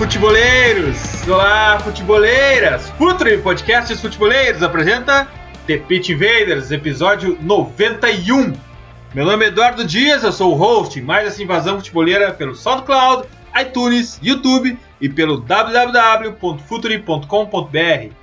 Futeboleiros! 0.00 1.28
Olá, 1.28 1.78
futeboleiras! 1.80 2.88
Futuri 2.96 3.36
Podcasts 3.36 4.00
Futeboleiros 4.00 4.62
apresenta 4.62 5.28
The 5.66 5.76
Pitch 5.76 6.08
Invaders, 6.08 6.70
episódio 6.70 7.36
91. 7.42 8.54
Meu 9.12 9.26
nome 9.26 9.44
é 9.44 9.48
Eduardo 9.48 9.84
Dias, 9.84 10.24
eu 10.24 10.32
sou 10.32 10.52
o 10.52 10.56
host 10.56 10.98
mais 11.02 11.26
essa 11.26 11.42
invasão 11.42 11.76
futeboleira 11.76 12.32
pelo 12.32 12.54
SoundCloud, 12.54 13.28
iTunes, 13.60 14.18
YouTube 14.22 14.78
e 15.02 15.08
pelo 15.10 15.38
www.futuri.com.br. 15.38 18.14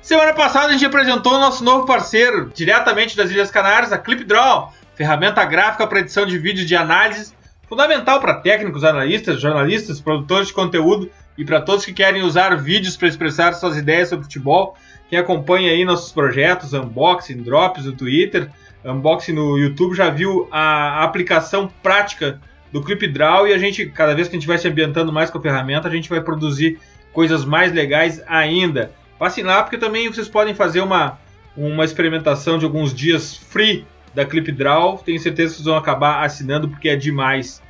Semana 0.00 0.32
passada 0.32 0.68
a 0.68 0.72
gente 0.72 0.86
apresentou 0.86 1.34
o 1.34 1.40
nosso 1.40 1.62
novo 1.62 1.84
parceiro, 1.84 2.50
diretamente 2.54 3.14
das 3.14 3.30
Ilhas 3.30 3.50
Canárias, 3.50 3.92
a 3.92 3.98
ClipDraw, 3.98 4.72
ferramenta 4.94 5.44
gráfica 5.44 5.86
para 5.86 6.00
edição 6.00 6.24
de 6.24 6.38
vídeos 6.38 6.66
de 6.66 6.74
análise 6.74 7.36
fundamental 7.68 8.20
para 8.20 8.34
técnicos, 8.34 8.82
analistas, 8.82 9.40
jornalistas, 9.40 10.00
produtores 10.00 10.48
de 10.48 10.54
conteúdo 10.54 11.10
e 11.36 11.44
para 11.44 11.60
todos 11.60 11.84
que 11.84 11.92
querem 11.92 12.22
usar 12.22 12.56
vídeos 12.56 12.96
para 12.96 13.08
expressar 13.08 13.52
suas 13.52 13.76
ideias 13.76 14.08
sobre 14.08 14.24
futebol. 14.24 14.76
Quem 15.08 15.18
acompanha 15.18 15.70
aí 15.70 15.84
nossos 15.84 16.12
projetos, 16.12 16.72
unboxing, 16.72 17.42
drops 17.42 17.84
no 17.84 17.92
Twitter, 17.92 18.50
unboxing 18.84 19.32
no 19.32 19.58
YouTube, 19.58 19.94
já 19.94 20.10
viu 20.10 20.48
a 20.50 21.04
aplicação 21.04 21.70
prática 21.82 22.40
do 22.72 22.82
ClipDraw 22.82 23.46
e 23.46 23.54
a 23.54 23.58
gente, 23.58 23.86
cada 23.86 24.14
vez 24.14 24.28
que 24.28 24.36
a 24.36 24.38
gente 24.38 24.48
vai 24.48 24.58
se 24.58 24.68
ambientando 24.68 25.12
mais 25.12 25.30
com 25.30 25.38
a 25.38 25.42
ferramenta, 25.42 25.88
a 25.88 25.90
gente 25.90 26.08
vai 26.08 26.20
produzir 26.20 26.78
coisas 27.12 27.44
mais 27.44 27.72
legais 27.72 28.22
ainda. 28.26 28.92
Passem 29.18 29.44
lá 29.44 29.62
porque 29.62 29.78
também 29.78 30.08
vocês 30.08 30.28
podem 30.28 30.54
fazer 30.54 30.80
uma, 30.80 31.18
uma 31.56 31.84
experimentação 31.84 32.58
de 32.58 32.64
alguns 32.64 32.94
dias 32.94 33.34
free 33.34 33.86
da 34.18 34.26
ClipDraw. 34.26 34.98
Tenho 34.98 35.20
certeza 35.20 35.50
que 35.50 35.54
vocês 35.58 35.66
vão 35.66 35.76
acabar 35.76 36.24
assinando 36.24 36.68
porque 36.68 36.88
é 36.88 36.96
demais. 36.96 37.62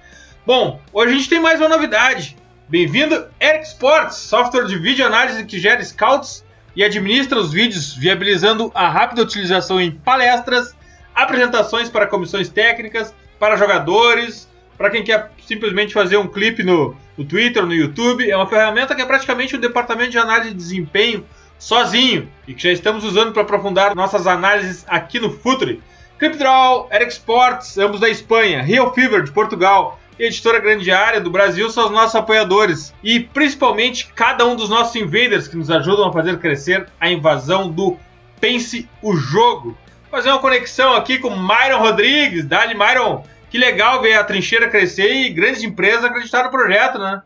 Bom, 0.47 0.81
hoje 0.95 1.13
a 1.13 1.17
gente 1.17 1.29
tem 1.29 1.39
mais 1.39 1.61
uma 1.61 1.69
novidade. 1.69 2.39
Bem-vindo 2.67 3.27
Eric 3.39 3.67
Sports, 3.67 4.17
software 4.17 4.65
de 4.65 4.79
vídeo 4.79 5.05
análise 5.05 5.45
que 5.45 5.59
gera 5.59 5.85
scouts 5.85 6.43
e 6.75 6.83
administra 6.83 7.39
os 7.39 7.53
vídeos, 7.53 7.95
viabilizando 7.95 8.73
a 8.75 8.89
rápida 8.89 9.23
utilização 9.23 9.79
em 9.79 9.91
palestras, 9.91 10.75
apresentações 11.15 11.91
para 11.91 12.07
comissões 12.07 12.49
técnicas, 12.49 13.15
para 13.39 13.57
jogadores, 13.57 14.49
para 14.79 14.89
quem 14.89 15.05
quer 15.05 15.31
simplesmente 15.47 15.93
fazer 15.93 16.17
um 16.17 16.27
clipe 16.27 16.63
no, 16.63 16.97
no 17.17 17.27
Twitter, 17.27 17.67
no 17.67 17.75
YouTube. 17.75 18.31
É 18.31 18.35
uma 18.35 18.47
ferramenta 18.47 18.95
que 18.95 19.03
é 19.03 19.05
praticamente 19.05 19.55
um 19.55 19.61
departamento 19.61 20.13
de 20.13 20.19
análise 20.19 20.51
de 20.53 20.57
desempenho 20.57 21.27
sozinho 21.59 22.27
e 22.47 22.55
que 22.55 22.63
já 22.63 22.73
estamos 22.73 23.05
usando 23.05 23.33
para 23.33 23.43
aprofundar 23.43 23.95
nossas 23.95 24.27
análises 24.27 24.87
aqui 24.89 25.21
no 25.21 25.31
Futuri. 25.31 25.83
ClipDraw, 26.19 26.89
Eric 26.91 27.13
Sports, 27.13 27.79
ambos 27.79 28.01
da 28.01 28.09
Espanha, 28.09 28.63
Real 28.63 28.93
Fever 28.93 29.23
de 29.23 29.31
Portugal 29.31 29.99
e 30.19 30.25
Editora 30.25 30.59
Grande 30.59 30.91
Área 30.91 31.21
do 31.21 31.31
Brasil 31.31 31.71
são 31.71 31.87
os 31.87 31.91
nossos 31.93 32.17
apoiadores. 32.17 32.93
E 33.03 33.21
principalmente 33.21 34.09
cada 34.15 34.45
um 34.45 34.57
dos 34.57 34.69
nossos 34.69 34.97
invaders 34.97 35.47
que 35.47 35.57
nos 35.57 35.71
ajudam 35.71 36.09
a 36.09 36.13
fazer 36.13 36.39
crescer 36.39 36.89
a 37.01 37.09
invasão 37.09 37.71
do 37.71 37.97
Pense 38.41 38.89
o 39.01 39.17
Jogo. 39.17 39.79
Fazer 40.11 40.31
uma 40.31 40.41
conexão 40.41 40.95
aqui 40.95 41.19
com 41.19 41.31
Myron 41.31 41.79
Rodrigues. 41.79 42.45
Dali, 42.45 42.75
Myron, 42.75 43.25
que 43.51 43.59
legal 43.59 44.01
ver 44.01 44.15
a 44.15 44.25
trincheira 44.25 44.69
crescer 44.69 45.13
e 45.13 45.31
grandes 45.31 45.63
empresas 45.63 46.05
acreditar 46.05 46.45
no 46.45 46.51
projeto, 46.51 46.99
né? 46.99 47.23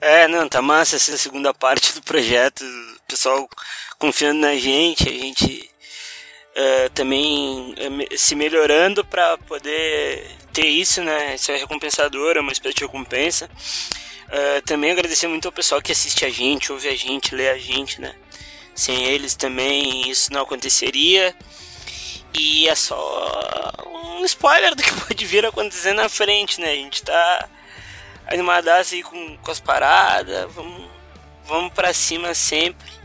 É, 0.00 0.28
não, 0.28 0.48
tá 0.48 0.60
massa 0.62 0.96
essa 0.96 1.16
segunda 1.16 1.52
parte 1.52 1.94
do 1.94 2.02
projeto. 2.02 2.62
O 2.62 3.08
pessoal 3.08 3.48
confiando 3.98 4.40
na 4.40 4.54
gente, 4.54 5.08
a 5.08 5.12
gente 5.12 5.70
uh, 6.56 6.90
também 6.90 7.74
uh, 7.74 8.18
se 8.18 8.34
melhorando 8.34 9.04
para 9.04 9.36
poder 9.38 10.26
ter 10.52 10.66
isso, 10.66 11.02
né? 11.02 11.34
Isso 11.34 11.52
é 11.52 11.56
recompensador, 11.56 12.36
é 12.36 12.40
uma 12.40 12.52
espécie 12.52 12.76
de 12.76 12.84
recompensa. 12.84 13.50
Uh, 14.26 14.62
também 14.64 14.90
agradecer 14.90 15.28
muito 15.28 15.46
ao 15.46 15.52
pessoal 15.52 15.82
que 15.82 15.92
assiste 15.92 16.24
a 16.24 16.30
gente, 16.30 16.72
ouve 16.72 16.88
a 16.88 16.96
gente, 16.96 17.34
lê 17.34 17.48
a 17.48 17.58
gente, 17.58 18.00
né? 18.00 18.14
Sem 18.74 19.04
eles 19.04 19.34
também 19.34 20.08
isso 20.10 20.32
não 20.32 20.42
aconteceria. 20.42 21.34
E 22.34 22.68
é 22.68 22.74
só 22.74 23.72
um 24.18 24.24
spoiler 24.24 24.74
do 24.74 24.82
que 24.82 24.92
pode 25.06 25.24
vir 25.24 25.44
a 25.44 25.48
acontecer 25.48 25.92
na 25.92 26.08
frente, 26.08 26.60
né? 26.60 26.72
A 26.72 26.76
gente 26.76 27.02
tá 27.02 27.48
animadaço 28.26 28.94
aí 28.94 29.02
com, 29.02 29.36
com 29.38 29.50
as 29.50 29.60
paradas, 29.60 30.52
vamos, 30.52 30.90
vamos 31.44 31.72
pra 31.72 31.94
cima 31.94 32.34
sempre. 32.34 32.95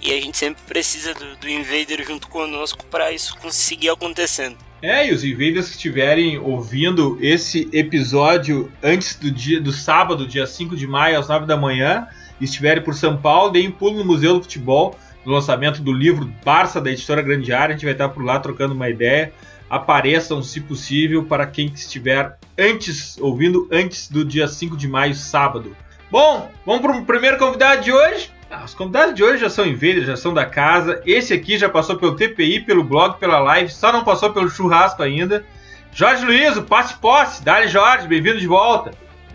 E 0.00 0.12
a 0.12 0.20
gente 0.20 0.36
sempre 0.36 0.62
precisa 0.66 1.12
do, 1.14 1.36
do 1.36 1.48
Invader 1.48 2.04
junto 2.06 2.28
conosco 2.28 2.84
para 2.86 3.10
isso 3.12 3.36
conseguir 3.38 3.90
acontecendo. 3.90 4.56
É, 4.80 5.08
e 5.08 5.12
os 5.12 5.24
Invaders 5.24 5.66
que 5.66 5.72
estiverem 5.72 6.38
ouvindo 6.38 7.18
esse 7.20 7.68
episódio 7.72 8.70
antes 8.80 9.16
do 9.16 9.28
dia 9.28 9.60
do 9.60 9.72
sábado, 9.72 10.26
dia 10.26 10.46
5 10.46 10.76
de 10.76 10.86
maio, 10.86 11.18
às 11.18 11.28
9 11.28 11.46
da 11.46 11.56
manhã, 11.56 12.06
e 12.40 12.44
estiverem 12.44 12.82
por 12.82 12.94
São 12.94 13.16
Paulo, 13.16 13.50
deem 13.50 13.68
um 13.68 13.72
pulo 13.72 13.98
no 13.98 14.04
Museu 14.04 14.34
do 14.34 14.42
Futebol, 14.42 14.96
no 15.24 15.32
lançamento 15.32 15.82
do 15.82 15.92
livro 15.92 16.32
Barça, 16.44 16.80
da 16.80 16.92
editora 16.92 17.20
Grande 17.20 17.52
Área. 17.52 17.74
A 17.74 17.76
gente 17.76 17.84
vai 17.84 17.92
estar 17.92 18.08
por 18.08 18.24
lá 18.24 18.38
trocando 18.38 18.72
uma 18.72 18.88
ideia. 18.88 19.32
Apareçam, 19.68 20.42
se 20.44 20.60
possível, 20.60 21.24
para 21.24 21.44
quem 21.44 21.66
estiver 21.66 22.38
antes, 22.56 23.18
ouvindo 23.18 23.68
antes 23.72 24.08
do 24.08 24.24
dia 24.24 24.46
5 24.46 24.76
de 24.76 24.86
maio, 24.86 25.14
sábado. 25.14 25.76
Bom, 26.08 26.50
vamos 26.64 26.82
para 26.82 26.96
o 26.96 27.04
primeiro 27.04 27.36
convidado 27.36 27.82
de 27.82 27.92
hoje. 27.92 28.30
Ah, 28.50 28.64
os 28.64 28.72
convidados 28.72 29.14
de 29.14 29.22
hoje 29.22 29.42
já 29.42 29.50
são 29.50 29.66
invaders, 29.66 30.06
já 30.06 30.16
são 30.16 30.32
da 30.32 30.46
casa. 30.46 31.02
Esse 31.04 31.34
aqui 31.34 31.58
já 31.58 31.68
passou 31.68 31.96
pelo 31.96 32.16
TPI, 32.16 32.60
pelo 32.60 32.82
blog, 32.82 33.18
pela 33.18 33.38
live, 33.40 33.70
só 33.70 33.92
não 33.92 34.02
passou 34.02 34.30
pelo 34.30 34.48
churrasco 34.48 35.02
ainda. 35.02 35.44
Jorge 35.92 36.24
Luiz, 36.24 36.56
o 36.56 36.62
passe 36.62 36.94
posse. 36.94 37.44
Dale 37.44 37.68
Jorge, 37.68 38.08
bem-vindo 38.08 38.40
de 38.40 38.46
volta. 38.46 38.92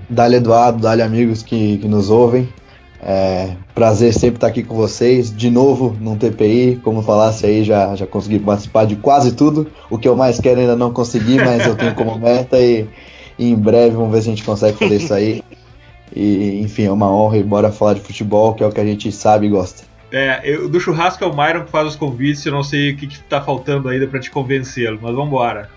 Dale 0.10 0.38
Eduardo, 0.38 0.80
dale 0.80 1.04
amigos 1.04 1.44
que, 1.44 1.78
que 1.78 1.88
nos 1.88 2.10
ouvem. 2.10 2.52
É, 3.04 3.56
prazer 3.76 4.14
sempre 4.14 4.38
estar 4.38 4.48
aqui 4.48 4.64
com 4.64 4.76
vocês. 4.76 5.36
De 5.36 5.52
novo 5.52 5.96
no 6.02 6.16
TPI, 6.16 6.80
como 6.84 7.04
falasse 7.04 7.46
aí, 7.46 7.64
já, 7.64 7.96
já 7.96 8.08
consegui 8.08 8.40
participar 8.40 8.86
de 8.86 8.96
quase 8.96 9.34
tudo. 9.34 9.68
O 9.92 9.98
que 10.00 10.08
eu 10.08 10.16
mais 10.16 10.40
quero 10.40 10.60
ainda 10.60 10.76
não 10.76 10.92
consegui, 10.92 11.36
mas 11.38 11.68
eu 11.68 11.76
tenho 11.76 11.94
como 11.94 12.18
meta 12.20 12.58
e, 12.60 12.88
e 13.38 13.52
em 13.52 13.56
breve 13.56 13.96
vamos 13.96 14.12
ver 14.12 14.24
se 14.24 14.30
a 14.30 14.32
gente 14.32 14.44
consegue 14.44 14.76
fazer 14.76 14.96
isso 14.96 15.14
aí. 15.14 15.44
E, 16.16 16.60
enfim, 16.62 16.86
é 16.86 16.92
uma 16.92 17.12
honra 17.12 17.38
e 17.38 17.44
bora 17.44 17.72
falar 17.72 17.94
de 17.94 18.02
futebol, 18.02 18.54
que 18.54 18.64
é 18.64 18.68
o 18.68 18.72
que 18.72 18.80
a 18.80 18.86
gente 18.86 19.12
sabe 19.12 19.48
e 19.48 19.50
gosta. 19.50 19.84
É, 20.12 20.42
eu, 20.44 20.70
do 20.70 20.80
churrasco 20.80 21.24
é 21.24 21.28
o 21.28 21.36
Myron 21.36 21.66
que 21.66 21.72
faz 21.72 21.88
os 21.88 21.96
convites, 21.96 22.46
eu 22.46 22.52
não 22.52 22.64
sei 22.64 22.92
o 22.92 22.98
que, 22.98 23.08
que 23.08 23.20
tá 23.22 23.42
faltando 23.42 23.90
ainda 23.90 24.06
para 24.06 24.20
te 24.20 24.30
convencê-lo, 24.30 25.00
mas 25.02 25.12
vamos 25.12 25.28
embora. 25.28 25.70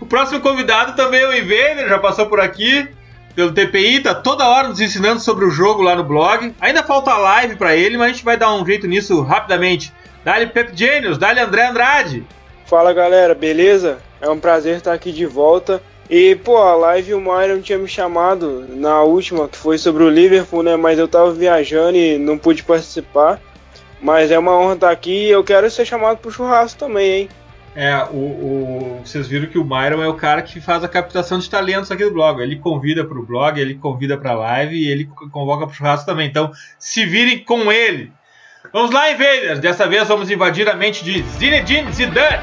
O 0.00 0.06
próximo 0.06 0.40
convidado 0.40 0.96
também 0.96 1.20
é 1.20 1.28
o 1.28 1.32
Invader, 1.32 1.88
já 1.88 1.98
passou 1.98 2.26
por 2.26 2.40
aqui, 2.40 2.88
pelo 3.36 3.52
TPI, 3.52 4.00
tá 4.00 4.14
toda 4.14 4.48
hora 4.48 4.68
nos 4.68 4.80
ensinando 4.80 5.20
sobre 5.20 5.44
o 5.44 5.50
jogo 5.50 5.82
lá 5.82 5.94
no 5.94 6.02
blog. 6.02 6.52
Ainda 6.60 6.82
falta 6.82 7.12
a 7.12 7.18
live 7.18 7.54
para 7.54 7.76
ele, 7.76 7.96
mas 7.96 8.06
a 8.06 8.12
gente 8.12 8.24
vai 8.24 8.36
dar 8.36 8.52
um 8.54 8.66
jeito 8.66 8.86
nisso 8.88 9.20
rapidamente. 9.22 9.92
Dali 10.24 10.46
Pep 10.46 10.72
Genius, 10.74 11.18
dali 11.18 11.38
André 11.38 11.66
Andrade. 11.66 12.24
Fala 12.64 12.92
galera, 12.92 13.34
beleza? 13.34 13.98
É 14.20 14.28
um 14.28 14.40
prazer 14.40 14.78
estar 14.78 14.92
aqui 14.92 15.12
de 15.12 15.26
volta. 15.26 15.80
E, 16.08 16.36
pô, 16.36 16.56
a 16.58 16.76
live 16.76 17.14
o 17.14 17.20
Myron 17.20 17.60
tinha 17.60 17.78
me 17.78 17.88
chamado 17.88 18.64
na 18.68 19.02
última, 19.02 19.48
que 19.48 19.56
foi 19.56 19.76
sobre 19.76 20.04
o 20.04 20.08
Liverpool, 20.08 20.62
né? 20.62 20.76
Mas 20.76 20.98
eu 20.98 21.08
tava 21.08 21.32
viajando 21.32 21.96
e 21.96 22.16
não 22.16 22.38
pude 22.38 22.62
participar. 22.62 23.40
Mas 24.00 24.30
é 24.30 24.38
uma 24.38 24.56
honra 24.56 24.74
estar 24.74 24.90
aqui 24.90 25.26
e 25.26 25.30
eu 25.30 25.42
quero 25.42 25.70
ser 25.70 25.84
chamado 25.84 26.18
pro 26.18 26.30
churrasco 26.30 26.78
também, 26.78 27.12
hein? 27.12 27.28
É, 27.74 27.94
o, 28.04 28.16
o, 28.16 29.00
vocês 29.04 29.28
viram 29.28 29.48
que 29.48 29.58
o 29.58 29.64
Myron 29.64 30.02
é 30.02 30.08
o 30.08 30.14
cara 30.14 30.40
que 30.40 30.60
faz 30.60 30.82
a 30.82 30.88
captação 30.88 31.38
de 31.38 31.50
talentos 31.50 31.90
aqui 31.90 32.04
do 32.04 32.12
blog. 32.12 32.40
Ele 32.40 32.56
convida 32.56 33.04
pro 33.04 33.26
blog, 33.26 33.60
ele 33.60 33.74
convida 33.74 34.16
pra 34.16 34.32
live 34.32 34.76
e 34.76 34.88
ele 34.88 35.08
convoca 35.30 35.66
pro 35.66 35.74
churrasco 35.74 36.06
também. 36.06 36.26
Então, 36.26 36.50
se 36.78 37.04
virem 37.04 37.44
com 37.44 37.70
ele. 37.70 38.12
Vamos 38.72 38.90
lá, 38.90 39.10
Invaders! 39.10 39.58
Dessa 39.60 39.86
vez 39.86 40.08
vamos 40.08 40.30
invadir 40.30 40.68
a 40.68 40.74
mente 40.74 41.04
de 41.04 41.22
Zinedine 41.38 41.92
Zidane. 41.92 42.42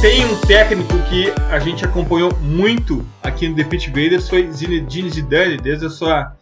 Tem 0.00 0.26
um 0.26 0.36
técnico 0.40 0.92
que 1.08 1.32
a 1.50 1.58
gente 1.58 1.84
acompanhou 1.84 2.30
muito 2.40 3.04
aqui 3.22 3.48
no 3.48 3.56
The 3.56 3.64
Pit 3.64 3.88
Invaders 3.88 4.28
foi 4.28 4.50
Zinedine 4.50 5.08
Zidane, 5.08 5.56
desde 5.56 5.86
a 5.86 5.90
sua 5.90 6.36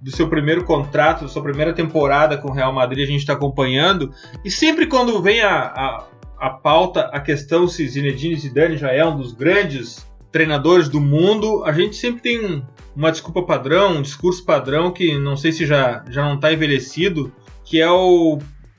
do 0.00 0.14
seu 0.14 0.28
primeiro 0.28 0.64
contrato, 0.64 1.22
da 1.22 1.28
sua 1.28 1.42
primeira 1.42 1.74
temporada 1.74 2.38
com 2.38 2.48
o 2.48 2.52
Real 2.52 2.72
Madrid, 2.72 3.04
a 3.04 3.10
gente 3.10 3.20
está 3.20 3.34
acompanhando. 3.34 4.14
E 4.44 4.50
sempre 4.50 4.86
quando 4.86 5.20
vem 5.20 5.42
a, 5.42 5.58
a, 5.58 6.06
a 6.38 6.50
pauta, 6.50 7.02
a 7.12 7.20
questão 7.20 7.68
se 7.68 7.86
Zinedine 7.86 8.36
Zidane 8.36 8.76
já 8.76 8.90
é 8.92 9.04
um 9.04 9.16
dos 9.16 9.32
grandes 9.32 10.06
treinadores 10.32 10.88
do 10.88 11.00
mundo, 11.00 11.64
a 11.64 11.72
gente 11.72 11.96
sempre 11.96 12.22
tem 12.22 12.64
uma 12.94 13.10
desculpa 13.10 13.42
padrão, 13.42 13.96
um 13.96 14.02
discurso 14.02 14.44
padrão 14.44 14.90
que 14.90 15.18
não 15.18 15.36
sei 15.36 15.52
se 15.52 15.66
já, 15.66 16.04
já 16.08 16.22
não 16.22 16.36
está 16.36 16.52
envelhecido, 16.52 17.32
que 17.64 17.80
é 17.80 17.90
o, 17.90 18.38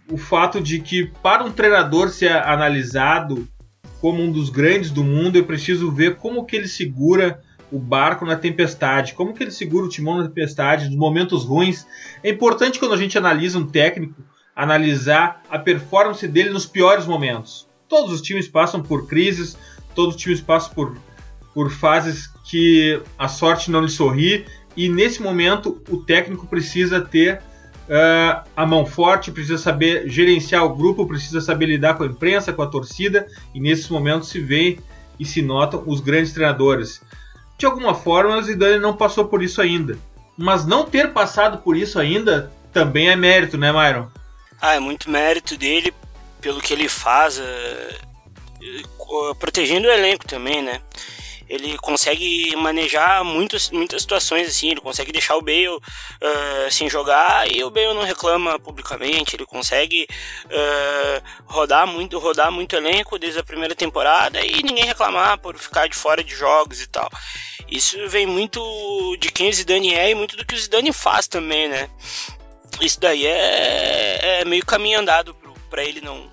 o 0.09 0.17
fato 0.17 0.61
de 0.61 0.79
que 0.79 1.11
para 1.21 1.43
um 1.43 1.51
treinador 1.51 2.09
ser 2.09 2.31
analisado 2.31 3.47
como 4.01 4.23
um 4.23 4.31
dos 4.31 4.49
grandes 4.49 4.89
do 4.89 5.03
mundo, 5.03 5.37
eu 5.37 5.45
preciso 5.45 5.91
ver 5.91 6.15
como 6.15 6.43
que 6.43 6.55
ele 6.55 6.67
segura 6.67 7.39
o 7.71 7.77
barco 7.77 8.25
na 8.25 8.35
tempestade, 8.35 9.13
como 9.13 9.33
que 9.33 9.43
ele 9.43 9.51
segura 9.51 9.85
o 9.85 9.89
timão 9.89 10.17
na 10.17 10.27
tempestade, 10.27 10.87
nos 10.87 10.97
momentos 10.97 11.45
ruins. 11.45 11.85
É 12.23 12.29
importante 12.31 12.79
quando 12.79 12.95
a 12.95 12.97
gente 12.97 13.15
analisa 13.15 13.59
um 13.59 13.67
técnico, 13.67 14.21
analisar 14.55 15.43
a 15.49 15.57
performance 15.59 16.27
dele 16.27 16.49
nos 16.49 16.65
piores 16.65 17.05
momentos. 17.05 17.69
Todos 17.87 18.11
os 18.11 18.21
times 18.21 18.47
passam 18.47 18.81
por 18.81 19.07
crises, 19.07 19.55
todos 19.93 20.15
os 20.15 20.21
times 20.21 20.41
passam 20.41 20.73
por, 20.73 20.97
por 21.53 21.71
fases 21.71 22.27
que 22.49 22.99
a 23.17 23.27
sorte 23.27 23.69
não 23.69 23.81
lhe 23.81 23.89
sorri, 23.89 24.45
e 24.75 24.89
nesse 24.89 25.21
momento 25.21 25.81
o 25.89 25.97
técnico 25.97 26.47
precisa 26.47 26.99
ter 26.99 27.41
uh, 27.87 28.43
a 28.55 28.65
mão 28.65 28.85
forte, 28.85 29.31
precisa 29.31 29.57
saber 29.57 30.09
gerenciar 30.09 30.63
o 30.65 30.75
grupo, 30.75 31.07
precisa 31.07 31.41
saber 31.41 31.67
lidar 31.67 31.95
com 31.95 32.03
a 32.03 32.07
imprensa, 32.07 32.53
com 32.53 32.61
a 32.61 32.67
torcida, 32.67 33.27
e 33.53 33.59
nesses 33.59 33.89
momentos 33.89 34.29
se 34.29 34.39
vê 34.39 34.79
e 35.19 35.25
se 35.25 35.41
notam 35.41 35.83
os 35.85 35.99
grandes 35.99 36.33
treinadores 36.33 37.01
de 37.61 37.67
alguma 37.67 37.93
forma 37.93 38.37
o 38.37 38.41
Zidane 38.41 38.79
não 38.79 38.97
passou 38.97 39.25
por 39.25 39.43
isso 39.43 39.61
ainda. 39.61 39.95
Mas 40.35 40.65
não 40.65 40.83
ter 40.83 41.13
passado 41.13 41.59
por 41.59 41.77
isso 41.77 41.99
ainda 41.99 42.51
também 42.73 43.09
é 43.09 43.15
mérito, 43.15 43.55
né, 43.55 43.71
Myron? 43.71 44.07
Ah, 44.59 44.73
é 44.73 44.79
muito 44.79 45.11
mérito 45.11 45.55
dele 45.55 45.93
pelo 46.41 46.59
que 46.59 46.73
ele 46.73 46.89
faz, 46.89 47.37
uh, 47.37 49.35
protegendo 49.35 49.87
o 49.87 49.91
elenco 49.91 50.25
também, 50.25 50.63
né? 50.63 50.81
Ele 51.51 51.77
consegue 51.77 52.55
manejar 52.55 53.25
muitos, 53.25 53.69
muitas 53.71 54.03
situações 54.03 54.47
assim, 54.47 54.69
ele 54.69 54.79
consegue 54.79 55.11
deixar 55.11 55.35
o 55.35 55.41
Bale 55.41 55.67
uh, 55.67 55.81
sem 56.71 56.89
jogar 56.89 57.51
e 57.51 57.61
o 57.61 57.69
Bale 57.69 57.93
não 57.93 58.03
reclama 58.03 58.57
publicamente, 58.57 59.35
ele 59.35 59.45
consegue 59.45 60.07
uh, 60.45 61.23
rodar 61.45 61.85
muito, 61.85 62.17
rodar 62.19 62.49
muito 62.53 62.73
elenco 62.73 63.19
desde 63.19 63.39
a 63.39 63.43
primeira 63.43 63.75
temporada 63.75 64.39
e 64.45 64.63
ninguém 64.63 64.85
reclamar 64.85 65.37
por 65.39 65.57
ficar 65.57 65.89
de 65.89 65.95
fora 65.95 66.23
de 66.23 66.33
jogos 66.33 66.81
e 66.81 66.87
tal. 66.87 67.09
Isso 67.69 67.97
vem 68.07 68.25
muito 68.25 68.61
de 69.17 69.29
quem 69.29 69.49
o 69.49 69.53
Zidane 69.53 69.93
é 69.93 70.09
e 70.09 70.15
muito 70.15 70.37
do 70.37 70.45
que 70.45 70.55
o 70.55 70.59
Zidane 70.59 70.93
faz 70.93 71.27
também, 71.27 71.67
né? 71.67 71.89
Isso 72.79 72.99
daí 72.99 73.25
é, 73.25 74.39
é 74.41 74.45
meio 74.45 74.65
caminho 74.65 74.99
andado 74.99 75.35
para 75.69 75.83
ele 75.83 75.99
não, 75.99 76.31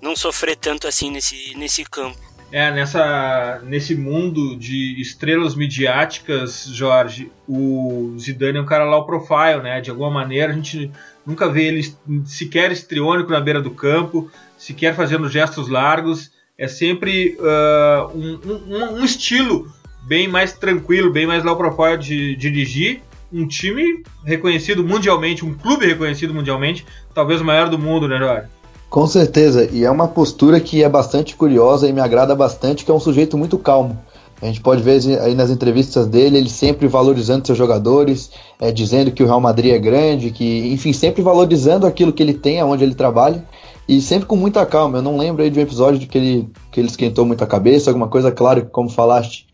não 0.00 0.14
sofrer 0.14 0.56
tanto 0.56 0.86
assim 0.86 1.10
nesse, 1.10 1.54
nesse 1.56 1.84
campo. 1.84 2.29
É, 2.52 2.72
nessa, 2.72 3.60
nesse 3.64 3.94
mundo 3.94 4.56
de 4.56 5.00
estrelas 5.00 5.54
midiáticas, 5.54 6.66
Jorge, 6.72 7.30
o 7.48 8.16
Zidane 8.18 8.58
é 8.58 8.60
um 8.60 8.66
cara 8.66 8.84
low 8.84 9.06
profile, 9.06 9.62
né? 9.62 9.80
De 9.80 9.90
alguma 9.90 10.10
maneira 10.10 10.52
a 10.52 10.54
gente 10.54 10.90
nunca 11.24 11.48
vê 11.48 11.64
ele 11.64 11.94
sequer 12.24 12.72
estriônico 12.72 13.30
na 13.30 13.40
beira 13.40 13.62
do 13.62 13.70
campo, 13.70 14.28
sequer 14.58 14.96
fazendo 14.96 15.28
gestos 15.28 15.68
largos. 15.68 16.32
É 16.58 16.66
sempre 16.66 17.36
uh, 17.38 18.16
um, 18.16 18.40
um, 18.44 18.84
um, 18.96 19.04
estilo 19.04 19.72
bem 20.02 20.26
mais 20.26 20.52
tranquilo, 20.52 21.12
bem 21.12 21.26
mais 21.26 21.44
low 21.44 21.56
profile 21.56 21.98
de, 21.98 22.34
de 22.34 22.50
dirigir. 22.50 23.00
Um 23.32 23.46
time 23.46 24.02
reconhecido 24.24 24.82
mundialmente, 24.82 25.44
um 25.44 25.54
clube 25.54 25.86
reconhecido 25.86 26.34
mundialmente, 26.34 26.84
talvez 27.14 27.40
o 27.40 27.44
maior 27.44 27.68
do 27.68 27.78
mundo, 27.78 28.08
né, 28.08 28.18
Jorge? 28.18 28.48
Com 28.90 29.06
certeza, 29.06 29.70
e 29.72 29.84
é 29.84 29.90
uma 29.90 30.08
postura 30.08 30.58
que 30.58 30.82
é 30.82 30.88
bastante 30.88 31.36
curiosa 31.36 31.88
e 31.88 31.92
me 31.92 32.00
agrada 32.00 32.34
bastante, 32.34 32.84
que 32.84 32.90
é 32.90 32.94
um 32.94 32.98
sujeito 32.98 33.38
muito 33.38 33.56
calmo. 33.56 33.96
A 34.42 34.46
gente 34.46 34.60
pode 34.60 34.82
ver 34.82 35.00
aí 35.20 35.32
nas 35.32 35.48
entrevistas 35.48 36.08
dele, 36.08 36.38
ele 36.38 36.48
sempre 36.48 36.88
valorizando 36.88 37.46
seus 37.46 37.56
jogadores, 37.56 38.32
é, 38.58 38.72
dizendo 38.72 39.12
que 39.12 39.22
o 39.22 39.26
Real 39.26 39.40
Madrid 39.40 39.72
é 39.72 39.78
grande, 39.78 40.32
que, 40.32 40.72
enfim, 40.72 40.92
sempre 40.92 41.22
valorizando 41.22 41.86
aquilo 41.86 42.12
que 42.12 42.20
ele 42.20 42.34
tem, 42.34 42.58
aonde 42.58 42.82
ele 42.82 42.96
trabalha, 42.96 43.46
e 43.86 44.00
sempre 44.00 44.26
com 44.26 44.34
muita 44.34 44.66
calma. 44.66 44.98
Eu 44.98 45.02
não 45.02 45.16
lembro 45.16 45.44
aí 45.44 45.50
de 45.50 45.60
um 45.60 45.62
episódio 45.62 46.00
de 46.00 46.08
que 46.08 46.18
ele, 46.18 46.48
que 46.72 46.80
ele 46.80 46.88
esquentou 46.88 47.24
muita 47.24 47.46
cabeça, 47.46 47.90
alguma 47.90 48.08
coisa, 48.08 48.32
claro 48.32 48.66
como 48.72 48.88
falaste, 48.88 49.46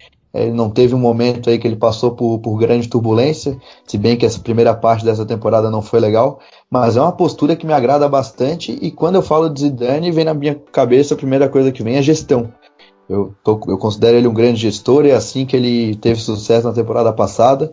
ele 0.43 0.53
não 0.53 0.71
teve 0.71 0.95
um 0.95 0.99
momento 0.99 1.49
aí 1.49 1.59
que 1.59 1.67
ele 1.67 1.77
passou 1.77 2.13
por, 2.13 2.39
por 2.39 2.59
grande 2.59 2.89
turbulência, 2.89 3.59
se 3.87 3.97
bem 3.97 4.17
que 4.17 4.27
essa 4.27 4.41
primeira 4.41 4.75
parte 4.75 5.05
dessa 5.05 5.25
temporada 5.25 5.71
não 5.71 5.83
foi 5.83 6.01
legal, 6.01 6.39
mas 6.71 6.97
é 6.97 7.01
uma 7.01 7.13
postura 7.13 7.57
que 7.57 7.67
me 7.67 7.73
agrada 7.73 8.09
bastante 8.09 8.79
e 8.81 8.91
quando 8.91 9.17
eu 9.17 9.23
falo 9.23 9.49
de 9.49 9.61
Zidane, 9.61 10.11
vem 10.11 10.25
na 10.25 10.35
minha 10.35 10.55
cabeça 10.73 11.15
a 11.15 11.17
primeira 11.17 11.49
coisa 11.49 11.73
que 11.73 11.83
vem 11.83 11.97
é 11.97 12.03
gestão. 12.03 12.53
Eu, 13.09 13.35
tô, 13.45 13.61
eu 13.69 13.79
considero 13.79 14.17
ele 14.17 14.27
um 14.27 14.35
grande 14.35 14.61
gestor, 14.61 15.07
é 15.07 15.13
assim 15.13 15.47
que 15.47 15.57
ele 15.57 15.95
teve 15.97 16.21
sucesso 16.21 16.67
na 16.67 16.73
temporada 16.73 17.13
passada. 17.13 17.73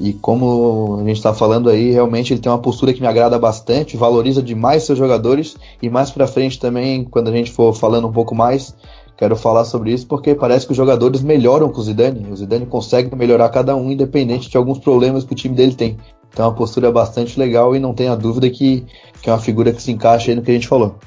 E 0.00 0.12
como 0.14 0.96
a 1.00 1.04
gente 1.04 1.18
está 1.18 1.34
falando 1.34 1.68
aí, 1.68 1.92
realmente 1.92 2.32
ele 2.32 2.40
tem 2.40 2.50
uma 2.50 2.58
postura 2.58 2.92
que 2.92 3.00
me 3.00 3.06
agrada 3.06 3.38
bastante, 3.38 3.96
valoriza 3.96 4.42
demais 4.42 4.84
seus 4.84 4.98
jogadores 4.98 5.56
e 5.80 5.88
mais 5.90 6.10
para 6.10 6.26
frente 6.26 6.58
também, 6.58 7.04
quando 7.04 7.28
a 7.28 7.32
gente 7.32 7.52
for 7.52 7.74
falando 7.74 8.08
um 8.08 8.12
pouco 8.12 8.34
mais, 8.34 8.74
Quero 9.22 9.36
falar 9.36 9.64
sobre 9.64 9.92
isso 9.92 10.04
porque 10.08 10.34
parece 10.34 10.66
que 10.66 10.72
os 10.72 10.76
jogadores 10.76 11.22
melhoram 11.22 11.70
com 11.70 11.80
o 11.80 11.84
Zidane. 11.84 12.28
O 12.28 12.34
Zidane 12.34 12.66
consegue 12.66 13.14
melhorar 13.14 13.50
cada 13.50 13.76
um, 13.76 13.88
independente 13.88 14.50
de 14.50 14.56
alguns 14.56 14.80
problemas 14.80 15.22
que 15.22 15.32
o 15.32 15.36
time 15.36 15.54
dele 15.54 15.76
tem. 15.76 15.96
Então, 16.28 16.44
é 16.44 16.48
uma 16.48 16.56
postura 16.56 16.90
bastante 16.90 17.38
legal 17.38 17.76
e 17.76 17.78
não 17.78 17.94
tenha 17.94 18.16
dúvida 18.16 18.50
que, 18.50 18.84
que 19.22 19.30
é 19.30 19.32
uma 19.32 19.38
figura 19.38 19.72
que 19.72 19.80
se 19.80 19.92
encaixa 19.92 20.32
aí 20.32 20.34
no 20.34 20.42
que 20.42 20.50
a 20.50 20.54
gente 20.54 20.66
falou. 20.66 20.98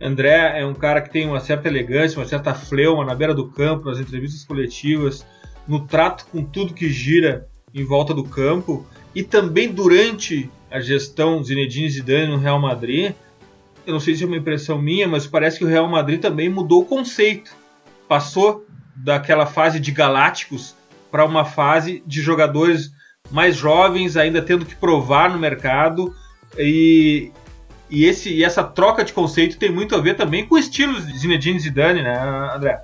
André 0.00 0.62
é 0.62 0.66
um 0.66 0.74
cara 0.74 1.00
que 1.00 1.12
tem 1.12 1.28
uma 1.28 1.38
certa 1.38 1.68
elegância, 1.68 2.18
uma 2.18 2.26
certa 2.26 2.52
fleuma 2.54 3.04
na 3.04 3.14
beira 3.14 3.32
do 3.32 3.46
campo, 3.46 3.88
nas 3.88 4.00
entrevistas 4.00 4.44
coletivas, 4.44 5.24
no 5.68 5.86
trato 5.86 6.26
com 6.32 6.42
tudo 6.42 6.74
que 6.74 6.88
gira 6.88 7.46
em 7.72 7.84
volta 7.84 8.12
do 8.12 8.24
campo 8.24 8.84
e 9.14 9.22
também 9.22 9.70
durante 9.70 10.50
a 10.72 10.80
gestão 10.80 11.40
Zinedine 11.44 11.88
Zidane 11.88 12.32
no 12.32 12.36
Real 12.36 12.60
Madrid 12.60 13.14
eu 13.86 13.92
não 13.92 14.00
sei 14.00 14.14
se 14.14 14.24
é 14.24 14.26
uma 14.26 14.36
impressão 14.36 14.80
minha, 14.80 15.06
mas 15.06 15.26
parece 15.26 15.58
que 15.58 15.64
o 15.64 15.68
Real 15.68 15.88
Madrid 15.88 16.20
também 16.20 16.48
mudou 16.48 16.82
o 16.82 16.86
conceito. 16.86 17.52
Passou 18.08 18.64
daquela 18.96 19.46
fase 19.46 19.80
de 19.80 19.90
galácticos 19.90 20.74
para 21.10 21.24
uma 21.24 21.44
fase 21.44 22.02
de 22.06 22.20
jogadores 22.20 22.92
mais 23.30 23.56
jovens, 23.56 24.16
ainda 24.16 24.42
tendo 24.42 24.64
que 24.64 24.74
provar 24.74 25.30
no 25.30 25.38
mercado. 25.38 26.14
E, 26.58 27.30
e, 27.90 28.04
esse, 28.04 28.32
e 28.32 28.44
essa 28.44 28.62
troca 28.62 29.04
de 29.04 29.12
conceito 29.12 29.58
tem 29.58 29.70
muito 29.70 29.94
a 29.94 30.00
ver 30.00 30.16
também 30.16 30.46
com 30.46 30.54
o 30.54 30.58
estilo 30.58 31.00
de 31.00 31.18
Zinedine 31.18 31.58
Zidane, 31.58 32.02
né, 32.02 32.50
André? 32.54 32.82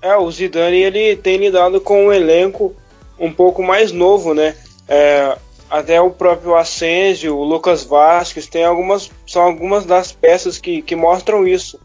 É, 0.00 0.16
o 0.16 0.30
Zidane 0.30 0.76
ele 0.76 1.16
tem 1.16 1.38
lidado 1.38 1.80
com 1.80 2.06
um 2.06 2.12
elenco 2.12 2.74
um 3.18 3.32
pouco 3.32 3.62
mais 3.62 3.90
novo, 3.90 4.32
né? 4.32 4.54
É, 4.86 5.36
até 5.70 6.00
o 6.00 6.10
próprio 6.10 6.54
Asensio, 6.54 7.36
o 7.36 7.44
Lucas 7.44 7.84
Vasquez, 7.84 8.46
tem 8.46 8.64
algumas, 8.64 9.10
são 9.26 9.42
algumas 9.42 9.84
das 9.84 10.12
peças 10.12 10.58
que, 10.58 10.82
que 10.82 10.96
mostram 10.96 11.46
isso. 11.46 11.78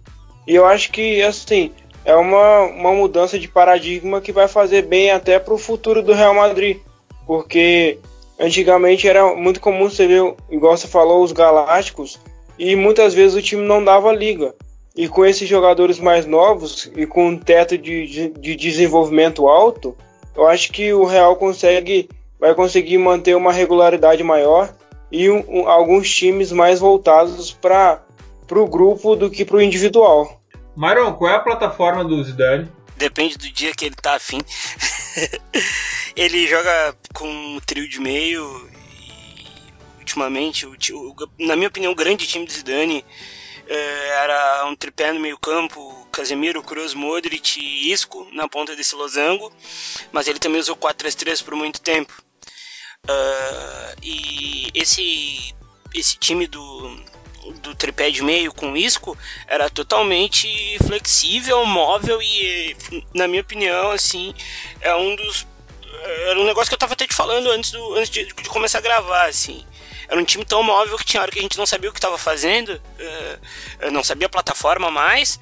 E 0.48 0.56
eu 0.56 0.66
acho 0.66 0.92
que, 0.92 1.22
assim, 1.22 1.72
é 2.06 2.16
uma, 2.16 2.62
uma 2.64 2.94
mudança 2.94 3.38
de 3.38 3.48
paradigma 3.48 4.22
que 4.22 4.32
vai 4.32 4.48
fazer 4.48 4.84
bem 4.84 5.12
até 5.12 5.40
para 5.40 5.54
o 5.54 5.58
futuro 5.58 6.02
do 6.02 6.14
Real 6.14 6.34
Madrid. 6.34 6.78
Porque 7.26 8.00
antigamente 8.40 9.08
era 9.08 9.36
muito 9.36 9.60
comum 9.60 9.90
você 9.90 10.08
ver, 10.08 10.34
igual 10.50 10.76
você 10.76 10.88
falou, 10.88 11.24
os 11.24 11.32
Galácticos, 11.32 12.20
e 12.58 12.76
muitas 12.76 13.14
vezes 13.14 13.36
o 13.38 13.42
time 13.42 13.64
não 13.64 13.84
dava 13.84 14.12
liga. 14.12 14.54
E 14.96 15.08
com 15.08 15.26
esses 15.26 15.48
jogadores 15.50 16.00
mais 16.00 16.26
novos 16.26 16.92
e 16.96 17.06
com 17.06 17.30
um 17.30 17.38
teto 17.38 17.78
de, 17.78 18.06
de, 18.06 18.30
de 18.30 18.56
desenvolvimento 18.56 19.48
alto, 19.48 19.98
eu 20.36 20.48
acho 20.48 20.72
que 20.72 20.94
o 20.94 21.04
Real 21.04 21.36
consegue 21.36 22.10
vai 22.44 22.54
conseguir 22.54 22.98
manter 22.98 23.38
uma 23.38 23.54
regularidade 23.54 24.22
maior 24.22 24.76
e 25.10 25.30
um, 25.30 25.46
um, 25.48 25.70
alguns 25.70 26.14
times 26.14 26.52
mais 26.52 26.78
voltados 26.78 27.54
para 27.54 28.04
o 28.52 28.68
grupo 28.68 29.16
do 29.16 29.32
que 29.32 29.46
para 29.46 29.56
o 29.56 29.62
individual. 29.62 30.42
Myron, 30.76 31.14
qual 31.14 31.32
é 31.32 31.36
a 31.38 31.40
plataforma 31.40 32.04
do 32.04 32.22
Zidane? 32.22 32.70
Depende 32.98 33.38
do 33.38 33.50
dia 33.50 33.74
que 33.74 33.86
ele 33.86 33.96
tá 33.96 34.16
afim. 34.16 34.40
ele 36.18 36.46
joga 36.46 36.94
com 37.14 37.30
um 37.30 37.62
trio 37.66 37.88
de 37.88 38.02
meio 38.02 38.44
e 39.00 40.00
ultimamente, 40.00 40.66
o, 40.66 40.74
o, 40.74 41.16
na 41.40 41.56
minha 41.56 41.70
opinião, 41.70 41.94
o 41.94 41.96
grande 41.96 42.28
time 42.28 42.46
do 42.46 42.52
Zidane 42.52 43.06
eh, 43.70 44.10
era 44.22 44.66
um 44.66 44.76
tripé 44.76 45.14
no 45.14 45.20
meio 45.22 45.38
campo, 45.38 46.06
Casemiro, 46.12 46.62
Cruz, 46.62 46.94
Modric 46.94 47.58
e 47.58 47.90
Isco 47.90 48.28
na 48.34 48.50
ponta 48.50 48.76
desse 48.76 48.96
losango, 48.96 49.50
mas 50.12 50.28
ele 50.28 50.40
também 50.40 50.60
usou 50.60 50.76
4-3-3 50.76 51.42
por 51.42 51.56
muito 51.56 51.80
tempo. 51.80 52.14
Uh, 53.10 53.96
e 54.02 54.72
esse, 54.74 55.54
esse 55.94 56.18
time 56.18 56.48
do 56.48 57.04
do 57.52 57.76
tripé 57.76 58.10
de 58.10 58.24
meio 58.24 58.54
com 58.54 58.78
Isco 58.78 59.18
era 59.48 59.70
totalmente 59.70 60.78
flexível, 60.86 61.66
móvel 61.66 62.22
e, 62.22 62.76
na 63.14 63.28
minha 63.28 63.42
opinião, 63.42 63.92
assim, 63.92 64.34
é 64.80 64.96
um 64.96 65.16
dos. 65.16 65.46
Era 66.28 66.40
um 66.40 66.46
negócio 66.46 66.70
que 66.70 66.74
eu 66.74 66.80
tava 66.80 66.94
até 66.94 67.08
te 67.08 67.16
falando 67.16 67.50
antes, 67.52 67.72
do, 67.72 67.96
antes 67.96 68.10
de, 68.10 68.26
de 68.26 68.50
começar 68.50 68.80
a 68.80 68.82
gravar, 68.82 69.26
assim. 69.28 69.66
Era 70.08 70.20
um 70.20 70.26
time 70.26 70.44
tão 70.44 70.62
móvel 70.62 70.98
que 70.98 71.06
tinha 71.06 71.22
hora 71.22 71.32
que 71.32 71.40
a 71.40 71.42
gente 71.42 71.58
não 71.58 71.66
sabia 71.66 71.90
o 71.90 71.94
que 71.94 72.00
estava 72.00 72.18
fazendo, 72.18 72.70
uh, 72.70 73.92
não 73.92 74.04
sabia 74.04 74.28
a 74.28 74.30
plataforma 74.30 74.92
mais, 74.92 75.40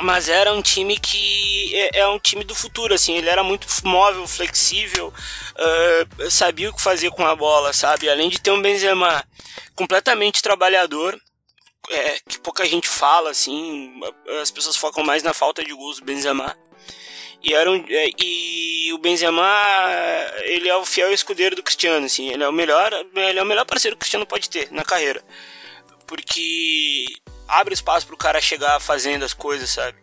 mas 0.00 0.28
era 0.28 0.52
um 0.52 0.62
time 0.62 0.98
que 0.98 1.74
é, 1.74 2.00
é, 2.00 2.08
um 2.08 2.18
time 2.18 2.44
do 2.44 2.54
futuro, 2.54 2.94
assim, 2.94 3.14
ele 3.16 3.28
era 3.28 3.42
muito 3.42 3.66
móvel, 3.84 4.26
flexível, 4.26 5.08
uh, 5.08 6.30
sabia 6.30 6.70
o 6.70 6.74
que 6.74 6.82
fazer 6.82 7.10
com 7.10 7.26
a 7.26 7.34
bola, 7.34 7.72
sabe? 7.72 8.08
Além 8.08 8.28
de 8.28 8.40
ter 8.40 8.50
um 8.50 8.62
Benzema 8.62 9.24
completamente 9.74 10.42
trabalhador, 10.42 11.18
é, 11.90 12.20
que 12.28 12.38
pouca 12.38 12.66
gente 12.66 12.88
fala, 12.88 13.30
assim, 13.30 13.92
as 14.40 14.50
pessoas 14.50 14.76
focam 14.76 15.04
mais 15.04 15.22
na 15.22 15.32
falta 15.32 15.64
de 15.64 15.72
gols 15.72 15.98
do 15.98 16.04
Benzema. 16.04 16.56
E, 17.42 17.54
era 17.54 17.70
um, 17.70 17.84
é, 17.88 18.10
e 18.18 18.92
o 18.92 18.98
Benzema, 18.98 19.46
ele 20.42 20.68
é 20.68 20.76
o 20.76 20.84
fiel 20.84 21.12
escudeiro 21.12 21.56
do 21.56 21.62
Cristiano, 21.62 22.06
assim, 22.06 22.28
ele 22.28 22.42
é 22.42 22.48
o 22.48 22.52
melhor, 22.52 22.92
ele 23.14 23.38
é 23.38 23.42
o 23.42 23.46
melhor 23.46 23.64
parceiro 23.64 23.96
que 23.96 24.00
o 24.00 24.00
Cristiano 24.00 24.26
pode 24.26 24.50
ter 24.50 24.70
na 24.72 24.84
carreira. 24.84 25.22
Porque 26.08 27.04
abre 27.46 27.74
espaço 27.74 28.06
pro 28.06 28.16
cara 28.16 28.40
chegar 28.40 28.80
fazendo 28.80 29.24
as 29.24 29.32
coisas, 29.32 29.70
sabe? 29.70 29.96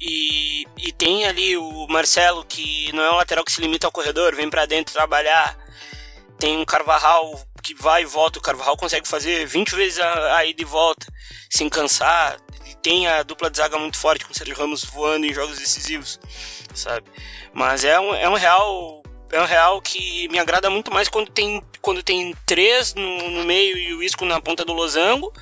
E, 0.00 0.66
e 0.76 0.92
tem 0.92 1.24
ali 1.26 1.56
o 1.56 1.86
Marcelo, 1.88 2.44
que 2.44 2.90
não 2.92 3.02
é 3.02 3.12
um 3.12 3.16
lateral 3.16 3.44
que 3.44 3.52
se 3.52 3.60
limita 3.60 3.86
ao 3.86 3.92
corredor, 3.92 4.34
vem 4.34 4.50
para 4.50 4.66
dentro 4.66 4.92
trabalhar. 4.92 5.56
Tem 6.38 6.56
um 6.56 6.64
Carvajal 6.64 7.40
que 7.62 7.74
vai 7.74 8.02
e 8.02 8.06
volta. 8.06 8.38
O 8.38 8.42
Carvajal 8.42 8.76
consegue 8.76 9.08
fazer 9.08 9.46
20 9.46 9.74
vezes 9.74 9.98
a, 9.98 10.36
a 10.36 10.44
ida 10.44 10.62
e 10.62 10.64
volta, 10.64 11.06
sem 11.50 11.68
cansar. 11.68 12.36
E 12.66 12.74
tem 12.76 13.06
a 13.06 13.22
dupla 13.22 13.50
de 13.50 13.56
zaga 13.56 13.78
muito 13.78 13.98
forte, 13.98 14.24
com 14.24 14.32
o 14.32 14.36
Sérgio 14.36 14.56
Ramos 14.56 14.84
voando 14.84 15.24
em 15.24 15.32
jogos 15.32 15.58
decisivos, 15.58 16.20
sabe? 16.74 17.06
Mas 17.54 17.84
é 17.84 17.98
um, 17.98 18.14
é 18.14 18.28
um 18.28 18.34
real. 18.34 18.95
É 19.32 19.40
um 19.40 19.44
real 19.44 19.80
que 19.82 20.28
me 20.28 20.38
agrada 20.38 20.70
muito 20.70 20.92
mais 20.92 21.08
quando 21.08 21.30
tem, 21.30 21.62
quando 21.80 22.02
tem 22.02 22.34
três 22.44 22.94
no, 22.94 23.30
no 23.30 23.44
meio 23.44 23.76
e 23.76 23.94
o 23.94 24.02
Isco 24.02 24.24
na 24.24 24.40
ponta 24.40 24.64
do 24.64 24.72
losango 24.72 25.32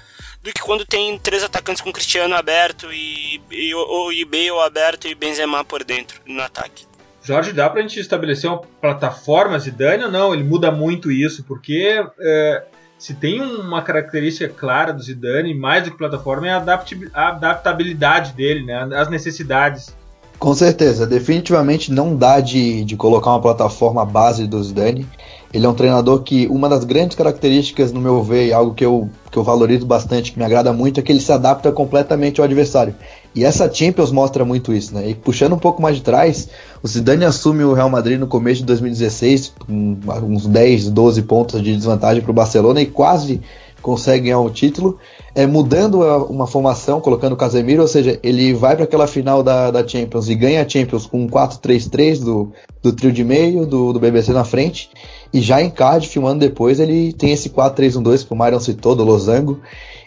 do 0.44 0.52
que 0.52 0.60
quando 0.60 0.84
tem 0.84 1.18
três 1.18 1.42
atacantes 1.42 1.82
com 1.82 1.90
Cristiano 1.90 2.34
aberto 2.34 2.92
e, 2.92 3.40
e, 3.50 3.74
ou, 3.74 4.12
e 4.12 4.26
Bale 4.26 4.50
aberto 4.64 5.08
e 5.08 5.14
Benzema 5.14 5.64
por 5.64 5.82
dentro 5.82 6.20
no 6.26 6.42
ataque. 6.42 6.86
Jorge, 7.22 7.54
dá 7.54 7.70
pra 7.70 7.80
gente 7.80 7.98
estabelecer 7.98 8.50
uma 8.50 8.58
plataforma 8.58 9.58
Zidane 9.58 10.04
ou 10.04 10.10
não? 10.10 10.34
Ele 10.34 10.44
muda 10.44 10.70
muito 10.70 11.10
isso, 11.10 11.42
porque 11.44 12.04
é, 12.20 12.64
se 12.98 13.14
tem 13.14 13.40
uma 13.40 13.80
característica 13.80 14.46
clara 14.52 14.92
do 14.92 15.02
Zidane, 15.02 15.54
mais 15.54 15.84
do 15.84 15.90
que 15.90 15.96
plataforma, 15.96 16.46
é 16.46 16.50
a, 16.50 17.28
adaptabilidade 17.28 18.34
dele, 18.34 18.66
né? 18.66 18.86
as 18.94 19.08
necessidades. 19.08 19.96
Com 20.44 20.52
certeza, 20.52 21.06
definitivamente 21.06 21.90
não 21.90 22.14
dá 22.14 22.38
de, 22.38 22.84
de 22.84 22.96
colocar 22.98 23.30
uma 23.30 23.40
plataforma 23.40 24.04
base 24.04 24.46
do 24.46 24.62
Zidane. 24.62 25.06
Ele 25.54 25.64
é 25.64 25.68
um 25.70 25.72
treinador 25.72 26.22
que 26.22 26.46
uma 26.48 26.68
das 26.68 26.84
grandes 26.84 27.16
características, 27.16 27.92
no 27.92 27.98
meu 27.98 28.22
ver, 28.22 28.52
algo 28.52 28.74
que 28.74 28.84
eu, 28.84 29.08
que 29.30 29.38
eu 29.38 29.42
valorizo 29.42 29.86
bastante, 29.86 30.32
que 30.32 30.38
me 30.38 30.44
agrada 30.44 30.70
muito, 30.70 31.00
é 31.00 31.02
que 31.02 31.10
ele 31.10 31.20
se 31.20 31.32
adapta 31.32 31.72
completamente 31.72 32.42
ao 32.42 32.44
adversário. 32.44 32.94
E 33.34 33.42
essa 33.42 33.72
Champions 33.72 34.12
mostra 34.12 34.44
muito 34.44 34.70
isso, 34.74 34.94
né? 34.94 35.08
E 35.08 35.14
puxando 35.14 35.54
um 35.54 35.58
pouco 35.58 35.80
mais 35.80 35.96
de 35.96 36.02
trás, 36.02 36.46
o 36.82 36.86
Zidane 36.86 37.24
assume 37.24 37.64
o 37.64 37.72
Real 37.72 37.88
Madrid 37.88 38.20
no 38.20 38.26
começo 38.26 38.60
de 38.60 38.66
2016, 38.66 39.54
com 39.66 39.96
uns 40.24 40.46
10, 40.46 40.90
12 40.90 41.22
pontos 41.22 41.62
de 41.62 41.74
desvantagem 41.74 42.22
para 42.22 42.30
o 42.30 42.34
Barcelona 42.34 42.82
e 42.82 42.86
quase 42.86 43.40
consegue 43.84 44.24
ganhar 44.24 44.40
o 44.40 44.48
título, 44.48 44.98
é, 45.34 45.46
mudando 45.46 46.00
uma 46.30 46.46
formação, 46.46 47.02
colocando 47.02 47.34
o 47.34 47.36
Casemiro, 47.36 47.82
ou 47.82 47.88
seja, 47.88 48.18
ele 48.22 48.54
vai 48.54 48.74
para 48.74 48.86
aquela 48.86 49.06
final 49.06 49.42
da, 49.42 49.70
da 49.70 49.86
Champions 49.86 50.26
e 50.30 50.34
ganha 50.34 50.62
a 50.62 50.68
Champions 50.68 51.04
com 51.04 51.22
um 51.22 51.28
4-3-3 51.28 52.24
do, 52.24 52.50
do 52.82 52.92
trio 52.94 53.12
de 53.12 53.22
meio, 53.22 53.66
do, 53.66 53.92
do 53.92 54.00
BBC 54.00 54.32
na 54.32 54.42
frente, 54.42 54.88
e 55.34 55.42
já 55.42 55.60
em 55.60 55.68
Cardiff, 55.68 56.18
um 56.18 56.26
ano 56.26 56.40
depois, 56.40 56.80
ele 56.80 57.12
tem 57.12 57.32
esse 57.32 57.50
4-3-1-2 57.50 58.26
que 58.26 58.32
o 58.32 58.36
Myron 58.36 58.58
citou, 58.58 58.96
do 58.96 59.04
Losango, 59.04 59.60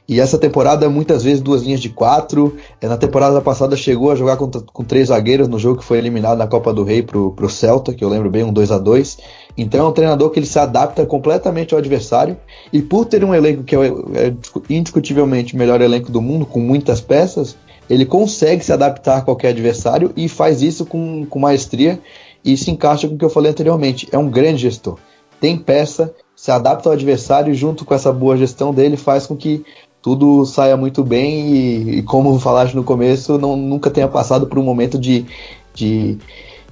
e 0.08 0.22
essa 0.22 0.38
temporada, 0.38 0.90
muitas 0.90 1.22
vezes, 1.22 1.42
duas 1.42 1.64
linhas 1.64 1.82
de 1.82 1.90
quatro. 1.90 2.56
É, 2.80 2.88
na 2.88 2.96
temporada 2.96 3.42
passada 3.42 3.76
chegou 3.76 4.10
a 4.10 4.16
jogar 4.16 4.38
com, 4.38 4.50
com 4.50 4.84
três 4.84 5.10
zagueiros 5.10 5.50
no 5.50 5.60
jogo 5.60 5.80
que 5.80 5.86
foi 5.86 5.98
eliminado 5.98 6.38
na 6.38 6.48
Copa 6.48 6.74
do 6.74 6.86
Rei 6.86 7.04
pro, 7.04 7.32
pro 7.34 7.50
Celta, 7.50 7.94
que 7.94 8.06
eu 8.06 8.08
lembro 8.08 8.30
bem, 8.30 8.44
um 8.44 8.54
2 8.54 8.72
a 8.72 8.78
2 8.78 9.18
Então 9.58 9.86
é 9.86 9.90
um 9.90 9.92
treinador 9.92 10.30
que 10.30 10.40
ele 10.40 10.46
se 10.46 10.58
adapta 10.58 11.06
completamente 11.06 11.74
ao 11.74 11.80
adversário. 11.80 12.38
E 12.72 12.82
por 12.82 13.06
ter 13.06 13.22
um 13.26 13.36
elenco 13.36 13.64
que 13.64 13.76
é, 13.76 13.80
é 13.80 14.34
indiscutivelmente 14.70 15.56
o 15.56 15.58
melhor 15.58 15.82
elenco 15.82 16.10
do 16.10 16.22
mundo, 16.22 16.46
com 16.46 16.62
muitas 16.62 17.02
peças, 17.02 17.58
ele 17.90 18.06
consegue 18.06 18.64
se 18.64 18.72
adaptar 18.72 19.18
a 19.18 19.22
qualquer 19.22 19.50
adversário 19.50 20.14
e 20.16 20.30
faz 20.30 20.62
isso 20.62 20.86
com, 20.86 21.26
com 21.26 21.38
maestria 21.40 22.00
e 22.46 22.56
se 22.56 22.72
encaixa 22.72 23.10
com 23.10 23.16
o 23.16 23.18
que 23.18 23.26
eu 23.26 23.30
falei 23.30 23.52
anteriormente. 23.52 24.08
É 24.10 24.18
um 24.18 24.30
grande 24.30 24.62
gestor. 24.62 24.98
Tem 25.40 25.58
peça, 25.58 26.14
se 26.36 26.52
adapta 26.52 26.90
ao 26.90 26.94
adversário 26.94 27.52
e 27.52 27.56
junto 27.56 27.84
com 27.84 27.94
essa 27.94 28.12
boa 28.12 28.38
gestão 28.38 28.74
dele 28.74 28.96
faz 28.96 29.28
com 29.28 29.36
que 29.36 29.66
tudo 30.02 30.46
saia 30.46 30.78
muito 30.78 31.04
bem 31.04 31.52
e, 31.52 31.98
e 32.00 32.04
como 32.04 32.40
falaste 32.40 32.76
no 32.76 32.84
começo, 32.84 33.38
não, 33.38 33.56
nunca 33.56 33.90
tenha 33.90 34.08
passado 34.08 34.48
por 34.48 34.60
um 34.60 34.64
momento 34.64 34.98
de, 34.98 35.26
de, 35.74 36.18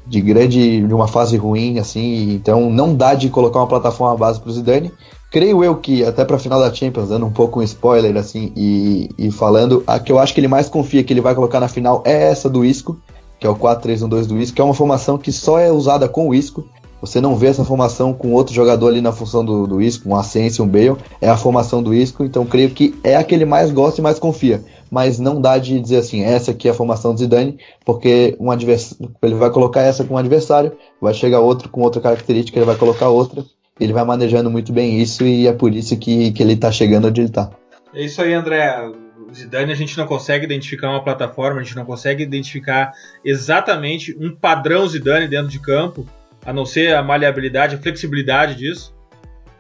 de 0.06 0.22
grande, 0.22 0.82
de 0.82 0.94
uma 0.94 1.08
fase 1.08 1.36
ruim, 1.38 1.80
assim, 1.80 2.34
então 2.34 2.70
não 2.70 2.96
dá 2.96 3.14
de 3.14 3.30
colocar 3.30 3.60
uma 3.60 3.68
plataforma 3.68 4.18
base 4.18 4.40
para 4.40 4.50
o 4.50 4.54
Zidane. 4.54 4.92
Creio 5.32 5.64
eu 5.64 5.76
que 5.76 6.04
até 6.06 6.24
para 6.24 6.38
a 6.38 6.40
final 6.40 6.60
da 6.60 6.74
Champions, 6.74 7.10
dando 7.10 7.26
um 7.26 7.32
pouco 7.32 7.60
um 7.60 7.64
spoiler 7.64 8.16
assim 8.16 8.54
e, 8.56 9.10
e 9.18 9.32
falando, 9.32 9.84
a 9.86 10.00
que 10.00 10.12
eu 10.12 10.20
acho 10.20 10.34
que 10.34 10.40
ele 10.40 10.48
mais 10.48 10.70
confia 10.70 11.04
que 11.04 11.12
ele 11.12 11.22
vai 11.22 11.36
colocar 11.36 11.60
na 11.60 11.68
final 11.68 12.02
é 12.06 12.30
essa 12.32 12.50
do 12.50 12.64
Isco, 12.64 12.98
que 13.40 13.46
é 13.46 13.50
o 13.50 13.56
4-3-1-2 13.56 14.28
do 14.28 14.40
Isco, 14.40 14.56
que 14.56 14.62
é 14.62 14.64
uma 14.64 14.74
formação 14.74 15.18
que 15.18 15.32
só 15.32 15.60
é 15.60 15.72
usada 15.72 16.08
com 16.08 16.30
o 16.30 16.34
Isco. 16.34 16.66
Você 17.06 17.22
não 17.22 17.36
vê 17.36 17.48
essa 17.48 17.64
formação 17.64 18.14
com 18.14 18.34
outro 18.34 18.54
jogador 18.54 18.88
ali 18.88 19.02
na 19.02 19.12
função 19.12 19.46
do, 19.46 19.68
do 19.68 19.82
Isco, 19.82 20.10
um 20.10 20.16
Asensio, 20.16 20.64
um 20.64 20.68
Bale. 20.68 20.98
É 21.22 21.30
a 21.30 21.38
formação 21.38 21.82
do 21.84 21.94
Isco, 21.94 22.24
então 22.24 22.46
creio 22.46 22.70
que 22.72 22.96
é 23.04 23.16
a 23.16 23.24
que 23.24 23.36
ele 23.36 23.46
mais 23.46 23.72
gosta 23.72 24.02
e 24.02 24.04
mais 24.04 24.20
confia. 24.20 24.64
Mas 24.90 25.20
não 25.20 25.40
dá 25.40 25.58
de 25.58 25.80
dizer 25.80 25.98
assim, 25.98 26.24
essa 26.24 26.52
aqui 26.52 26.68
é 26.68 26.72
a 26.72 26.76
formação 26.76 27.14
do 27.14 27.20
Zidane, 27.20 27.58
porque 27.86 28.36
um 28.40 28.52
ele 28.54 29.36
vai 29.36 29.50
colocar 29.50 29.82
essa 29.82 30.04
com 30.04 30.16
um 30.16 30.18
adversário, 30.18 30.74
vai 31.02 31.14
chegar 31.14 31.40
outro 31.40 31.70
com 31.70 31.82
outra 31.82 32.02
característica, 32.02 32.58
ele 32.58 32.66
vai 32.66 32.76
colocar 32.76 33.10
outra. 33.10 33.44
Ele 33.80 33.92
vai 33.92 34.06
manejando 34.06 34.50
muito 34.50 34.72
bem 34.72 35.02
isso 35.02 35.26
e 35.26 35.48
é 35.48 35.54
por 35.54 35.74
isso 35.74 35.98
que, 35.98 36.32
que 36.32 36.42
ele 36.42 36.54
está 36.54 36.72
chegando 36.72 37.10
onde 37.10 37.22
ele 37.22 37.28
está. 37.28 37.50
É 37.94 38.04
isso 38.04 38.22
aí, 38.22 38.34
André. 38.34 38.90
Zidane 39.34 39.72
a 39.72 39.76
gente 39.76 39.98
não 39.98 40.06
consegue 40.06 40.46
identificar 40.46 40.90
uma 40.90 41.04
plataforma, 41.04 41.60
a 41.60 41.64
gente 41.64 41.76
não 41.76 41.86
consegue 41.86 42.24
identificar 42.24 42.94
exatamente 43.24 44.16
um 44.18 44.34
padrão 44.34 44.88
Zidane 44.88 45.28
dentro 45.28 45.50
de 45.50 45.60
campo, 45.60 46.08
a 46.46 46.54
não 46.54 46.66
ser 46.66 46.96
a 46.96 47.02
maleabilidade, 47.02 47.76
a 47.76 47.82
flexibilidade 47.82 48.56
disso? 48.56 48.94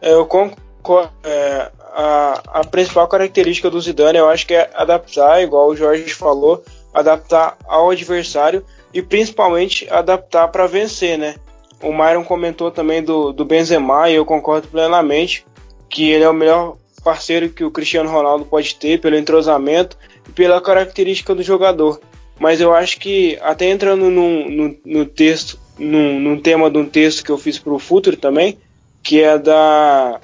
É, 0.02 0.14
eu 0.14 0.26
concordo. 0.26 1.12
É, 1.24 1.72
a, 1.96 2.60
a 2.60 2.64
principal 2.66 3.08
característica 3.08 3.70
do 3.70 3.80
Zidane 3.80 4.18
eu 4.18 4.30
acho 4.30 4.46
que 4.46 4.54
é 4.54 4.70
adaptar, 4.74 5.42
igual 5.42 5.70
o 5.70 5.76
Jorge 5.76 6.14
falou, 6.14 6.64
adaptar 6.94 7.58
ao 7.66 7.90
adversário 7.90 8.64
e 8.94 9.02
principalmente 9.02 9.90
adaptar 9.90 10.50
para 10.50 10.68
vencer, 10.68 11.18
né? 11.18 11.36
O 11.82 11.92
Myron 11.92 12.24
comentou 12.24 12.70
também 12.70 13.02
do, 13.02 13.32
do 13.32 13.46
Benzema 13.46 14.10
e 14.10 14.16
eu 14.16 14.26
concordo 14.26 14.68
plenamente 14.68 15.46
que 15.90 16.10
ele 16.10 16.24
é 16.24 16.30
o 16.30 16.34
melhor 16.34 16.78
parceiro 17.04 17.50
que 17.50 17.64
o 17.64 17.72
Cristiano 17.72 18.10
Ronaldo 18.10 18.46
pode 18.46 18.76
ter 18.76 19.00
pelo 19.00 19.18
entrosamento 19.18 19.98
e 20.28 20.32
pela 20.32 20.60
característica 20.62 21.34
do 21.34 21.44
jogador. 21.44 22.00
Mas 22.40 22.60
eu 22.60 22.74
acho 22.74 23.00
que, 23.00 23.38
até 23.42 23.70
entrando 23.70 24.10
no, 24.10 24.50
no, 24.50 24.78
no 24.86 25.06
texto 25.06 25.58
num, 25.78 26.20
num 26.20 26.40
tema 26.40 26.70
de 26.70 26.78
um 26.78 26.86
texto 26.86 27.24
que 27.24 27.32
eu 27.32 27.38
fiz 27.38 27.60
para 27.60 27.74
o 27.74 27.80
Futuro 27.80 28.18
também, 28.18 28.58
que 29.04 29.22
é 29.22 29.38
da, 29.38 30.20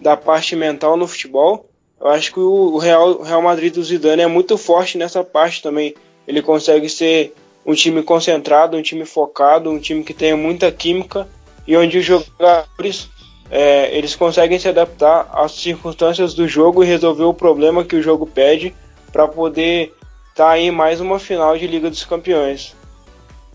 da 0.00 0.16
parte 0.16 0.56
mental 0.56 0.96
no 0.96 1.06
futebol. 1.06 1.68
Eu 2.00 2.08
acho 2.08 2.32
que 2.32 2.40
o 2.40 2.76
Real, 2.78 3.22
Real 3.22 3.42
Madrid 3.42 3.72
do 3.72 3.82
Zidane 3.82 4.22
é 4.22 4.26
muito 4.26 4.58
forte 4.58 4.98
nessa 4.98 5.22
parte 5.22 5.62
também. 5.62 5.94
Ele 6.26 6.42
consegue 6.42 6.88
ser 6.88 7.34
um 7.64 7.74
time 7.74 8.02
concentrado, 8.02 8.76
um 8.76 8.82
time 8.82 9.04
focado, 9.04 9.70
um 9.70 9.78
time 9.78 10.04
que 10.04 10.12
tenha 10.12 10.36
muita 10.36 10.70
química 10.70 11.26
e 11.66 11.76
onde 11.76 11.98
os 11.98 12.04
jogadores 12.04 13.08
é, 13.50 13.96
eles 13.96 14.14
conseguem 14.14 14.58
se 14.58 14.68
adaptar 14.68 15.28
às 15.32 15.52
circunstâncias 15.52 16.34
do 16.34 16.46
jogo 16.46 16.82
e 16.82 16.86
resolver 16.86 17.24
o 17.24 17.34
problema 17.34 17.84
que 17.84 17.96
o 17.96 18.02
jogo 18.02 18.26
pede 18.26 18.74
para 19.12 19.28
poder 19.28 19.94
estar 20.30 20.56
tá 20.56 20.72
mais 20.72 21.00
uma 21.00 21.18
final 21.18 21.56
de 21.56 21.66
Liga 21.66 21.88
dos 21.88 22.04
Campeões. 22.04 22.74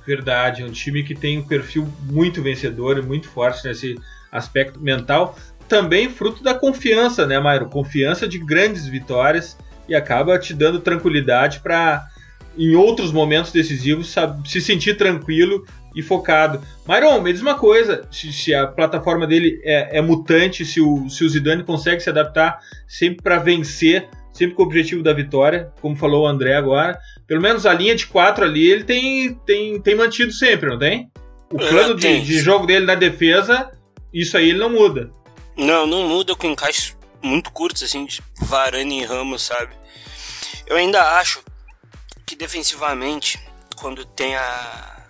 Verdade, 0.09 0.63
é 0.63 0.65
um 0.65 0.71
time 0.71 1.03
que 1.03 1.13
tem 1.13 1.37
um 1.37 1.43
perfil 1.43 1.87
muito 2.11 2.41
vencedor 2.41 2.97
e 2.97 3.01
muito 3.03 3.29
forte 3.29 3.63
nesse 3.67 3.95
aspecto 4.31 4.79
mental. 4.79 5.37
Também 5.67 6.09
fruto 6.09 6.41
da 6.41 6.55
confiança, 6.55 7.27
né, 7.27 7.39
Mairo? 7.39 7.69
Confiança 7.69 8.27
de 8.27 8.39
grandes 8.39 8.87
vitórias 8.87 9.55
e 9.87 9.93
acaba 9.93 10.39
te 10.39 10.51
dando 10.51 10.79
tranquilidade 10.79 11.59
para, 11.59 12.07
em 12.57 12.73
outros 12.73 13.11
momentos 13.11 13.51
decisivos, 13.51 14.09
sabe, 14.09 14.49
se 14.49 14.59
sentir 14.59 14.97
tranquilo 14.97 15.63
e 15.95 16.01
focado. 16.01 16.59
Myron, 16.87 17.21
me 17.21 17.31
diz 17.31 17.43
uma 17.43 17.53
coisa: 17.53 18.01
se, 18.11 18.33
se 18.33 18.51
a 18.51 18.65
plataforma 18.65 19.27
dele 19.27 19.61
é, 19.63 19.99
é, 19.99 20.01
mutante, 20.01 20.65
se 20.65 20.81
o, 20.81 21.07
se 21.07 21.23
o 21.23 21.29
Zidane 21.29 21.63
consegue 21.63 22.01
se 22.01 22.09
adaptar 22.09 22.61
sempre 22.87 23.21
para 23.21 23.37
vencer, 23.37 24.09
sempre 24.39 24.55
com 24.55 24.63
o 24.63 24.65
objetivo 24.65 25.03
da 25.03 25.11
vitória, 25.11 25.71
como 25.81 25.97
falou 25.97 26.23
o 26.23 26.27
André 26.27 26.55
agora. 26.55 26.97
Pelo 27.27 27.41
menos 27.41 27.65
a 27.65 27.73
linha 27.73 27.93
de 27.93 28.07
quatro 28.07 28.45
ali 28.45 28.71
ele 28.71 28.85
tem, 28.85 29.33
tem, 29.45 29.81
tem 29.81 29.95
mantido 29.95 30.31
sempre, 30.31 30.69
não 30.69 30.79
tem? 30.79 31.11
O 31.51 31.57
plano 31.57 31.95
de, 31.95 32.21
de 32.21 32.39
jogo 32.39 32.65
dele 32.65 32.85
na 32.85 32.95
defesa, 32.95 33.69
isso 34.13 34.37
aí 34.37 34.49
ele 34.49 34.59
não 34.59 34.69
muda. 34.69 35.11
Não, 35.57 35.85
não 35.85 36.07
muda 36.07 36.35
com 36.35 36.47
encaixes 36.47 36.95
muito 37.21 37.51
curtos, 37.51 37.83
assim, 37.83 38.05
de 38.05 38.21
Varane 38.39 39.01
e 39.01 39.05
Ramos, 39.05 39.41
sabe? 39.41 39.75
Eu 40.65 40.77
ainda 40.77 41.17
acho 41.19 41.43
que 42.25 42.35
defensivamente, 42.35 43.39
quando 43.75 44.05
tem 44.05 44.35
a, 44.35 45.03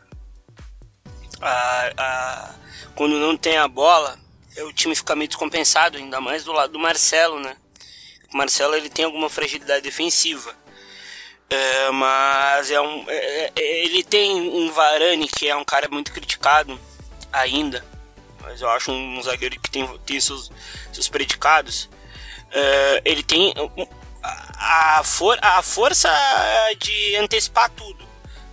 a, 1.40 1.92
a, 1.98 2.56
quando 2.96 3.20
não 3.20 3.38
tem 3.38 3.58
a 3.58 3.68
bola, 3.68 4.18
o 4.58 4.74
time 4.74 4.96
fica 4.96 5.16
meio 5.16 5.28
descompensado, 5.28 5.98
ainda 5.98 6.20
mais 6.20 6.44
do 6.44 6.52
lado 6.52 6.74
do 6.74 6.80
Marcelo, 6.80 7.40
né? 7.40 7.56
Marcelo 8.34 8.76
ele 8.76 8.90
tem 8.90 9.06
alguma 9.06 9.30
fragilidade 9.30 9.82
defensiva. 9.82 10.56
É, 11.50 11.92
mas 11.92 12.70
é 12.70 12.80
um, 12.80 13.06
é, 13.08 13.52
é, 13.56 13.84
ele 13.84 14.04
tem 14.04 14.32
um 14.40 14.72
Varane 14.72 15.28
que 15.28 15.50
é 15.50 15.56
um 15.56 15.64
cara 15.64 15.90
muito 15.90 16.12
criticado 16.12 16.80
ainda, 17.34 17.84
mas 18.42 18.62
eu 18.62 18.70
acho 18.70 18.92
um, 18.92 19.18
um 19.18 19.24
zagueiro 19.24 19.60
que 19.60 19.72
tem, 19.72 19.88
tem 20.06 20.22
seus, 20.22 20.52
seus 20.94 21.10
predicados. 21.10 21.90
É, 22.52 23.02
ele 23.04 23.24
tem 23.24 23.54
a, 24.24 25.02
for, 25.04 25.40
a 25.42 25.62
força 25.64 26.10
de 26.80 27.16
antecipar 27.16 27.70
tudo. 27.72 28.08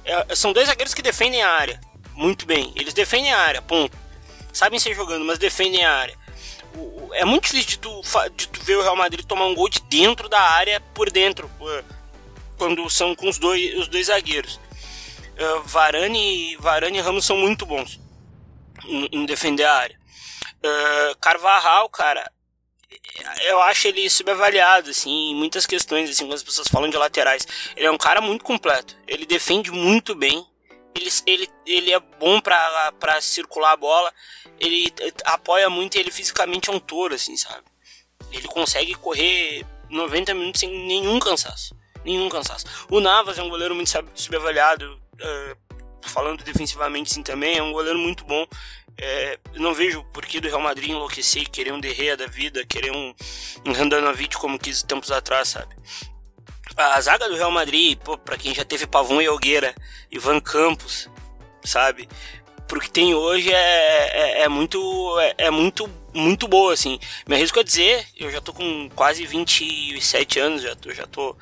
É, 0.05 0.35
são 0.35 0.53
dois 0.53 0.69
zagueiros 0.69 0.95
que 0.95 1.03
defendem 1.03 1.43
a 1.43 1.51
área 1.51 1.81
muito 2.17 2.47
bem. 2.47 2.73
Eles 2.75 2.95
defendem 2.95 3.33
a 3.33 3.39
área, 3.39 3.63
ponto. 3.63 3.97
Sabem 4.53 4.81
ser 4.81 4.95
jogando, 4.95 5.25
mas 5.25 5.39
defendem 5.39 5.85
a 5.85 5.93
área. 5.93 6.17
É 7.15 7.25
muito 7.25 7.45
difícil 7.45 7.71
de 7.71 7.79
tu, 7.79 8.01
de 8.37 8.49
tu 8.49 8.61
ver 8.63 8.77
o 8.77 8.83
Real 8.83 8.97
Madrid 8.97 9.25
tomar 9.25 9.47
um 9.47 9.55
gol 9.55 9.69
de 9.69 9.81
dentro 9.83 10.29
da 10.29 10.41
área 10.41 10.81
por 10.95 11.11
dentro, 11.11 11.51
quando 12.59 12.89
são 12.91 13.15
com 13.15 13.29
os 13.29 13.39
dois, 13.39 13.75
os 13.79 13.89
dois 13.89 14.07
zagueiros. 14.07 14.61
Uh, 15.39 15.63
Varane, 15.65 16.57
Varane 16.57 16.99
e 16.99 17.01
Ramos 17.01 17.27
são 17.27 17.37
muito 17.37 17.67
bons 17.67 18.01
em, 18.85 19.09
em 19.13 19.27
defender 19.27 19.65
a 19.65 19.75
área. 19.75 20.01
Uh, 20.59 21.17
Carvajal, 21.21 21.89
cara, 21.91 22.31
eu 23.43 23.61
acho 23.63 23.89
ele 23.89 24.09
subavaliado, 24.09 24.91
assim, 24.91 25.31
em 25.31 25.35
muitas 25.35 25.67
questões, 25.67 26.11
assim, 26.11 26.25
quando 26.25 26.35
as 26.35 26.43
pessoas 26.43 26.69
falam 26.69 26.89
de 26.89 26.97
laterais. 26.97 27.47
Ele 27.77 27.87
é 27.87 27.91
um 27.91 27.99
cara 27.99 28.21
muito 28.21 28.45
completo. 28.45 28.97
Ele 29.07 29.27
defende 29.27 29.71
muito 29.71 30.15
bem. 30.15 30.47
Ele, 30.95 31.11
ele, 31.27 31.49
ele 31.67 31.93
é 31.93 32.01
bom 32.01 32.41
para 32.41 33.21
circular 33.21 33.73
a 33.73 33.77
bola. 33.77 34.13
Ele 34.59 34.93
apoia 35.25 35.69
muito 35.69 35.97
ele 35.97 36.11
fisicamente 36.11 36.71
é 36.71 36.73
um 36.73 36.81
touro, 36.81 37.15
assim, 37.15 37.37
sabe? 37.37 37.65
Ele 38.33 38.49
consegue 38.49 38.95
correr 38.95 39.65
90 39.91 40.35
minutos 40.35 40.61
sem 40.61 40.71
nenhum 40.87 41.19
cansaço. 41.19 41.75
Nenhum 42.05 42.29
cansaço. 42.29 42.65
O 42.91 43.01
Navas 43.01 43.39
é 43.39 43.43
um 43.43 43.49
goleiro 43.49 43.75
muito 43.75 43.91
subavaliado. 44.15 45.01
Uh, 45.15 45.67
falando 46.09 46.45
defensivamente, 46.45 47.13
sim, 47.13 47.23
também. 47.23 47.59
É 47.59 47.63
um 47.63 47.73
goleiro 47.73 47.99
muito 47.99 48.25
bom. 48.25 48.47
É, 48.99 49.39
não 49.57 49.75
vejo 49.75 50.03
por 50.05 50.25
que 50.25 50.41
do 50.41 50.49
Real 50.49 50.61
Madrid 50.61 50.91
enlouquecer 50.91 51.43
e 51.43 51.47
querer 51.47 51.73
um 51.73 51.81
Derreia 51.81 52.17
da 52.17 52.27
vida, 52.27 52.65
querer 52.65 52.93
um, 52.93 53.15
um 53.67 53.73
Handanovic 53.73 54.37
como 54.39 54.59
quis 54.59 54.83
tempos 54.83 55.11
atrás, 55.11 55.49
sabe? 55.49 55.77
A 56.77 57.01
zaga 57.01 57.29
do 57.29 57.37
Real 57.37 57.51
Madrid, 57.51 57.99
pô, 57.99 58.17
pra 58.17 58.39
quem 58.39 58.55
já 58.55 58.65
teve 58.65 58.87
Pavão 58.87 59.21
e 59.21 59.27
Algueira, 59.27 59.75
Ivan 60.11 60.41
Campos, 60.41 61.11
sabe? 61.63 62.09
Pro 62.67 62.81
que 62.81 62.91
tem 62.91 63.15
hoje 63.15 63.53
é, 63.53 64.41
é, 64.41 64.43
é 64.43 64.49
muito 64.49 64.81
é, 65.21 65.35
é, 65.39 65.51
muito 65.51 65.89
muito 66.13 66.49
boa, 66.49 66.73
assim. 66.73 66.99
Me 67.29 67.35
arrisco 67.35 67.61
a 67.61 67.63
dizer, 67.63 68.07
eu 68.19 68.31
já 68.31 68.41
tô 68.41 68.53
com 68.53 68.89
quase 68.95 69.25
27 69.27 70.39
anos, 70.39 70.63
já 70.63 70.75
tô, 70.75 70.93
já 70.93 71.07
tô 71.07 71.37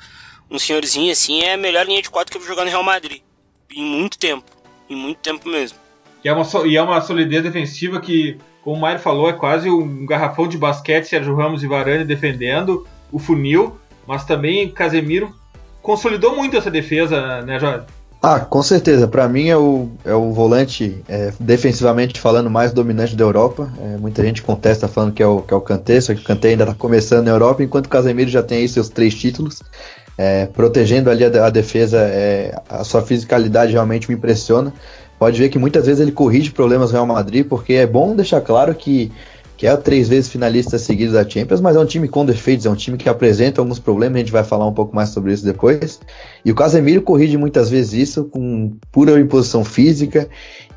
um 0.51 0.59
senhorzinho 0.59 1.11
assim, 1.11 1.41
é 1.41 1.53
a 1.53 1.57
melhor 1.57 1.85
linha 1.85 2.01
de 2.01 2.09
quatro 2.09 2.31
que 2.31 2.37
eu 2.37 2.41
vou 2.41 2.49
jogar 2.49 2.65
no 2.65 2.69
Real 2.69 2.83
Madrid. 2.83 3.21
Em 3.73 3.83
muito 3.83 4.17
tempo. 4.17 4.45
Em 4.89 4.95
muito 4.95 5.17
tempo 5.17 5.47
mesmo. 5.49 5.77
E 6.23 6.29
é 6.29 6.33
uma, 6.33 6.67
e 6.67 6.75
é 6.75 6.81
uma 6.81 7.01
solidez 7.01 7.43
defensiva 7.43 7.99
que, 7.99 8.37
como 8.63 8.77
o 8.77 8.79
Mário 8.79 8.99
falou, 8.99 9.29
é 9.29 9.33
quase 9.33 9.69
um 9.69 10.05
garrafão 10.05 10.47
de 10.47 10.57
basquete, 10.57 11.05
Sérgio 11.05 11.35
Ramos 11.35 11.63
e 11.63 11.67
Varane 11.67 12.03
defendendo 12.03 12.87
o 13.11 13.19
funil, 13.19 13.79
mas 14.07 14.25
também 14.25 14.69
Casemiro 14.69 15.35
consolidou 15.81 16.35
muito 16.35 16.57
essa 16.57 16.71
defesa, 16.71 17.41
né, 17.43 17.59
Jorge? 17.59 17.85
Ah, 18.27 18.39
com 18.39 18.63
certeza. 18.63 19.07
Para 19.07 19.29
mim 19.29 19.49
é 19.49 19.55
o, 19.55 19.87
é 20.03 20.15
o 20.15 20.31
volante 20.31 20.99
é, 21.07 21.31
defensivamente 21.39 22.19
falando 22.19 22.49
mais 22.49 22.73
dominante 22.73 23.15
da 23.15 23.23
Europa. 23.23 23.71
É, 23.79 23.97
muita 23.97 24.23
gente 24.23 24.41
contesta 24.41 24.87
falando 24.87 25.13
que 25.13 25.21
é 25.21 25.27
o, 25.27 25.43
que 25.43 25.53
é 25.53 25.55
o 25.55 25.61
Kanté, 25.61 26.01
só 26.01 26.11
que 26.11 26.21
o 26.21 26.23
Kanté 26.23 26.49
ainda 26.49 26.63
está 26.63 26.73
começando 26.73 27.25
na 27.25 27.29
Europa, 27.29 27.61
enquanto 27.61 27.85
o 27.85 27.89
Casemiro 27.89 28.27
já 28.27 28.41
tem 28.41 28.57
aí 28.57 28.67
seus 28.67 28.89
três 28.89 29.13
títulos. 29.13 29.61
É, 30.17 30.47
protegendo 30.47 31.11
ali 31.11 31.23
a, 31.23 31.45
a 31.45 31.49
defesa, 31.51 31.99
é, 31.99 32.59
a 32.67 32.83
sua 32.83 33.03
fisicalidade 33.03 33.73
realmente 33.73 34.09
me 34.09 34.15
impressiona 34.15 34.73
pode 35.17 35.39
ver 35.39 35.49
que 35.49 35.57
muitas 35.57 35.85
vezes 35.85 36.01
ele 36.01 36.11
corrige 36.11 36.51
problemas 36.51 36.89
do 36.89 36.93
Real 36.93 37.05
Madrid, 37.05 37.45
porque 37.47 37.73
é 37.73 37.87
bom 37.87 38.15
deixar 38.15 38.41
claro 38.41 38.73
que, 38.75 39.11
que 39.57 39.65
é 39.65 39.75
três 39.77 40.09
vezes 40.09 40.29
finalista 40.29 40.77
seguido 40.77 41.13
da 41.13 41.27
Champions, 41.27 41.61
mas 41.61 41.75
é 41.75 41.79
um 41.79 41.85
time 41.85 42.07
com 42.07 42.25
defeitos, 42.25 42.65
é 42.65 42.69
um 42.69 42.75
time 42.75 42.97
que 42.97 43.07
apresenta 43.07 43.61
alguns 43.61 43.79
problemas, 43.79 44.17
a 44.17 44.19
gente 44.19 44.31
vai 44.31 44.43
falar 44.43 44.67
um 44.67 44.73
pouco 44.73 44.93
mais 44.93 45.09
sobre 45.09 45.31
isso 45.31 45.45
depois. 45.45 45.99
E 46.43 46.51
o 46.51 46.55
Casemiro 46.55 47.01
corrige 47.01 47.37
muitas 47.37 47.69
vezes 47.69 47.93
isso 47.93 48.25
com 48.25 48.75
pura 48.91 49.17
imposição 49.19 49.63
física 49.63 50.27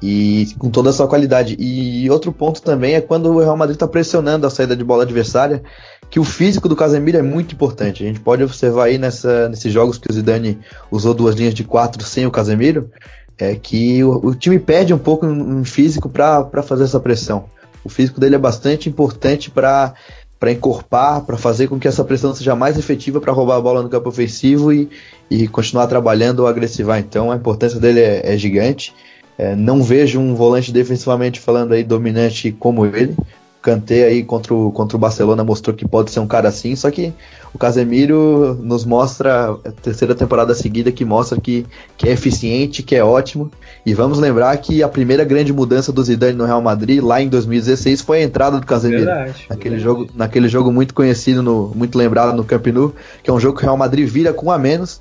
e 0.00 0.48
com 0.58 0.70
toda 0.70 0.90
a 0.90 0.92
sua 0.92 1.08
qualidade. 1.08 1.56
E 1.58 2.08
outro 2.08 2.32
ponto 2.32 2.62
também 2.62 2.94
é 2.94 3.00
quando 3.00 3.30
o 3.30 3.40
Real 3.40 3.56
Madrid 3.56 3.74
está 3.74 3.88
pressionando 3.88 4.46
a 4.46 4.50
saída 4.50 4.76
de 4.76 4.84
bola 4.84 5.02
adversária, 5.02 5.62
que 6.08 6.20
o 6.20 6.24
físico 6.24 6.68
do 6.68 6.76
Casemiro 6.76 7.18
é 7.18 7.22
muito 7.22 7.54
importante. 7.54 8.04
A 8.04 8.06
gente 8.06 8.20
pode 8.20 8.44
observar 8.44 8.84
aí 8.84 8.96
nessa, 8.96 9.48
nesses 9.48 9.72
jogos 9.72 9.98
que 9.98 10.08
o 10.08 10.14
Zidane 10.14 10.58
usou 10.90 11.12
duas 11.12 11.34
linhas 11.34 11.54
de 11.54 11.64
quatro 11.64 12.02
sem 12.04 12.26
o 12.26 12.30
Casemiro, 12.30 12.90
é 13.36 13.56
que 13.56 14.02
o, 14.04 14.28
o 14.28 14.34
time 14.34 14.58
perde 14.58 14.94
um 14.94 14.98
pouco 14.98 15.26
em 15.26 15.64
físico 15.64 16.08
para 16.08 16.62
fazer 16.62 16.84
essa 16.84 17.00
pressão. 17.00 17.44
O 17.84 17.88
físico 17.88 18.20
dele 18.20 18.34
é 18.34 18.38
bastante 18.38 18.88
importante 18.88 19.50
para 19.50 19.94
para 20.38 20.52
encorpar, 20.52 21.22
para 21.22 21.36
fazer 21.36 21.66
com 21.66 21.80
que 21.80 21.88
essa 21.88 22.04
pressão 22.04 22.32
seja 22.32 22.54
mais 22.54 22.78
efetiva 22.78 23.20
para 23.20 23.32
roubar 23.32 23.56
a 23.56 23.60
bola 23.60 23.82
no 23.82 23.88
campo 23.88 24.08
ofensivo 24.08 24.72
e, 24.72 24.88
e 25.28 25.48
continuar 25.48 25.88
trabalhando 25.88 26.40
ou 26.40 26.46
agressivar. 26.46 27.00
Então 27.00 27.32
a 27.32 27.36
importância 27.36 27.80
dele 27.80 28.00
é, 28.00 28.34
é 28.34 28.38
gigante. 28.38 28.94
É, 29.36 29.56
não 29.56 29.82
vejo 29.82 30.20
um 30.20 30.34
volante 30.34 30.72
defensivamente 30.72 31.40
falando 31.40 31.72
aí 31.72 31.82
dominante 31.82 32.52
como 32.52 32.86
ele. 32.86 33.16
Kanté 33.60 34.04
aí 34.04 34.22
contra 34.22 34.54
o, 34.54 34.70
contra 34.70 34.96
o 34.96 35.00
Barcelona 35.00 35.42
mostrou 35.42 35.74
que 35.74 35.86
pode 35.86 36.10
ser 36.10 36.20
um 36.20 36.26
cara 36.26 36.48
assim, 36.48 36.76
só 36.76 36.90
que 36.90 37.12
o 37.52 37.58
Casemiro 37.58 38.54
nos 38.62 38.84
mostra 38.84 39.50
a 39.50 39.70
terceira 39.72 40.14
temporada 40.14 40.54
seguida 40.54 40.92
que 40.92 41.04
mostra 41.04 41.40
que, 41.40 41.66
que 41.96 42.08
é 42.08 42.12
eficiente, 42.12 42.82
que 42.82 42.94
é 42.94 43.02
ótimo. 43.02 43.50
E 43.84 43.94
vamos 43.94 44.18
lembrar 44.18 44.56
que 44.58 44.82
a 44.82 44.88
primeira 44.88 45.24
grande 45.24 45.52
mudança 45.52 45.92
do 45.92 46.02
Zidane 46.02 46.34
no 46.34 46.44
Real 46.44 46.62
Madrid 46.62 47.02
lá 47.02 47.20
em 47.20 47.28
2016 47.28 48.00
foi 48.02 48.18
a 48.18 48.22
entrada 48.22 48.60
do 48.60 48.66
Casemiro. 48.66 49.06
Verdade, 49.06 49.46
naquele, 49.48 49.76
verdade. 49.76 49.82
Jogo, 49.82 50.10
naquele 50.14 50.48
jogo 50.48 50.72
muito 50.72 50.94
conhecido, 50.94 51.42
no, 51.42 51.72
muito 51.74 51.98
lembrado 51.98 52.36
no 52.36 52.44
Camp 52.44 52.66
Nou, 52.68 52.94
que 53.22 53.30
é 53.30 53.32
um 53.32 53.40
jogo 53.40 53.56
que 53.56 53.64
o 53.64 53.66
Real 53.66 53.76
Madrid 53.76 54.08
vira 54.08 54.32
com 54.32 54.52
a 54.52 54.58
menos 54.58 55.00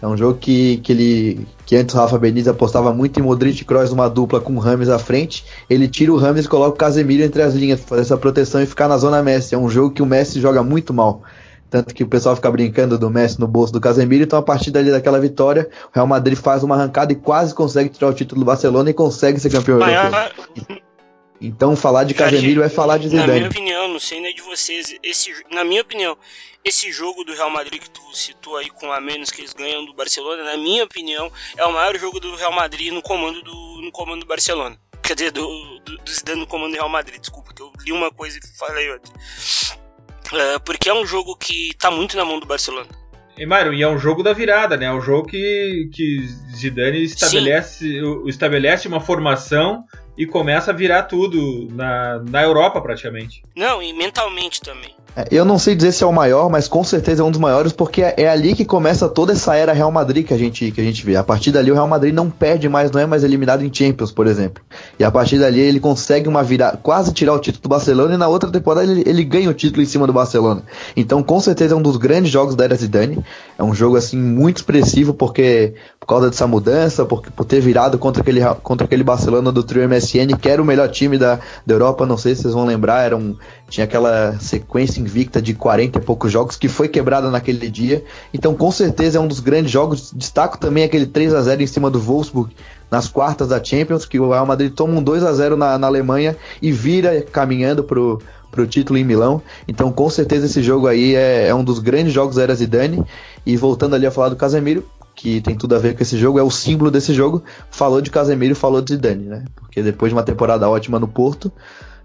é 0.00 0.06
um 0.06 0.16
jogo 0.16 0.38
que, 0.38 0.76
que 0.78 0.92
ele 0.92 1.46
que 1.64 1.74
antes 1.74 1.94
o 1.94 1.98
Rafa 1.98 2.18
Benítez 2.18 2.48
apostava 2.48 2.92
muito 2.92 3.18
em 3.18 3.22
Modric 3.22 3.60
e 3.60 3.64
Kroos 3.64 3.90
numa 3.90 4.08
dupla 4.08 4.40
com 4.40 4.54
o 4.54 4.58
Rames 4.58 4.88
à 4.88 4.98
frente. 4.98 5.44
Ele 5.68 5.88
tira 5.88 6.12
o 6.12 6.16
Rames 6.16 6.44
e 6.44 6.48
coloca 6.48 6.74
o 6.74 6.78
Casemiro 6.78 7.22
entre 7.22 7.42
as 7.42 7.54
linhas 7.54 7.80
para 7.80 7.88
fazer 7.88 8.02
essa 8.02 8.16
proteção 8.16 8.62
e 8.62 8.66
ficar 8.66 8.88
na 8.88 8.98
zona 8.98 9.22
Messi. 9.22 9.54
É 9.54 9.58
um 9.58 9.68
jogo 9.68 9.94
que 9.94 10.02
o 10.02 10.06
Messi 10.06 10.40
joga 10.40 10.62
muito 10.62 10.92
mal. 10.92 11.22
Tanto 11.68 11.92
que 11.94 12.04
o 12.04 12.06
pessoal 12.06 12.36
fica 12.36 12.50
brincando 12.50 12.96
do 12.96 13.10
Messi 13.10 13.40
no 13.40 13.48
bolso 13.48 13.72
do 13.72 13.80
Casemiro. 13.80 14.22
Então, 14.22 14.38
a 14.38 14.42
partir 14.42 14.70
dali 14.70 14.90
daquela 14.90 15.18
vitória, 15.18 15.68
o 15.86 15.94
Real 15.94 16.06
Madrid 16.06 16.38
faz 16.38 16.62
uma 16.62 16.76
arrancada 16.76 17.12
e 17.12 17.16
quase 17.16 17.54
consegue 17.54 17.88
tirar 17.88 18.08
o 18.08 18.14
título 18.14 18.42
do 18.42 18.44
Barcelona 18.44 18.90
e 18.90 18.94
consegue 18.94 19.40
ser 19.40 19.50
campeão 19.50 19.80
europeu. 19.80 20.78
Então 21.40 21.76
falar 21.76 22.04
de 22.04 22.14
Casemiro 22.14 22.62
é 22.62 22.68
falar 22.68 22.98
de 22.98 23.08
Zidane. 23.08 23.26
Na 23.26 23.34
minha 23.34 23.48
opinião, 23.48 23.88
não 23.88 24.00
sei 24.00 24.20
nem 24.20 24.34
de 24.34 24.42
vocês, 24.42 24.96
esse, 25.02 25.32
na 25.50 25.64
minha 25.64 25.82
opinião, 25.82 26.16
esse 26.64 26.90
jogo 26.90 27.24
do 27.24 27.34
Real 27.34 27.50
Madrid 27.50 27.80
que 27.80 27.90
tu 27.90 28.00
citou 28.14 28.56
aí 28.56 28.70
com 28.70 28.90
a 28.90 29.00
menos 29.00 29.30
que 29.30 29.40
eles 29.40 29.52
ganham 29.52 29.84
do 29.84 29.94
Barcelona, 29.94 30.42
na 30.42 30.56
minha 30.56 30.84
opinião, 30.84 31.30
é 31.56 31.64
o 31.64 31.72
maior 31.72 31.96
jogo 31.98 32.18
do 32.18 32.34
Real 32.34 32.52
Madrid 32.52 32.92
no 32.92 33.02
comando 33.02 33.42
do, 33.42 33.80
no 33.82 33.92
comando 33.92 34.20
do 34.20 34.26
Barcelona. 34.26 34.78
Quer 35.02 35.14
dizer, 35.14 35.30
do, 35.30 35.78
do, 35.80 35.98
do 35.98 36.10
Zidane 36.10 36.40
no 36.40 36.46
comando 36.46 36.72
do 36.72 36.76
Real 36.76 36.88
Madrid, 36.88 37.20
desculpa, 37.20 37.54
que 37.54 37.62
eu 37.62 37.72
li 37.84 37.92
uma 37.92 38.10
coisa 38.10 38.38
e 38.38 38.58
falei 38.58 38.90
outra. 38.90 39.12
Uh, 39.12 40.60
porque 40.64 40.88
é 40.88 40.94
um 40.94 41.06
jogo 41.06 41.36
que 41.36 41.70
tá 41.78 41.90
muito 41.90 42.16
na 42.16 42.24
mão 42.24 42.40
do 42.40 42.46
Barcelona. 42.46 42.88
E, 43.38 43.44
Mário, 43.44 43.74
e 43.74 43.82
é 43.82 43.88
um 43.88 43.98
jogo 43.98 44.22
da 44.22 44.32
virada, 44.32 44.76
né? 44.76 44.86
É 44.86 44.92
um 44.92 45.00
jogo 45.00 45.28
que, 45.28 45.90
que 45.92 46.26
Zidane 46.56 47.04
estabelece, 47.04 48.00
estabelece 48.26 48.88
uma 48.88 49.00
formação 49.00 49.84
e 50.16 50.24
começa 50.24 50.70
a 50.70 50.74
virar 50.74 51.02
tudo 51.02 51.68
na, 51.70 52.18
na 52.20 52.42
Europa 52.42 52.80
praticamente. 52.80 53.42
Não, 53.54 53.82
e 53.82 53.92
mentalmente 53.92 54.62
também. 54.62 54.95
Eu 55.30 55.46
não 55.46 55.58
sei 55.58 55.74
dizer 55.74 55.92
se 55.92 56.04
é 56.04 56.06
o 56.06 56.12
maior, 56.12 56.50
mas 56.50 56.68
com 56.68 56.84
certeza 56.84 57.22
é 57.22 57.24
um 57.24 57.30
dos 57.30 57.40
maiores, 57.40 57.72
porque 57.72 58.02
é, 58.02 58.14
é 58.18 58.28
ali 58.28 58.54
que 58.54 58.66
começa 58.66 59.08
toda 59.08 59.32
essa 59.32 59.54
era 59.56 59.72
Real 59.72 59.90
Madrid 59.90 60.26
que 60.26 60.34
a 60.34 60.36
gente, 60.36 60.70
que 60.70 60.78
a 60.78 60.84
gente 60.84 61.06
vê. 61.06 61.16
A 61.16 61.24
partir 61.24 61.50
dali 61.52 61.70
o 61.70 61.74
Real 61.74 61.88
Madrid 61.88 62.12
não 62.12 62.28
perde 62.28 62.68
mais, 62.68 62.90
não 62.90 63.00
é 63.00 63.06
mais 63.06 63.24
eliminado 63.24 63.64
em 63.64 63.72
Champions, 63.72 64.12
por 64.12 64.26
exemplo. 64.26 64.62
E 64.98 65.04
a 65.04 65.10
partir 65.10 65.38
dali 65.38 65.58
ele 65.58 65.80
consegue 65.80 66.28
uma 66.28 66.42
virada, 66.42 66.76
quase 66.76 67.14
tirar 67.14 67.32
o 67.32 67.38
título 67.38 67.62
do 67.62 67.68
Barcelona 67.70 68.14
e 68.14 68.16
na 68.18 68.28
outra 68.28 68.50
temporada 68.50 68.90
ele, 68.90 69.04
ele 69.06 69.24
ganha 69.24 69.48
o 69.48 69.54
título 69.54 69.82
em 69.82 69.86
cima 69.86 70.06
do 70.06 70.12
Barcelona. 70.12 70.62
Então 70.94 71.22
com 71.22 71.40
certeza 71.40 71.74
é 71.74 71.76
um 71.78 71.82
dos 71.82 71.96
grandes 71.96 72.30
jogos 72.30 72.54
da 72.54 72.64
era 72.64 72.74
Zidane. 72.74 73.24
É 73.58 73.64
um 73.64 73.74
jogo 73.74 73.96
assim 73.96 74.18
muito 74.18 74.58
expressivo 74.58 75.14
porque 75.14 75.72
por 75.98 76.06
causa 76.06 76.30
dessa 76.30 76.46
mudança, 76.46 77.04
por, 77.04 77.22
por 77.22 77.44
ter 77.44 77.60
virado 77.60 77.98
contra 77.98 78.22
aquele, 78.22 78.40
contra 78.62 78.84
aquele 78.84 79.02
Barcelona 79.02 79.50
do 79.50 79.62
trio 79.62 79.88
MSN, 79.88 80.36
que 80.40 80.48
era 80.48 80.62
o 80.62 80.64
melhor 80.64 80.88
time 80.88 81.18
da, 81.18 81.40
da 81.64 81.74
Europa, 81.74 82.04
não 82.04 82.16
sei 82.16 82.34
se 82.34 82.42
vocês 82.42 82.54
vão 82.54 82.64
lembrar, 82.64 83.02
era 83.02 83.16
um, 83.16 83.34
tinha 83.68 83.84
aquela 83.84 84.38
sequência 84.38 85.00
invicta 85.00 85.42
de 85.42 85.54
40 85.54 85.98
e 85.98 86.02
poucos 86.02 86.30
jogos 86.30 86.56
que 86.56 86.68
foi 86.68 86.88
quebrada 86.88 87.30
naquele 87.30 87.68
dia. 87.68 88.04
Então, 88.32 88.54
com 88.54 88.70
certeza 88.70 89.18
é 89.18 89.20
um 89.20 89.26
dos 89.26 89.40
grandes 89.40 89.70
jogos. 89.70 90.12
Destaco 90.14 90.58
também 90.58 90.84
aquele 90.84 91.06
3 91.06 91.34
a 91.34 91.42
0 91.42 91.62
em 91.62 91.66
cima 91.66 91.90
do 91.90 92.00
Wolfsburg 92.00 92.54
nas 92.90 93.08
quartas 93.08 93.48
da 93.48 93.62
Champions, 93.62 94.06
que 94.06 94.20
o 94.20 94.30
Real 94.30 94.46
Madrid 94.46 94.72
toma 94.72 94.94
um 94.94 95.02
2 95.02 95.24
a 95.24 95.32
0 95.32 95.56
na, 95.56 95.76
na 95.76 95.86
Alemanha 95.86 96.36
e 96.62 96.70
vira 96.70 97.22
caminhando 97.22 97.82
pro 97.82 98.20
pro 98.56 98.66
título 98.66 98.98
em 98.98 99.04
Milão. 99.04 99.42
Então, 99.68 99.92
com 99.92 100.08
certeza, 100.08 100.46
esse 100.46 100.62
jogo 100.62 100.86
aí 100.86 101.14
é, 101.14 101.48
é 101.48 101.54
um 101.54 101.62
dos 101.62 101.78
grandes 101.78 102.12
jogos 102.12 102.36
da 102.36 102.42
Era 102.42 102.54
Zidane. 102.54 103.04
E 103.44 103.54
voltando 103.54 103.94
ali 103.94 104.06
a 104.06 104.10
falar 104.10 104.30
do 104.30 104.36
Casemiro, 104.36 104.82
que 105.14 105.42
tem 105.42 105.54
tudo 105.54 105.74
a 105.74 105.78
ver 105.78 105.94
com 105.94 106.02
esse 106.02 106.16
jogo, 106.16 106.38
é 106.38 106.42
o 106.42 106.50
símbolo 106.50 106.90
desse 106.90 107.12
jogo. 107.12 107.42
Falou 107.70 108.00
de 108.00 108.10
Casemiro 108.10 108.54
falou 108.56 108.80
de 108.80 108.94
Zidane, 108.94 109.24
né? 109.24 109.44
Porque 109.54 109.82
depois 109.82 110.10
de 110.10 110.16
uma 110.16 110.22
temporada 110.22 110.68
ótima 110.68 110.98
no 110.98 111.06
Porto, 111.06 111.52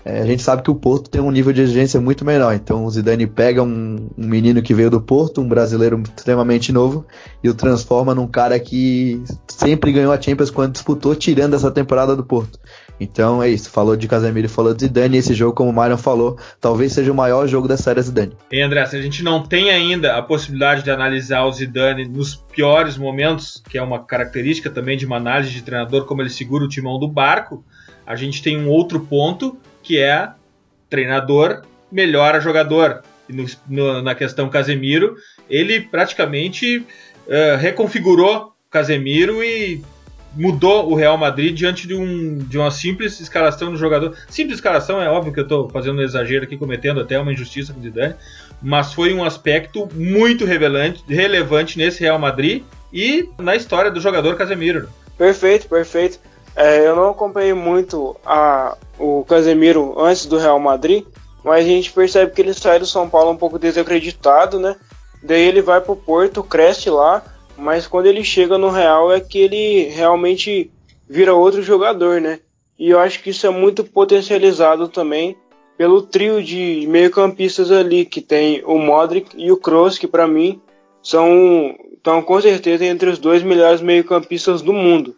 é, 0.04 0.22
a 0.22 0.26
gente 0.26 0.42
sabe 0.42 0.64
que 0.64 0.72
o 0.72 0.76
Porto 0.76 1.10
tem 1.10 1.22
um 1.22 1.32
nível 1.32 1.54
de 1.54 1.62
exigência 1.62 2.02
muito 2.02 2.26
menor. 2.26 2.54
Então 2.54 2.86
o 2.86 2.90
Zidane 2.90 3.28
pega 3.28 3.62
um, 3.62 4.10
um, 4.18 4.28
menino 4.28 4.62
que 4.62 4.74
veio 4.74 4.90
do 4.90 5.02
Porto, 5.02 5.42
um 5.42 5.48
brasileiro 5.48 6.02
extremamente 6.18 6.72
novo, 6.72 7.06
e 7.44 7.50
o 7.50 7.54
transforma 7.54 8.16
num 8.16 8.28
cara 8.28 8.60
que 8.60 9.22
sempre 9.48 9.92
ganhou 9.92 10.12
a 10.12 10.20
Champions 10.20 10.50
quando 10.50 10.74
disputou, 10.74 11.16
tirando 11.16 11.56
essa 11.56 11.70
temporada 11.70 12.16
do 12.16 12.24
Porto. 12.24 12.60
Então 13.00 13.42
é 13.42 13.50
isso, 13.50 13.70
falou 13.70 13.96
de 13.96 14.08
Casemiro 14.08 14.48
falou 14.48 14.74
de 14.76 14.82
Zidane, 14.82 15.18
esse 15.18 15.34
jogo, 15.34 15.54
como 15.54 15.72
o 15.72 15.74
Myron 15.74 15.98
falou, 15.98 16.38
talvez 16.60 16.94
seja 16.94 17.12
o 17.12 17.16
maior 17.16 17.48
jogo 17.48 17.68
da 17.68 17.76
série 17.76 18.02
Zidane. 18.02 18.38
E 18.52 18.62
André, 18.62 18.86
se 18.86 18.96
a 18.96 19.02
gente 19.02 19.24
não 19.24 19.42
tem 19.42 19.72
ainda 19.72 20.18
a 20.18 20.22
possibilidade 20.22 20.84
de 20.84 20.92
analisar 20.92 21.44
o 21.46 21.52
Zidane 21.52 22.08
nos 22.08 22.36
piores 22.36 22.98
momentos, 22.98 23.62
que 23.70 23.78
é 23.78 23.82
uma 23.82 24.04
característica 24.04 24.70
também 24.70 24.98
de 24.98 25.06
uma 25.06 25.18
análise 25.18 25.52
de 25.52 25.64
treinador, 25.64 26.06
como 26.06 26.22
ele 26.22 26.30
segura 26.30 26.64
o 26.64 26.70
timão 26.70 27.00
do 27.00 27.08
barco, 27.08 27.64
a 28.06 28.16
gente 28.16 28.44
tem 28.44 28.58
um 28.58 28.70
outro 28.70 29.00
ponto, 29.00 29.58
que 29.82 30.00
é 30.00 30.30
treinador 30.89 31.63
melhora 31.91 32.39
jogador. 32.39 33.04
No, 33.30 33.46
no, 33.70 34.02
na 34.02 34.13
questão 34.13 34.50
Casemiro, 34.50 35.15
ele 35.50 35.80
praticamente 35.80 36.80
uh, 36.80 37.58
reconfigurou 37.58 38.54
Casemiro 38.70 39.41
e 39.41 39.82
mudou 40.36 40.89
o 40.89 40.96
Real 40.96 41.17
Madrid 41.17 41.56
diante 41.56 41.88
de, 41.88 41.94
um, 41.94 42.38
de 42.38 42.58
uma 42.58 42.72
simples 42.72 43.20
escalação 43.20 43.72
do 43.72 43.78
jogador. 43.78 44.15
Simples 44.30 44.56
escalação, 44.56 45.02
é 45.02 45.10
óbvio 45.10 45.34
que 45.34 45.39
eu 45.39 45.44
estou 45.44 45.70
fazendo 45.70 46.00
um 46.00 46.02
exagero 46.02 46.44
aqui, 46.44 46.58
cometendo 46.58 47.00
até 47.00 47.20
uma 47.20 47.32
injustiça 47.32 47.74
com 47.74 47.80
o 47.80 47.84
Zidane, 47.84 48.15
mas 48.62 48.94
foi 48.94 49.13
um 49.13 49.24
aspecto 49.24 49.88
muito 49.94 50.46
revelante, 50.46 51.04
relevante 51.08 51.78
nesse 51.78 52.02
Real 52.02 52.20
Madrid 52.20 52.63
e 52.94 53.30
na 53.38 53.56
história 53.56 53.91
do 53.91 54.00
jogador 54.00 54.36
Casemiro. 54.36 54.89
Perfeito, 55.17 55.67
perfeito. 55.67 56.20
É, 56.56 56.86
eu 56.86 56.96
não 56.96 57.12
acompanhei 57.12 57.54
muito 57.54 58.15
a, 58.26 58.78
o 59.02 59.26
Casemiro 59.26 59.96
antes 59.98 60.26
do 60.26 60.38
Real 60.38 60.60
Madrid, 60.60 61.06
mas 61.44 61.66
a 61.66 61.68
gente 61.68 61.92
percebe 61.92 62.32
que 62.32 62.42
ele 62.42 62.54
sai 62.54 62.80
do 62.80 62.86
São 62.86 63.10
Paulo 63.10 63.32
um 63.32 63.38
pouco 63.38 63.58
desacreditado, 63.58 64.60
né? 64.60 64.76
Daí 65.24 65.42
ele 65.42 65.62
vai 65.62 65.82
pro 65.82 65.96
Porto, 65.96 66.44
cresce 66.44 66.90
lá, 66.90 67.24
mas 67.58 67.88
quando 67.88 68.06
ele 68.06 68.24
chega 68.24 68.58
no 68.58 68.70
Real 68.70 69.12
é 69.12 69.20
que 69.20 69.40
ele 69.40 69.90
realmente 69.90 70.72
vira 71.10 71.34
outro 71.34 71.62
jogador, 71.62 72.22
né? 72.22 72.40
E 72.78 72.90
eu 72.90 73.00
acho 73.00 73.22
que 73.22 73.30
isso 73.30 73.46
é 73.46 73.50
muito 73.50 73.84
potencializado 73.84 74.88
também 74.88 75.36
pelo 75.78 76.02
trio 76.02 76.44
de 76.44 76.86
meio-campistas 76.88 77.72
ali, 77.72 78.06
que 78.06 78.22
tem 78.22 78.64
o 78.66 78.78
Modric 78.78 79.36
e 79.36 79.52
o 79.52 79.58
Kroos, 79.58 79.98
que 79.98 80.08
para 80.08 80.28
mim 80.28 80.62
são 81.02 81.76
estão 82.02 82.22
com 82.22 82.42
certeza 82.42 82.84
entre 82.84 83.10
os 83.10 83.20
dois 83.20 83.44
melhores 83.44 83.80
meio-campistas 83.80 84.62
do 84.62 84.74
mundo. 84.74 85.16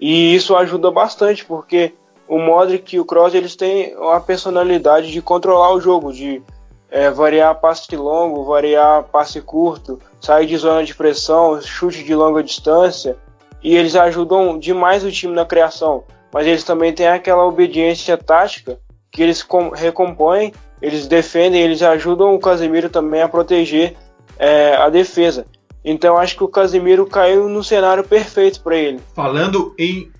E 0.00 0.34
isso 0.34 0.56
ajuda 0.56 0.90
bastante, 0.90 1.44
porque 1.44 1.92
o 2.28 2.38
Modric 2.38 2.96
e 2.96 3.00
o 3.00 3.04
Kroos 3.04 3.34
eles 3.34 3.54
têm 3.56 3.94
uma 3.96 4.20
personalidade 4.20 5.10
de 5.10 5.20
controlar 5.20 5.72
o 5.72 5.80
jogo, 5.80 6.12
de 6.12 6.42
é, 6.90 7.10
variar 7.10 7.54
passe 7.56 7.94
longo, 7.96 8.44
variar 8.44 9.04
passe 9.04 9.40
curto, 9.40 9.98
sair 10.20 10.46
de 10.46 10.56
zona 10.56 10.84
de 10.84 10.94
pressão, 10.94 11.60
chute 11.60 12.04
de 12.04 12.14
longa 12.14 12.42
distância, 12.42 13.16
e 13.62 13.76
eles 13.76 13.96
ajudam 13.96 14.58
demais 14.58 15.04
o 15.04 15.10
time 15.10 15.34
na 15.34 15.44
criação. 15.44 16.04
Mas 16.32 16.46
eles 16.46 16.64
também 16.64 16.92
têm 16.92 17.08
aquela 17.08 17.44
obediência 17.44 18.16
tática 18.16 18.78
que 19.10 19.22
eles 19.22 19.46
recompõem, 19.74 20.52
eles 20.82 21.06
defendem, 21.06 21.60
eles 21.60 21.82
ajudam 21.82 22.34
o 22.34 22.38
Casemiro 22.38 22.90
também 22.90 23.22
a 23.22 23.28
proteger 23.28 23.96
é, 24.38 24.74
a 24.76 24.88
defesa. 24.88 25.46
Então 25.84 26.16
acho 26.16 26.36
que 26.36 26.44
o 26.44 26.48
Casemiro 26.48 27.06
caiu 27.06 27.48
no 27.48 27.62
cenário 27.62 28.02
perfeito 28.04 28.60
para 28.62 28.76
ele. 28.76 29.00
Falando 29.14 29.74
em 29.78 30.10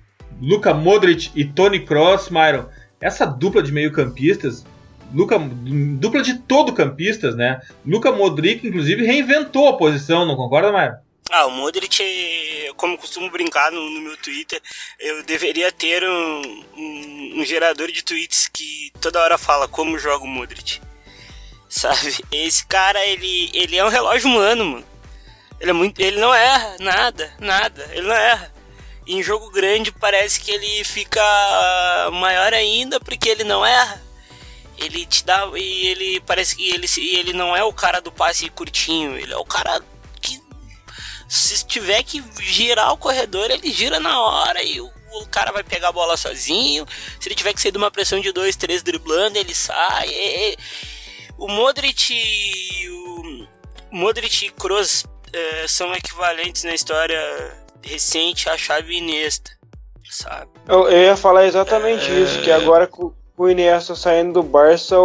Luka 0.41 0.73
Modric 0.73 1.31
e 1.35 1.45
Tony 1.45 1.79
Kroos, 1.79 2.29
Myron, 2.29 2.65
essa 2.99 3.25
dupla 3.25 3.61
de 3.61 3.71
meio-campistas 3.71 4.65
Luca, 5.13 5.37
dupla 5.39 6.21
de 6.21 6.39
todo 6.39 6.73
campistas, 6.73 7.35
né? 7.35 7.61
Luca 7.85 8.11
Modric, 8.11 8.67
inclusive, 8.67 9.05
reinventou 9.05 9.67
a 9.67 9.77
posição, 9.77 10.25
não 10.25 10.35
concorda, 10.35 10.71
Maio? 10.71 10.95
Ah, 11.31 11.47
o 11.47 11.51
Modric, 11.51 12.03
como 12.77 12.97
costumo 12.97 13.31
brincar 13.31 13.71
no, 13.71 13.81
no, 13.89 14.01
meu 14.01 14.17
Twitter, 14.17 14.61
eu 14.99 15.23
deveria 15.23 15.71
ter 15.71 16.03
um, 16.03 16.63
um, 16.77 17.33
um, 17.37 17.45
gerador 17.45 17.91
de 17.91 18.03
tweets 18.03 18.47
que 18.47 18.91
toda 19.01 19.21
hora 19.21 19.37
fala 19.37 19.67
como 19.67 19.97
joga 19.97 20.23
o 20.23 20.27
Modric. 20.27 20.81
Sabe? 21.67 22.23
Esse 22.31 22.65
cara, 22.65 23.03
ele, 23.05 23.49
ele 23.53 23.75
é 23.75 23.85
um 23.85 23.89
relógio 23.89 24.29
humano, 24.29 24.65
mano. 24.65 24.85
Ele, 25.59 25.71
é 25.71 25.73
muito, 25.73 25.99
ele 25.99 26.19
não 26.19 26.33
erra 26.33 26.75
nada, 26.79 27.33
nada. 27.39 27.89
Ele 27.91 28.07
não 28.07 28.15
erra. 28.15 28.54
E 29.05 29.15
em 29.15 29.23
jogo 29.23 29.51
grande 29.51 29.91
parece 29.91 30.39
que 30.39 30.51
ele 30.51 30.83
fica 30.83 31.21
maior 32.13 32.53
ainda 32.53 32.99
porque 32.99 33.29
ele 33.29 33.43
não 33.43 33.65
erra 33.65 34.05
ele 34.77 35.05
te 35.05 35.23
dá 35.23 35.49
e 35.55 35.87
ele 35.87 36.19
parece 36.21 36.55
que 36.55 36.69
ele 36.69 36.87
ele 36.97 37.33
não 37.33 37.55
é 37.55 37.63
o 37.63 37.73
cara 37.73 38.01
do 38.01 38.11
passe 38.11 38.49
curtinho, 38.49 39.17
ele 39.17 39.33
é 39.33 39.37
o 39.37 39.45
cara 39.45 39.81
que 40.21 40.41
se 41.27 41.65
tiver 41.65 42.03
que 42.03 42.23
girar 42.41 42.91
o 42.91 42.97
corredor, 42.97 43.49
ele 43.49 43.71
gira 43.71 43.99
na 43.99 44.19
hora 44.19 44.61
e 44.63 44.81
o, 44.81 44.91
o 45.13 45.27
cara 45.27 45.51
vai 45.51 45.63
pegar 45.63 45.89
a 45.89 45.93
bola 45.93 46.17
sozinho. 46.17 46.85
Se 47.19 47.27
ele 47.27 47.35
tiver 47.35 47.53
que 47.53 47.61
sair 47.61 47.71
de 47.71 47.77
uma 47.77 47.91
pressão 47.91 48.19
de 48.19 48.31
dois, 48.31 48.55
três 48.55 48.83
driblando, 48.83 49.37
ele 49.37 49.55
sai. 49.55 50.09
É, 50.09 50.55
o 51.37 51.47
Modric 51.47 52.13
o 53.91 53.95
Modric 53.95 54.45
e 54.45 54.49
Kroos 54.51 55.05
é, 55.31 55.67
são 55.67 55.93
equivalentes 55.93 56.63
na 56.63 56.73
história 56.73 57.64
recente 57.85 58.49
à 58.49 58.57
chave 58.57 58.97
Iniesta, 58.97 59.51
sabe? 60.09 60.49
Eu, 60.67 60.89
eu 60.89 61.03
ia 61.03 61.17
falar 61.17 61.45
exatamente 61.45 62.09
é... 62.11 62.19
isso, 62.19 62.41
que 62.41 62.51
agora 62.51 62.87
com 62.87 63.13
o 63.37 63.49
Iniesta 63.49 63.95
saindo 63.95 64.33
do 64.33 64.43
Barça, 64.43 64.95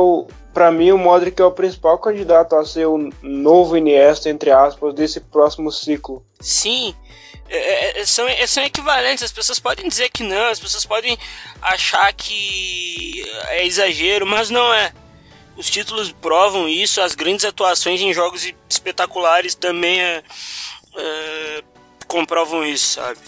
para 0.53 0.71
mim 0.71 0.93
o 0.93 0.99
Modric 0.99 1.41
é 1.41 1.45
o 1.45 1.53
principal 1.53 1.99
candidato 1.99 2.57
a 2.57 2.65
ser 2.65 2.87
o 2.87 3.11
novo 3.23 3.77
Iniesta, 3.77 4.29
entre 4.29 4.51
aspas, 4.51 4.95
desse 4.95 5.21
próximo 5.21 5.71
ciclo. 5.71 6.25
Sim, 6.41 6.95
é, 7.49 7.57
é, 7.57 8.01
é 8.01 8.07
são, 8.07 8.27
é, 8.29 8.47
são 8.47 8.63
equivalentes. 8.63 9.25
As 9.25 9.33
pessoas 9.33 9.59
podem 9.59 9.89
dizer 9.89 10.09
que 10.11 10.23
não, 10.23 10.49
as 10.49 10.61
pessoas 10.61 10.85
podem 10.87 11.19
achar 11.61 12.13
que 12.13 13.25
é 13.49 13.67
exagero, 13.67 14.27
mas 14.27 14.51
não 14.51 14.73
é. 14.73 14.93
Os 15.57 15.69
títulos 15.69 16.11
provam 16.13 16.69
isso, 16.69 17.01
as 17.01 17.15
grandes 17.15 17.45
atuações 17.45 18.01
em 18.01 18.15
jogos 18.15 18.51
espetaculares 18.69 19.55
também 19.55 20.01
é, 20.01 20.23
é, 20.97 21.63
comprovam 22.11 22.65
isso, 22.65 22.95
sabe? 22.95 23.21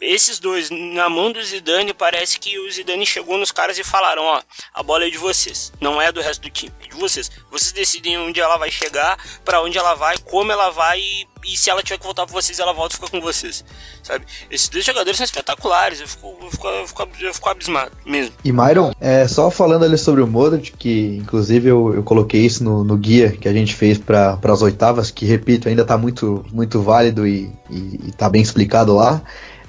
Esses 0.00 0.38
dois, 0.38 0.70
na 0.70 1.08
mão 1.08 1.30
do 1.30 1.42
Zidane, 1.42 1.92
parece 1.92 2.38
que 2.38 2.58
o 2.58 2.70
Zidane 2.70 3.04
chegou 3.04 3.36
nos 3.36 3.52
caras 3.52 3.78
e 3.78 3.84
falaram: 3.84 4.22
ó, 4.22 4.40
a 4.72 4.82
bola 4.82 5.04
é 5.04 5.10
de 5.10 5.18
vocês, 5.18 5.72
não 5.80 6.00
é 6.00 6.10
do 6.10 6.20
resto 6.20 6.42
do 6.42 6.50
time, 6.50 6.72
é 6.82 6.88
de 6.88 6.96
vocês. 6.96 7.30
Vocês 7.50 7.72
decidem 7.72 8.18
onde 8.18 8.40
ela 8.40 8.56
vai 8.56 8.70
chegar, 8.70 9.18
para 9.44 9.62
onde 9.62 9.76
ela 9.76 9.94
vai, 9.94 10.16
como 10.18 10.50
ela 10.50 10.70
vai 10.70 10.98
e, 10.98 11.26
e, 11.44 11.56
se 11.56 11.68
ela 11.68 11.82
tiver 11.82 11.98
que 11.98 12.04
voltar 12.04 12.24
para 12.24 12.32
vocês, 12.32 12.58
ela 12.58 12.72
volta 12.72 12.94
e 12.94 12.96
fica 12.96 13.10
com 13.10 13.20
vocês, 13.20 13.64
sabe? 14.02 14.24
Esses 14.50 14.68
dois 14.68 14.84
jogadores 14.84 15.16
são 15.18 15.24
espetaculares, 15.24 16.00
eu 16.00 16.08
fico, 16.08 16.36
eu 16.40 16.50
fico, 16.50 16.68
eu 16.68 16.86
fico, 16.86 17.08
eu 17.20 17.34
fico 17.34 17.48
abismado 17.48 17.92
mesmo. 18.06 18.32
E 18.42 18.52
Myron, 18.52 18.92
é, 19.00 19.28
só 19.28 19.50
falando 19.50 19.84
ali 19.84 19.98
sobre 19.98 20.22
o 20.22 20.26
Modric, 20.26 20.72
que 20.72 21.16
inclusive 21.16 21.68
eu, 21.68 21.94
eu 21.94 22.02
coloquei 22.02 22.40
isso 22.40 22.64
no, 22.64 22.84
no 22.84 22.96
guia 22.96 23.32
que 23.32 23.48
a 23.48 23.52
gente 23.52 23.74
fez 23.74 23.98
para 23.98 24.38
as 24.42 24.62
oitavas, 24.62 25.10
que 25.10 25.26
repito, 25.26 25.68
ainda 25.68 25.82
está 25.82 25.98
muito, 25.98 26.44
muito 26.52 26.80
válido 26.82 27.26
e, 27.26 27.52
e, 27.68 28.00
e 28.08 28.12
tá 28.12 28.28
bem 28.28 28.40
explicado 28.40 28.94
lá. 28.94 29.22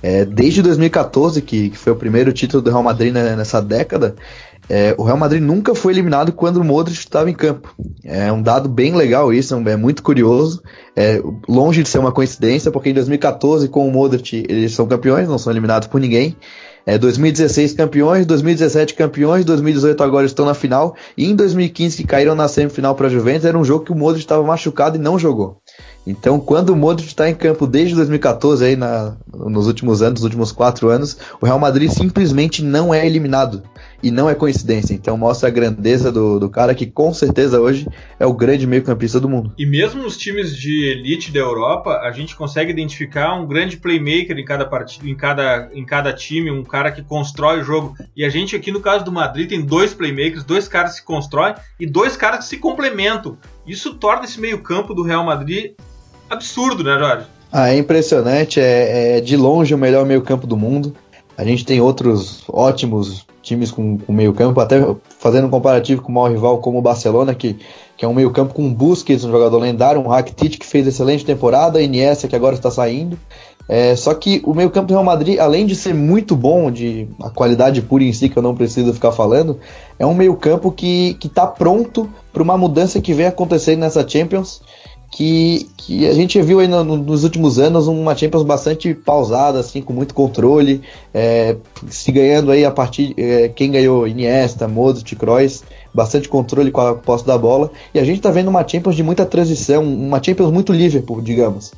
É, 0.04 0.26
desde 0.26 0.62
2014, 0.62 1.42
que, 1.42 1.70
que, 1.70 1.78
foi 1.78 1.94
o 1.94 1.96
primeiro 1.96 2.34
título 2.34 2.62
do 2.62 2.72
Real 2.72 2.82
Madrid 2.82 3.14
né, 3.14 3.36
nessa 3.36 3.62
década, 3.62 4.16
é, 4.70 4.96
o 4.98 5.04
Real 5.04 5.18
Madrid 5.18 5.42
nunca 5.42 5.76
foi 5.76 5.94
eliminado 5.94 6.32
quando 6.32 6.58
o 6.58 6.64
Modric 6.64 6.98
estava 6.98 7.30
em 7.30 7.34
campo. 7.34 7.76
É 8.04 8.32
um 8.32 8.42
dado 8.42 8.70
bem 8.70 8.96
legal 8.96 9.34
isso, 9.34 9.54
é 9.54 9.76
muito 9.76 10.02
curioso. 10.02 10.62
É, 10.96 11.22
longe 11.48 11.84
de 11.84 11.90
ser 11.90 12.00
uma 12.00 12.12
coincidência, 12.12 12.72
porque 12.72 12.90
em 12.90 12.94
2014, 12.94 13.68
com 13.68 13.88
o 13.88 13.92
Modric, 13.92 14.46
eles 14.48 14.74
são 14.74 14.88
campeões, 14.88 15.28
não 15.28 15.38
são 15.38 15.52
eliminados 15.52 15.88
por 15.88 16.00
ninguém. 16.00 16.36
É, 16.86 16.98
2016 16.98 17.74
campeões, 17.74 18.26
2017 18.26 18.96
campeões, 18.96 19.46
2018 19.46 20.02
agora 20.04 20.26
estão 20.26 20.46
na 20.46 20.54
final, 20.54 20.96
e 21.16 21.30
em 21.30 21.36
2015 21.36 21.98
que 21.98 22.08
caíram 22.08 22.34
na 22.34 22.48
semifinal 22.48 22.96
para 22.96 23.08
a 23.08 23.10
Juventus, 23.10 23.46
era 23.46 23.58
um 23.58 23.64
jogo 23.64 23.86
que 23.86 23.92
o 23.92 23.96
Modric 23.96 24.24
estava 24.24 24.44
machucado 24.44 24.98
e 24.98 25.00
não 25.00 25.20
jogou. 25.20 25.62
Então, 26.06 26.40
quando 26.40 26.72
o 26.72 26.76
Modric 26.76 27.10
está 27.10 27.30
em 27.30 27.36
campo 27.36 27.68
desde 27.68 27.96
2014, 27.96 28.66
aí 28.66 28.76
na, 28.76 29.16
nos 29.32 29.68
últimos 29.68 30.02
anos, 30.02 30.22
nos 30.22 30.24
últimos 30.24 30.52
quatro 30.52 30.90
anos, 30.90 31.18
o 31.40 31.46
Real 31.46 31.60
Madrid 31.60 31.90
simplesmente 31.92 32.64
não 32.64 32.94
é 32.94 33.06
eliminado. 33.06 33.64
E 34.04 34.10
não 34.10 34.28
é 34.28 34.34
coincidência. 34.34 34.96
Então 34.96 35.16
mostra 35.16 35.48
a 35.48 35.52
grandeza 35.52 36.12
do, 36.12 36.40
do 36.40 36.50
cara 36.50 36.74
que 36.74 36.88
com 36.88 37.14
certeza 37.14 37.62
hoje 37.62 37.88
é 38.20 38.26
o 38.26 38.34
grande 38.34 38.66
meio-campista 38.66 39.20
do 39.20 39.30
mundo. 39.30 39.54
E 39.60 39.66
mesmo 39.66 40.02
nos 40.02 40.18
times 40.18 40.58
de 40.58 40.86
elite 40.86 41.32
da 41.32 41.40
Europa, 41.40 42.00
a 42.04 42.12
gente 42.12 42.36
consegue 42.36 42.72
identificar 42.72 43.36
um 43.36 43.46
grande 43.46 43.78
playmaker 43.78 44.36
em 44.38 44.44
cada 44.44 44.66
partida, 44.66 45.08
em 45.08 45.16
cada, 45.16 45.70
em 45.72 45.86
cada 45.86 46.12
time, 46.14 46.50
um 46.50 46.64
cara 46.64 46.92
que 46.92 47.04
constrói 47.04 47.60
o 47.60 47.64
jogo. 47.64 47.96
E 48.16 48.26
a 48.26 48.30
gente 48.30 48.56
aqui 48.56 48.72
no 48.72 48.80
caso 48.80 49.06
do 49.06 49.12
Madrid 49.12 49.48
tem 49.48 49.62
dois 49.62 49.94
playmakers, 49.94 50.44
dois 50.44 50.68
caras 50.68 51.00
que 51.00 51.06
constroem 51.06 51.54
e 51.80 51.86
dois 51.86 52.18
caras 52.18 52.40
que 52.40 52.46
se 52.46 52.58
complementam. 52.58 53.38
Isso 53.71 53.93
torna 53.93 54.25
esse 54.25 54.38
meio-campo 54.38 54.93
do 54.93 55.01
Real 55.01 55.23
Madrid 55.23 55.71
absurdo, 56.29 56.84
né, 56.84 56.99
Jorge? 56.99 57.25
Ah, 57.49 57.69
é 57.69 57.77
impressionante, 57.77 58.60
é, 58.60 59.17
é 59.17 59.21
de 59.21 59.38
longe 59.38 59.73
o 59.73 59.77
melhor 59.77 60.05
meio-campo 60.05 60.45
do 60.45 60.57
mundo. 60.57 60.93
A 61.38 61.45
gente 61.45 61.65
tem 61.65 61.79
outros 61.79 62.43
ótimos 62.49 63.25
times 63.41 63.71
com, 63.71 63.97
com 63.97 64.12
meio-campo, 64.12 64.60
até 64.60 64.75
fazendo 65.17 65.47
um 65.47 65.49
comparativo 65.49 66.01
com 66.01 66.12
o 66.12 66.15
maior 66.15 66.31
rival 66.31 66.57
como 66.60 66.79
o 66.79 66.81
Barcelona, 66.81 67.34
que, 67.34 67.57
que 67.95 68.03
é 68.03 68.07
um 68.07 68.13
meio-campo 68.13 68.53
com 68.53 68.73
Busquets, 68.73 69.23
um 69.23 69.31
jogador 69.31 69.60
lendário, 69.60 70.01
um 70.01 70.07
Rakitic 70.07 70.60
que 70.60 70.65
fez 70.65 70.86
excelente 70.86 71.25
temporada, 71.25 71.81
Iniesta 71.81 72.27
que 72.27 72.36
agora 72.36 72.55
está 72.55 72.69
saindo. 72.69 73.17
É, 73.73 73.95
só 73.95 74.13
que 74.13 74.41
o 74.43 74.53
meio-campo 74.53 74.88
do 74.88 74.93
Real 74.93 75.03
Madrid, 75.05 75.39
além 75.39 75.65
de 75.65 75.77
ser 75.77 75.93
muito 75.93 76.36
bom, 76.36 76.69
de 76.69 77.07
a 77.21 77.29
qualidade 77.29 77.81
pura 77.81 78.03
em 78.03 78.12
si, 78.12 78.27
que 78.27 78.36
eu 78.36 78.43
não 78.43 78.53
preciso 78.53 78.93
ficar 78.93 79.13
falando, 79.13 79.57
é 79.97 80.05
um 80.05 80.13
meio-campo 80.13 80.73
que 80.73 81.17
está 81.23 81.47
pronto 81.47 82.10
para 82.34 82.43
uma 82.43 82.57
mudança 82.57 82.99
que 82.99 83.13
vem 83.13 83.27
acontecendo 83.27 83.79
nessa 83.79 84.05
Champions 84.05 84.62
que, 85.12 85.69
que 85.77 86.07
a 86.07 86.13
gente 86.13 86.41
viu 86.41 86.60
aí 86.62 86.67
no, 86.67 86.84
no, 86.84 86.97
nos 86.97 87.23
últimos 87.23 87.60
anos 87.60 87.88
uma 87.88 88.15
Champions 88.15 88.43
bastante 88.43 88.93
pausada, 88.93 89.60
assim, 89.60 89.81
com 89.81 89.91
muito 89.91 90.13
controle, 90.13 90.81
é, 91.13 91.57
se 91.89 92.12
ganhando 92.12 92.49
aí 92.49 92.63
a 92.63 92.71
partir 92.71 93.13
é, 93.17 93.49
quem 93.49 93.69
ganhou 93.71 94.07
Iniesta, 94.07 94.67
Modric, 94.69 95.15
Kroos, 95.15 95.63
bastante 95.93 96.29
controle 96.29 96.71
com 96.71 96.81
a 96.81 96.95
posse 96.95 97.25
da 97.25 97.38
bola, 97.38 97.69
e 97.93 97.99
a 97.99 98.03
gente 98.05 98.17
está 98.17 98.31
vendo 98.31 98.47
uma 98.47 98.65
Champions 98.65 98.95
de 98.95 99.03
muita 99.03 99.25
transição, 99.25 99.84
uma 99.84 100.23
Champions 100.23 100.51
muito 100.51 100.71
Liverpool, 100.71 101.21
digamos. 101.21 101.73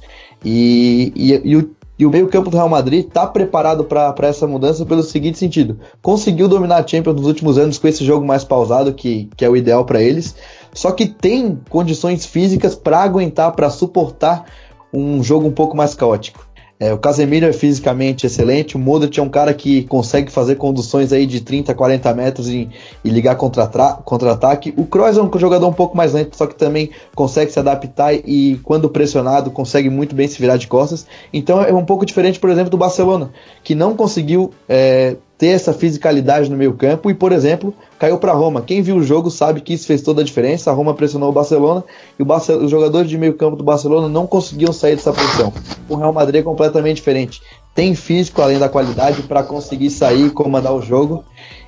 E, 0.46 1.12
e, 1.16 1.42
e 1.44 1.56
o 1.56 1.72
e 1.98 2.06
o 2.06 2.10
meio-campo 2.10 2.50
do 2.50 2.58
Real 2.58 2.70
Madrid 2.70 3.06
está 3.06 3.28
preparado 3.28 3.84
para 3.84 4.28
essa 4.28 4.48
mudança 4.48 4.86
pelo 4.86 5.04
seguinte 5.04 5.38
sentido: 5.38 5.80
conseguiu 6.02 6.48
dominar 6.48 6.84
a 6.84 6.88
Champions 6.88 7.16
nos 7.16 7.28
últimos 7.28 7.58
anos 7.58 7.78
com 7.78 7.88
esse 7.88 8.04
jogo 8.04 8.26
mais 8.26 8.44
pausado, 8.44 8.94
que, 8.94 9.30
que 9.36 9.46
é 9.46 9.50
o 9.50 9.56
ideal 9.56 9.86
para 9.86 10.02
eles, 10.02 10.36
só 10.74 10.92
que 10.92 11.06
tem 11.06 11.60
condições 11.70 12.26
físicas 12.26 12.76
para 12.76 13.00
aguentar, 13.00 13.52
para 13.52 13.70
suportar 13.70 14.46
um 14.92 15.24
jogo 15.24 15.48
um 15.48 15.52
poupouco 15.52 15.78
mais 15.78 15.96
caótico. 15.96 16.53
É, 16.84 16.92
o 16.92 16.98
Casemiro 16.98 17.46
é 17.46 17.54
fisicamente 17.54 18.26
excelente, 18.26 18.76
o 18.76 18.80
Modric 18.80 19.18
é 19.18 19.24
um 19.24 19.30
cara 19.30 19.54
que 19.54 19.84
consegue 19.84 20.30
fazer 20.30 20.56
conduções 20.56 21.14
aí 21.14 21.26
de 21.26 21.40
30, 21.40 21.74
40 21.74 22.14
metros 22.14 22.50
e, 22.50 22.68
e 23.06 23.10
ligar 23.10 23.38
contra-ataque. 23.38 24.04
Contra 24.04 24.34
o 24.78 24.86
Kroos 24.86 25.18
é 25.18 25.22
um 25.22 25.40
jogador 25.40 25.66
um 25.66 25.72
pouco 25.72 25.96
mais 25.96 26.12
lento, 26.12 26.36
só 26.36 26.46
que 26.46 26.56
também 26.56 26.90
consegue 27.16 27.54
se 27.54 27.58
adaptar 27.58 28.14
e, 28.14 28.60
quando 28.64 28.90
pressionado, 28.90 29.50
consegue 29.50 29.90
muito 29.90 30.14
bem 30.14 30.28
se 30.28 30.38
virar 30.42 30.58
de 30.58 30.68
costas. 30.68 31.08
Então 31.32 31.64
é 31.64 31.74
um 31.74 31.86
pouco 31.86 32.06
diferente, 32.06 32.38
por 32.38 32.50
exemplo, 32.50 32.70
do 32.70 32.78
Barcelona, 32.78 33.32
que 33.64 33.74
não 33.74 33.96
conseguiu 33.96 34.52
é, 34.68 35.16
ter 35.38 35.48
essa 35.48 35.72
fisicalidade 35.72 36.52
no 36.52 36.58
meio 36.58 36.74
campo 36.74 37.10
e, 37.10 37.14
por 37.14 37.32
exemplo, 37.32 37.74
caiu 38.04 38.18
para 38.18 38.34
Roma. 38.34 38.62
Quem 38.62 38.82
viu 38.82 38.98
o 38.98 39.04
jogo 39.04 39.32
sabe 39.32 39.62
que 39.62 39.74
isso 39.74 39.88
fez 39.88 40.02
toda 40.02 40.20
a 40.20 40.26
diferença. 40.26 40.70
A 40.70 40.74
Roma 40.74 40.94
pressionou 40.94 41.30
o 41.30 41.32
Barcelona 41.32 41.86
e 42.20 42.22
o 42.22 42.26
Barce 42.26 42.52
os 42.52 42.70
jogadores 42.70 43.10
de 43.10 43.18
meio 43.18 43.34
campo 43.34 43.56
do 43.56 43.64
Barcelona 43.64 44.10
não 44.10 44.28
conseguiam 44.28 44.74
sair 44.74 44.98
dessa 44.98 45.14
pressão. 45.14 45.54
O 45.88 45.96
Real 45.96 46.12
Madrid 46.12 46.42
é 46.42 46.44
completamente 46.44 46.98
diferente. 46.98 47.42
Tem 47.74 47.96
físico, 47.96 48.42
além 48.42 48.60
da 48.60 48.68
qualidade, 48.68 49.22
para 49.22 49.42
conseguir 49.42 49.90
sair 49.90 50.26
e 50.26 50.30
comandar 50.30 50.74
o 50.74 50.82
jogo. 50.82 51.24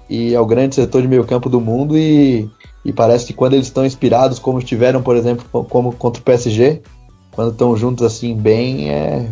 E 0.10 0.34
é 0.36 0.40
o 0.40 0.46
grande 0.46 0.76
setor 0.76 1.02
de 1.02 1.08
meio 1.08 1.24
campo 1.24 1.50
do 1.50 1.62
mundo 1.62 1.98
e, 1.98 2.50
e 2.84 2.92
parece 2.92 3.28
que 3.28 3.34
quando 3.34 3.54
eles 3.54 3.68
estão 3.68 3.86
inspirados, 3.86 4.38
como 4.38 4.60
estiveram, 4.60 5.02
por 5.02 5.16
exemplo, 5.16 5.66
como 5.70 5.94
contra 5.94 6.22
o 6.22 6.26
PSG, 6.26 6.82
quando 7.32 7.54
estão 7.54 7.78
juntos 7.78 8.06
assim 8.06 8.36
bem, 8.36 8.92
é, 8.92 9.30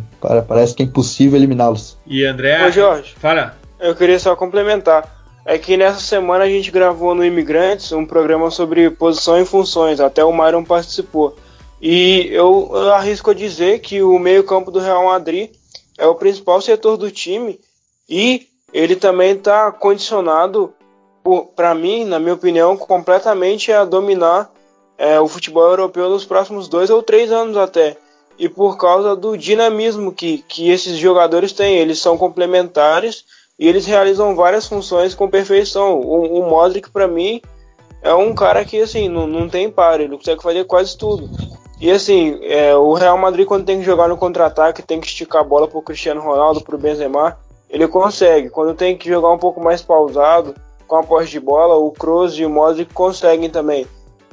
parece 0.48 0.74
que 0.74 0.84
é 0.84 0.86
impossível 0.86 1.38
eliminá-los. 1.38 1.98
E 2.08 2.24
André, 2.24 2.66
Ô, 2.66 2.72
Jorge, 2.72 3.14
fala. 3.20 3.58
Eu 3.78 3.94
queria 3.94 4.18
só 4.18 4.38
complementar. 4.38 5.23
É 5.46 5.58
que 5.58 5.76
nessa 5.76 6.00
semana 6.00 6.46
a 6.46 6.50
gente 6.50 6.72
gravou 6.72 7.14
no 7.14 7.26
Imigrantes 7.26 7.92
um 7.92 8.06
programa 8.06 8.50
sobre 8.50 8.90
posição 8.90 9.42
e 9.42 9.46
funções, 9.46 10.00
até 10.00 10.24
o 10.24 10.32
Myron 10.32 10.64
participou. 10.64 11.36
E 11.82 12.30
eu, 12.32 12.70
eu 12.72 12.94
arrisco 12.94 13.36
dizer 13.36 13.80
que 13.80 14.02
o 14.02 14.18
meio-campo 14.18 14.72
do 14.72 14.80
Real 14.80 15.06
Madrid 15.06 15.52
é 15.98 16.08
o 16.08 16.16
principal 16.16 16.62
setor 16.62 16.96
do 16.96 17.12
time 17.12 17.60
e 18.08 18.48
ele 18.74 18.96
também 18.96 19.34
está 19.34 19.70
condicionado, 19.70 20.74
para 21.56 21.76
mim, 21.76 22.06
na 22.06 22.20
minha 22.20 22.34
opinião, 22.34 22.78
completamente 22.78 23.72
a 23.72 23.84
dominar 23.84 24.50
é, 24.98 25.20
o 25.20 25.28
futebol 25.28 25.70
europeu 25.70 26.10
nos 26.10 26.26
próximos 26.26 26.70
dois 26.70 26.90
ou 26.90 27.04
três 27.04 27.32
anos 27.32 27.58
até. 27.58 27.98
E 28.40 28.48
por 28.48 28.78
causa 28.78 29.16
do 29.16 29.38
dinamismo 29.38 30.12
que, 30.12 30.40
que 30.48 30.70
esses 30.70 30.98
jogadores 30.98 31.52
têm, 31.52 31.76
eles 31.76 32.00
são 32.00 32.18
complementares 32.18 33.26
e 33.58 33.68
eles 33.68 33.86
realizam 33.86 34.36
várias 34.36 34.68
funções 34.68 35.14
com 35.14 35.30
perfeição. 35.30 36.00
O, 36.00 36.40
o 36.40 36.50
Modric, 36.50 36.90
para 36.90 37.08
mim, 37.08 37.42
é 38.02 38.14
um 38.14 38.34
cara 38.34 38.66
que 38.66 38.82
assim 38.82 39.08
não, 39.08 39.26
não 39.26 39.48
tem 39.48 39.70
par, 39.70 40.00
ele 40.00 40.18
consegue 40.18 40.42
fazer 40.42 40.66
quase 40.66 40.98
tudo. 40.98 41.30
E 41.80 41.92
assim, 41.92 42.40
é, 42.44 42.76
o 42.76 42.94
Real 42.94 43.18
Madrid 43.18 43.46
quando 43.46 43.66
tem 43.66 43.80
que 43.80 43.86
jogar 43.86 44.08
no 44.08 44.18
contra-ataque, 44.18 44.82
tem 44.82 45.00
que 45.00 45.08
esticar 45.08 45.42
a 45.42 45.46
bola 45.46 45.68
pro 45.68 45.82
Cristiano 45.82 46.22
Ronaldo, 46.22 46.62
pro 46.62 46.78
Benzema, 46.78 47.38
ele 47.70 47.88
consegue. 47.88 48.50
Quando 48.50 48.76
tem 48.76 48.98
que 48.98 49.10
jogar 49.10 49.32
um 49.32 49.38
pouco 49.38 49.62
mais 49.62 49.82
pausado, 49.82 50.56
com 50.88 50.96
a 50.96 51.04
posse 51.04 51.32
de 51.32 51.40
bola, 51.40 51.76
o 51.76 51.92
Kroos 51.92 52.38
e 52.38 52.46
o 52.46 52.50
Modric 52.50 52.94
conseguem 52.94 53.50
também. 53.50 53.88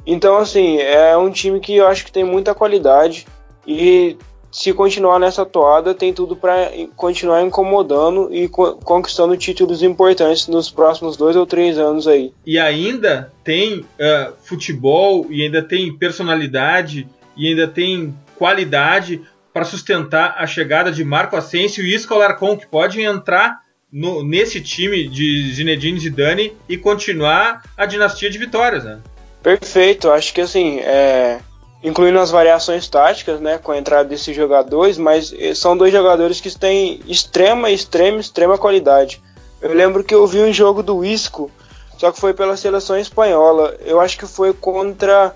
Então 0.05 0.37
assim, 0.37 0.77
é 0.79 1.15
um 1.15 1.29
time 1.29 1.59
que 1.59 1.75
eu 1.75 1.87
acho 1.87 2.05
que 2.05 2.11
tem 2.11 2.23
muita 2.23 2.55
qualidade 2.55 3.27
e 3.65 4.17
se 4.51 4.73
continuar 4.73 5.17
nessa 5.17 5.45
toada, 5.45 5.93
tem 5.93 6.13
tudo 6.13 6.35
para 6.35 6.69
continuar 6.95 7.41
incomodando 7.41 8.33
e 8.33 8.49
co 8.49 8.75
conquistando 8.75 9.37
títulos 9.37 9.81
importantes 9.81 10.47
nos 10.47 10.69
próximos 10.69 11.15
dois 11.15 11.35
ou 11.35 11.45
três 11.45 11.77
anos 11.77 12.07
aí. 12.07 12.33
E 12.45 12.59
ainda 12.59 13.31
tem 13.43 13.79
uh, 13.79 14.33
futebol, 14.43 15.25
e 15.29 15.43
ainda 15.43 15.61
tem 15.61 15.95
personalidade, 15.95 17.07
e 17.37 17.47
ainda 17.47 17.67
tem 17.67 18.13
qualidade 18.37 19.21
para 19.53 19.63
sustentar 19.63 20.35
a 20.37 20.45
chegada 20.45 20.91
de 20.91 21.03
Marco 21.03 21.35
Asensio 21.35 21.85
e 21.85 21.93
Isco 21.93 22.13
Alarcon, 22.13 22.57
que 22.57 22.67
pode 22.67 23.01
entrar 23.01 23.59
no, 23.91 24.23
nesse 24.23 24.61
time 24.61 25.07
de 25.07 25.53
Zinedine 25.53 25.99
Zidane 25.99 26.53
e 26.67 26.77
continuar 26.77 27.63
a 27.75 27.85
dinastia 27.85 28.29
de 28.29 28.37
vitórias, 28.37 28.83
né? 28.83 28.99
Perfeito, 29.43 30.09
acho 30.09 30.33
que 30.33 30.41
assim, 30.41 30.79
é, 30.79 31.39
incluindo 31.83 32.19
as 32.19 32.29
variações 32.29 32.87
táticas, 32.87 33.39
né, 33.39 33.57
com 33.57 33.71
a 33.71 33.77
entrada 33.77 34.07
desses 34.07 34.35
jogadores, 34.35 34.97
mas 34.97 35.33
eh, 35.37 35.55
são 35.55 35.75
dois 35.75 35.91
jogadores 35.91 36.39
que 36.39 36.57
têm 36.57 37.01
extrema, 37.07 37.71
extrema, 37.71 38.19
extrema 38.19 38.57
qualidade. 38.57 39.21
Eu 39.61 39.73
lembro 39.73 40.03
que 40.03 40.13
eu 40.13 40.25
vi 40.27 40.39
um 40.39 40.53
jogo 40.53 40.83
do 40.83 41.03
Isco, 41.03 41.49
só 41.97 42.11
que 42.11 42.19
foi 42.19 42.33
pela 42.33 42.57
seleção 42.57 42.97
espanhola. 42.97 43.75
Eu 43.85 43.99
acho 43.99 44.17
que 44.17 44.25
foi 44.25 44.53
contra 44.53 45.35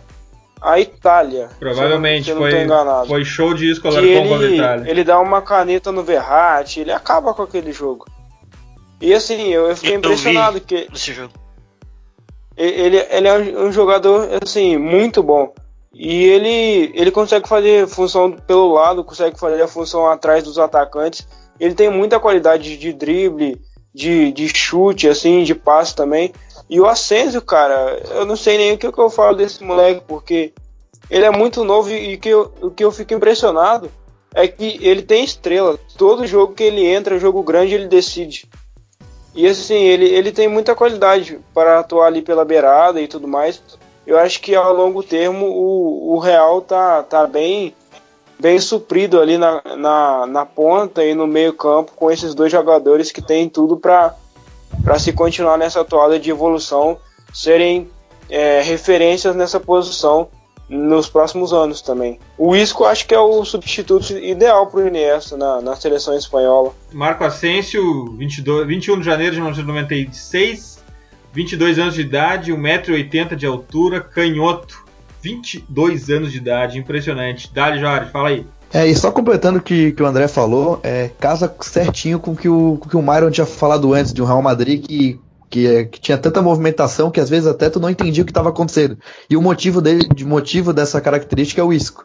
a 0.62 0.80
Itália. 0.80 1.50
Provavelmente 1.60 2.34
foi, 2.34 2.52
foi 3.08 3.26
show 3.26 3.54
de 3.54 3.72
Isco 3.72 3.88
lá 3.88 4.02
contra 4.02 4.48
a 4.48 4.52
Itália. 4.52 4.90
Ele 4.90 5.04
dá 5.04 5.20
uma 5.20 5.42
caneta 5.42 5.92
no 5.92 6.04
Verratti, 6.04 6.80
ele 6.80 6.92
acaba 6.92 7.34
com 7.34 7.44
aquele 7.44 7.72
jogo. 7.72 8.06
E 9.00 9.14
assim, 9.14 9.50
eu 9.50 9.76
fiquei 9.76 9.94
eu 9.94 9.98
impressionado 9.98 10.60
que 10.60 10.88
esse 10.94 11.14
jogo. 11.14 11.34
Ele, 12.58 12.98
ele 13.10 13.28
é 13.28 13.38
um 13.60 13.72
jogador 13.72 14.30
assim 14.42 14.78
muito 14.78 15.22
bom. 15.22 15.54
E 15.98 16.26
ele, 16.26 16.92
ele 16.94 17.10
consegue 17.10 17.48
fazer 17.48 17.88
função 17.88 18.30
pelo 18.30 18.74
lado, 18.74 19.02
consegue 19.02 19.40
fazer 19.40 19.62
a 19.62 19.68
função 19.68 20.06
atrás 20.06 20.44
dos 20.44 20.60
atacantes. 20.60 21.26
Ele 21.58 21.74
tem 21.74 21.90
muita 21.90 22.20
qualidade 22.20 22.78
de 22.78 22.92
drible, 22.92 23.62
de, 23.94 24.30
de 24.34 24.50
chute, 24.54 25.08
assim, 25.08 25.44
de 25.44 25.56
passe 25.56 25.96
também. 25.96 26.34
E 26.70 26.82
o 26.82 26.86
Asensio, 26.86 27.42
cara, 27.42 27.98
eu 28.10 28.26
não 28.26 28.36
sei 28.36 28.58
nem 28.58 28.74
o 28.74 28.78
que, 28.78 28.86
eu 28.86 29.10
falo 29.10 29.38
desse 29.38 29.64
moleque, 29.64 30.02
porque 30.06 30.52
ele 31.10 31.24
é 31.24 31.32
muito 31.32 31.64
novo 31.64 31.90
e 31.90 32.18
que 32.18 32.28
eu, 32.28 32.52
o 32.62 32.70
que 32.70 32.84
eu 32.84 32.92
fico 32.92 33.14
impressionado 33.14 33.90
é 34.34 34.50
que 34.50 34.78
ele 34.82 35.02
tem 35.02 35.24
estrela. 35.24 35.80
Todo 35.98 36.28
jogo 36.28 36.54
que 36.54 36.64
ele 36.64 36.86
entra, 36.86 37.18
jogo 37.18 37.42
grande, 37.42 37.74
ele 37.74 37.88
decide. 37.88 38.50
E 39.34 39.48
assim, 39.48 39.82
ele, 39.82 40.08
ele 40.10 40.34
tem 40.34 40.50
muita 40.50 40.76
qualidade 40.76 41.40
para 41.54 41.80
atuar 41.80 42.08
ali 42.08 42.22
pela 42.22 42.44
beirada 42.44 43.00
e 43.00 43.08
tudo 43.08 43.30
mais. 43.30 43.62
Eu 44.06 44.18
acho 44.18 44.42
que 44.42 44.54
ao 44.54 44.74
longo 44.74 45.02
termo 45.02 45.46
o, 45.48 46.16
o 46.16 46.20
Real 46.20 46.62
tá, 46.62 47.04
tá 47.04 47.26
bem 47.26 47.74
bem 48.40 48.60
suprido 48.60 49.20
ali 49.20 49.38
na, 49.38 49.62
na, 49.78 50.26
na 50.28 50.46
ponta 50.46 51.04
e 51.04 51.14
no 51.14 51.26
meio 51.26 51.54
campo 51.54 51.94
com 51.96 52.12
esses 52.12 52.36
dois 52.36 52.52
jogadores 52.52 53.12
que 53.12 53.22
têm 53.22 53.48
tudo 53.48 53.78
para 53.78 54.14
se 55.00 55.14
continuar 55.14 55.58
nessa 55.58 55.84
toada 55.86 56.20
de 56.20 56.30
evolução, 56.30 56.98
serem 57.34 57.90
é, 58.30 58.62
referências 58.62 59.36
nessa 59.36 59.60
posição 59.60 60.28
nos 60.68 61.08
próximos 61.08 61.54
anos 61.54 61.82
também. 61.82 62.20
O 62.38 62.56
Isco 62.56 62.86
acho 62.86 63.08
que 63.08 63.14
é 63.14 63.20
o 63.20 63.46
substituto 63.46 64.18
ideal 64.18 64.68
para 64.68 64.82
o 64.82 64.88
Iniesta 64.88 65.38
na, 65.38 65.62
na 65.62 65.76
seleção 65.76 66.16
espanhola. 66.16 66.74
Marco 66.92 67.24
Asensio, 67.24 68.12
22, 68.18 68.68
21 68.68 69.00
de 69.00 69.06
janeiro 69.06 69.34
de 69.34 69.42
1996, 69.42 70.75
22 71.36 71.78
anos 71.78 71.96
de 71.96 72.02
idade, 72.02 72.54
1,80m 72.54 73.36
de 73.36 73.46
altura, 73.46 74.00
canhoto, 74.00 74.86
22 75.22 76.10
anos 76.10 76.32
de 76.32 76.38
idade, 76.38 76.80
impressionante. 76.80 77.54
Dali, 77.54 77.78
Jorge, 77.78 78.10
fala 78.10 78.30
aí. 78.30 78.48
É, 78.74 78.88
e 78.88 78.96
só 78.96 79.12
completando 79.12 79.60
o 79.60 79.62
que, 79.62 79.92
que 79.92 80.02
o 80.02 80.06
André 80.06 80.30
falou, 80.30 80.80
é, 80.82 81.10
casa 81.20 81.54
certinho 81.62 82.20
com 82.20 82.36
que 82.36 82.48
o 82.48 82.78
com 82.80 82.90
que 82.90 82.98
o 82.98 83.02
Myron 83.02 83.30
tinha 83.30 83.46
falado 83.46 83.94
antes 83.94 84.14
de 84.14 84.22
um 84.22 84.26
Real 84.26 84.42
Madrid 84.42 84.86
que 84.86 85.20
que, 85.50 85.86
que, 85.86 86.02
tinha 86.02 86.18
tanta 86.18 86.42
movimentação 86.42 87.12
que 87.12 87.20
às 87.20 87.30
vezes 87.30 87.48
até 87.48 87.70
tu 87.70 87.80
não 87.80 87.90
entendia 87.90 88.24
o 88.24 88.26
que 88.26 88.32
estava 88.32 88.50
acontecendo. 88.50 88.98
E 89.30 89.38
o 89.38 89.42
motivo 89.42 89.80
dele, 89.80 90.08
de 90.14 90.26
motivo 90.26 90.74
dessa 90.74 91.00
característica 91.00 91.62
é 91.62 91.64
o 91.64 91.72
Isco. 91.72 92.04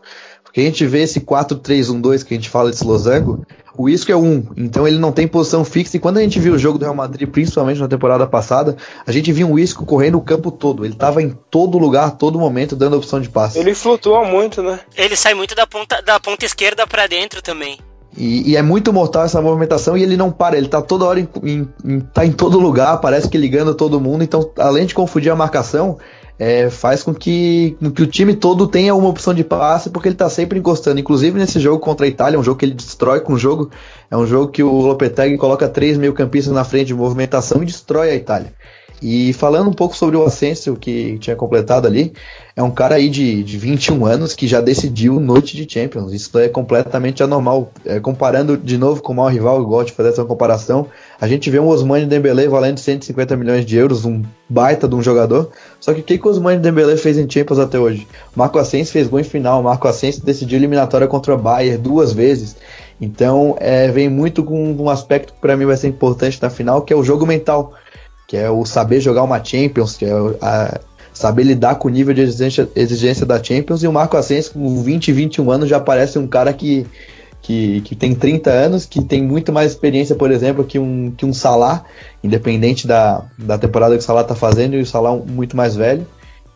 Porque 0.51 0.63
a 0.63 0.65
gente 0.65 0.85
vê 0.85 1.03
esse 1.03 1.21
4-3-1-2 1.21 2.25
que 2.25 2.35
a 2.35 2.37
gente 2.37 2.51
fala 2.51 2.71
desse 2.71 2.85
losango, 2.85 3.47
o 3.79 3.89
Isco 3.89 4.11
é 4.11 4.17
um, 4.17 4.45
então 4.57 4.87
ele 4.87 4.99
não 4.99 5.13
tem 5.13 5.29
posição 5.29 5.65
fixa. 5.65 5.97
E 5.97 6.01
quando 6.01 6.19
a 6.19 6.23
gente 6.23 6.41
viu 6.41 6.55
o 6.55 6.59
jogo 6.59 6.77
do 6.77 6.83
Real 6.83 6.95
Madrid, 6.95 7.29
principalmente 7.29 7.81
na 7.81 7.87
temporada 7.87 8.27
passada, 8.27 8.77
a 9.07 9.13
gente 9.13 9.33
viu 9.33 9.49
o 9.49 9.59
Isco 9.61 9.87
correndo 9.87 10.19
o 10.19 10.21
campo 10.21 10.51
todo. 10.51 10.85
Ele 10.85 10.95
estava 10.95 11.23
em 11.23 11.31
todo 11.51 11.79
lugar, 11.79 12.17
todo 12.17 12.37
momento, 12.37 12.75
dando 12.75 12.97
opção 12.97 13.21
de 13.21 13.29
passe. 13.29 13.61
Ele 13.61 13.73
flutua 13.75 14.25
muito, 14.25 14.61
né? 14.61 14.81
Ele 14.97 15.15
sai 15.15 15.35
muito 15.35 15.55
da 15.55 15.69
ponta, 15.69 16.03
da 16.03 16.19
ponta 16.19 16.45
esquerda 16.45 16.85
para 16.85 17.07
dentro 17.07 17.41
também. 17.41 17.79
E, 18.17 18.51
e, 18.51 18.57
é 18.57 18.63
muito 18.63 18.93
mortal 18.93 19.25
essa 19.25 19.41
movimentação 19.41 19.97
e 19.97 20.03
ele 20.03 20.17
não 20.17 20.33
para, 20.33 20.59
ele 20.59 20.67
tá 20.67 20.83
toda 20.83 21.05
hora 21.05 21.21
em, 21.21 21.29
em, 21.45 21.69
em, 21.85 22.01
tá 22.01 22.27
em 22.27 22.33
todo 22.33 22.59
lugar, 22.59 22.99
parece 22.99 23.29
que 23.29 23.39
ligando 23.39 23.73
todo 23.73 24.01
mundo, 24.01 24.25
então 24.25 24.51
além 24.59 24.85
de 24.85 24.95
confundir 24.95 25.31
a 25.31 25.37
marcação, 25.37 25.97
é, 26.41 26.71
faz 26.71 27.03
com 27.03 27.13
que, 27.13 27.77
que 27.95 28.03
o 28.03 28.07
time 28.07 28.33
todo 28.33 28.67
tenha 28.67 28.95
uma 28.95 29.11
opção 29.11 29.35
de 29.35 29.45
passe, 29.45 29.91
porque 29.91 30.09
ele 30.09 30.17
tá 30.17 30.31
sempre 30.31 30.59
encostando. 30.59 30.99
Inclusive 30.99 31.39
nesse 31.39 31.61
jogo 31.61 31.79
contra 31.79 32.07
a 32.07 32.09
Itália, 32.09 32.41
um 32.41 32.43
jogo 32.43 32.59
que 32.59 32.65
ele 32.65 32.73
destrói 32.73 33.21
com 33.21 33.35
o 33.35 33.39
jogo, 33.39 33.71
é 34.11 34.17
um 34.17 34.27
jogo 34.27 34.51
que 34.51 34.63
o 34.63 34.73
Lopetegui 34.73 35.37
coloca 35.37 35.69
três 35.69 35.99
meio 35.99 36.15
campistas 36.15 36.55
na 36.55 36.65
frente 36.65 36.87
de 36.87 36.95
movimentação 36.95 37.63
e 37.63 37.67
destrói 37.67 38.09
a 38.09 38.15
Itália. 38.15 38.55
E 39.03 39.33
falando 39.33 39.71
um 39.71 39.73
pouco 39.73 39.97
sobre 39.97 40.17
o 40.17 40.25
Asensio, 40.25 40.77
que 40.77 41.19
tinha 41.19 41.35
completado 41.35 41.87
ali, 41.87 42.13
é 42.55 42.63
um 42.63 42.71
cara 42.71 42.97
aí 42.97 43.09
de, 43.09 43.43
de 43.43 43.57
21 43.57 44.05
anos 44.05 44.35
que 44.35 44.47
já 44.47 44.61
decidiu 44.61 45.19
noite 45.19 45.57
de 45.57 45.73
Champions. 45.73 46.13
Isso 46.13 46.39
é 46.39 46.49
completamente 46.49 47.23
anormal. 47.23 47.73
É, 47.87 47.99
comparando 47.99 48.59
de 48.59 48.77
novo 48.77 49.03
com 49.03 49.13
o 49.13 49.17
maior 49.17 49.33
rival, 49.33 49.57
eu 49.57 49.65
gosto 49.65 49.89
de 49.89 49.93
fazer 49.95 50.11
essa 50.11 50.25
comparação. 50.25 50.87
A 51.19 51.27
gente 51.27 51.49
vê 51.49 51.59
um 51.59 51.69
Osmani 51.69 52.05
Dembélé 52.05 52.47
valendo 52.47 52.79
150 52.79 53.37
milhões 53.37 53.65
de 53.65 53.77
euros, 53.77 54.05
um 54.05 54.23
baita 54.47 54.87
de 54.87 54.95
um 54.95 55.03
jogador. 55.03 55.51
Só 55.81 55.95
que 55.95 56.01
o 56.01 56.03
que, 56.03 56.19
que 56.19 56.27
o 56.27 56.31
Osmani 56.31 56.61
Dembélé 56.61 56.99
fez 56.99 57.17
em 57.17 57.29
Champions 57.29 57.59
até 57.59 57.79
hoje? 57.79 58.07
Marco 58.37 58.59
Asensio 58.59 58.93
fez 58.93 59.09
gol 59.09 59.21
em 59.21 59.25
final. 59.25 59.63
Marco 59.63 59.89
Asensio 59.89 60.23
decidiu 60.23 60.59
eliminatória 60.59 61.07
contra 61.07 61.35
o 61.35 61.39
Bayern 61.39 61.79
duas 61.79 62.13
vezes. 62.13 62.55
Então, 63.01 63.57
é, 63.59 63.89
vem 63.89 64.11
muito 64.11 64.45
com 64.45 64.75
um 64.75 64.91
aspecto 64.91 65.33
que 65.33 65.41
para 65.41 65.57
mim 65.57 65.65
vai 65.65 65.77
ser 65.79 65.89
importante 65.89 66.39
na 66.43 66.51
final, 66.51 66.83
que 66.83 66.93
é 66.93 66.97
o 66.97 67.03
jogo 67.03 67.25
mental 67.25 67.73
que 68.31 68.37
é 68.37 68.49
o 68.49 68.65
saber 68.65 69.01
jogar 69.01 69.25
uma 69.25 69.43
Champions, 69.43 69.97
que 69.97 70.05
é 70.05 70.13
a, 70.41 70.81
saber 71.13 71.43
lidar 71.43 71.75
com 71.75 71.89
o 71.89 71.91
nível 71.91 72.15
de 72.15 72.21
exigência, 72.21 72.69
exigência 72.77 73.27
da 73.27 73.43
Champions. 73.43 73.83
E 73.83 73.89
o 73.89 73.93
Marco 73.93 74.17
Asensio, 74.17 74.53
com 74.53 74.81
20, 74.85 75.11
21 75.11 75.51
anos, 75.51 75.69
já 75.69 75.81
parece 75.81 76.17
um 76.17 76.29
cara 76.29 76.53
que, 76.53 76.87
que, 77.43 77.81
que 77.81 77.97
tem 77.97 78.15
30 78.15 78.49
anos, 78.49 78.87
que 78.87 79.03
tem 79.03 79.21
muito 79.21 79.53
mais 79.53 79.73
experiência, 79.73 80.15
por 80.15 80.31
exemplo, 80.31 80.63
que 80.63 80.79
um, 80.79 81.11
que 81.11 81.27
um 81.27 81.33
Salah, 81.33 81.85
independente 82.23 82.87
da, 82.87 83.25
da 83.37 83.59
temporada 83.59 83.97
que 83.97 84.01
o 84.01 84.07
Salah 84.07 84.21
está 84.21 84.37
fazendo, 84.37 84.77
e 84.77 84.83
o 84.83 84.87
Salah 84.87 85.17
muito 85.17 85.57
mais 85.57 85.75
velho. 85.75 86.07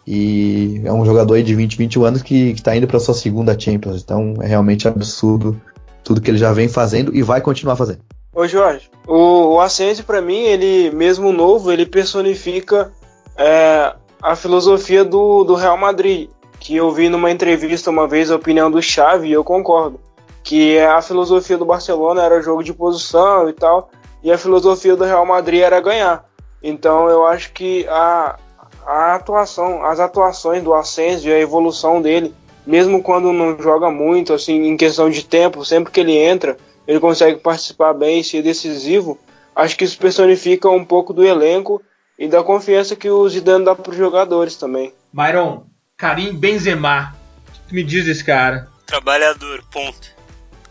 E 0.06 0.80
é 0.84 0.92
um 0.92 1.04
jogador 1.04 1.34
aí 1.34 1.42
de 1.42 1.56
20, 1.56 1.76
21 1.76 2.04
anos 2.04 2.22
que 2.22 2.52
está 2.52 2.76
indo 2.76 2.86
para 2.86 3.00
sua 3.00 3.14
segunda 3.14 3.58
Champions. 3.58 4.00
Então 4.00 4.36
é 4.40 4.46
realmente 4.46 4.86
absurdo 4.86 5.60
tudo 6.04 6.20
que 6.20 6.30
ele 6.30 6.38
já 6.38 6.52
vem 6.52 6.68
fazendo 6.68 7.12
e 7.12 7.20
vai 7.20 7.40
continuar 7.40 7.74
fazendo. 7.74 8.13
Ô 8.34 8.48
Jorge, 8.48 8.90
o, 9.06 9.54
o 9.54 9.60
Asensio 9.60 10.04
para 10.04 10.20
mim, 10.20 10.42
ele 10.42 10.90
mesmo 10.90 11.32
novo, 11.32 11.70
ele 11.70 11.86
personifica 11.86 12.92
é, 13.36 13.94
a 14.20 14.34
filosofia 14.34 15.04
do, 15.04 15.44
do 15.44 15.54
Real 15.54 15.76
Madrid, 15.76 16.28
que 16.58 16.74
eu 16.74 16.90
vi 16.90 17.08
numa 17.08 17.30
entrevista 17.30 17.90
uma 17.90 18.08
vez 18.08 18.30
a 18.30 18.36
opinião 18.36 18.68
do 18.68 18.82
Xavi 18.82 19.28
e 19.28 19.32
eu 19.32 19.44
concordo, 19.44 20.00
que 20.42 20.78
a 20.80 21.00
filosofia 21.00 21.56
do 21.56 21.64
Barcelona 21.64 22.22
era 22.22 22.42
jogo 22.42 22.64
de 22.64 22.72
posição 22.72 23.48
e 23.48 23.52
tal, 23.52 23.90
e 24.22 24.32
a 24.32 24.38
filosofia 24.38 24.96
do 24.96 25.04
Real 25.04 25.24
Madrid 25.24 25.60
era 25.60 25.80
ganhar. 25.80 26.24
Então 26.60 27.08
eu 27.08 27.24
acho 27.26 27.52
que 27.52 27.86
a, 27.88 28.36
a 28.84 29.14
atuação, 29.14 29.84
as 29.84 30.00
atuações 30.00 30.62
do 30.62 30.74
Asensio 30.74 31.30
e 31.30 31.34
a 31.34 31.38
evolução 31.38 32.02
dele, 32.02 32.34
mesmo 32.66 33.00
quando 33.00 33.32
não 33.32 33.56
joga 33.60 33.90
muito, 33.90 34.32
assim, 34.32 34.66
em 34.66 34.76
questão 34.76 35.08
de 35.08 35.24
tempo, 35.24 35.64
sempre 35.64 35.92
que 35.92 36.00
ele 36.00 36.16
entra, 36.16 36.56
ele 36.86 37.00
consegue 37.00 37.40
participar 37.40 37.92
bem 37.94 38.20
e 38.20 38.24
ser 38.24 38.42
decisivo, 38.42 39.18
acho 39.54 39.76
que 39.76 39.84
isso 39.84 39.98
personifica 39.98 40.68
um 40.68 40.84
pouco 40.84 41.12
do 41.12 41.24
elenco 41.24 41.82
e 42.18 42.28
da 42.28 42.42
confiança 42.42 42.96
que 42.96 43.08
o 43.08 43.28
Zidane 43.28 43.64
dá 43.64 43.74
para 43.74 43.90
os 43.90 43.96
jogadores 43.96 44.56
também. 44.56 44.92
Myron, 45.12 45.66
Karim 45.96 46.34
Benzema, 46.34 47.16
o 47.48 47.68
que 47.68 47.74
me 47.74 47.82
diz 47.82 48.04
desse 48.04 48.24
cara? 48.24 48.68
Trabalhador, 48.86 49.64
ponto. 49.70 50.14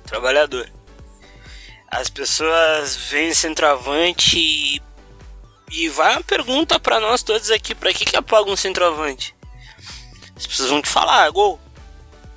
Trabalhador. 0.06 0.70
As 1.90 2.10
pessoas 2.10 2.96
veem 2.96 3.34
centroavante 3.34 4.38
e, 4.38 4.82
e 5.72 5.90
vai 5.90 6.14
uma 6.14 6.24
pergunta 6.24 6.80
para 6.80 7.00
nós 7.00 7.24
todos 7.24 7.52
aqui, 7.52 7.76
para 7.76 7.94
que 7.94 8.06
que 8.06 8.16
apaga 8.16 8.50
um 8.50 8.56
centroavante? 8.56 9.36
As 10.36 10.48
pessoas 10.48 10.70
vão 10.70 10.82
te 10.82 10.90
falar, 10.90 11.26
ah, 11.26 11.30
gol. 11.30 11.60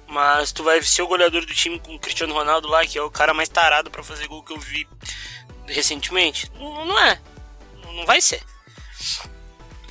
Mas 0.09 0.53
tu 0.53 0.63
vai 0.63 0.81
ser 0.83 1.03
o 1.03 1.07
goleador 1.07 1.45
do 1.45 1.55
time 1.55 1.81
com 1.81 1.95
o 1.95 1.99
Cristiano 1.99 2.33
Ronaldo 2.33 2.69
lá, 2.69 2.87
que 2.87 2.97
é 2.97 3.03
o 3.03 3.11
cara 3.11 3.35
mais 3.35 3.49
tarado 3.49 3.91
para 3.91 4.03
fazer 4.03 4.27
gol 4.29 4.43
que 4.43 4.53
eu 4.53 4.59
vi 4.59 4.87
recentemente? 5.67 6.51
Não, 6.55 6.99
é. 6.99 7.21
Não 7.93 8.07
vai 8.07 8.21
ser. 8.21 8.43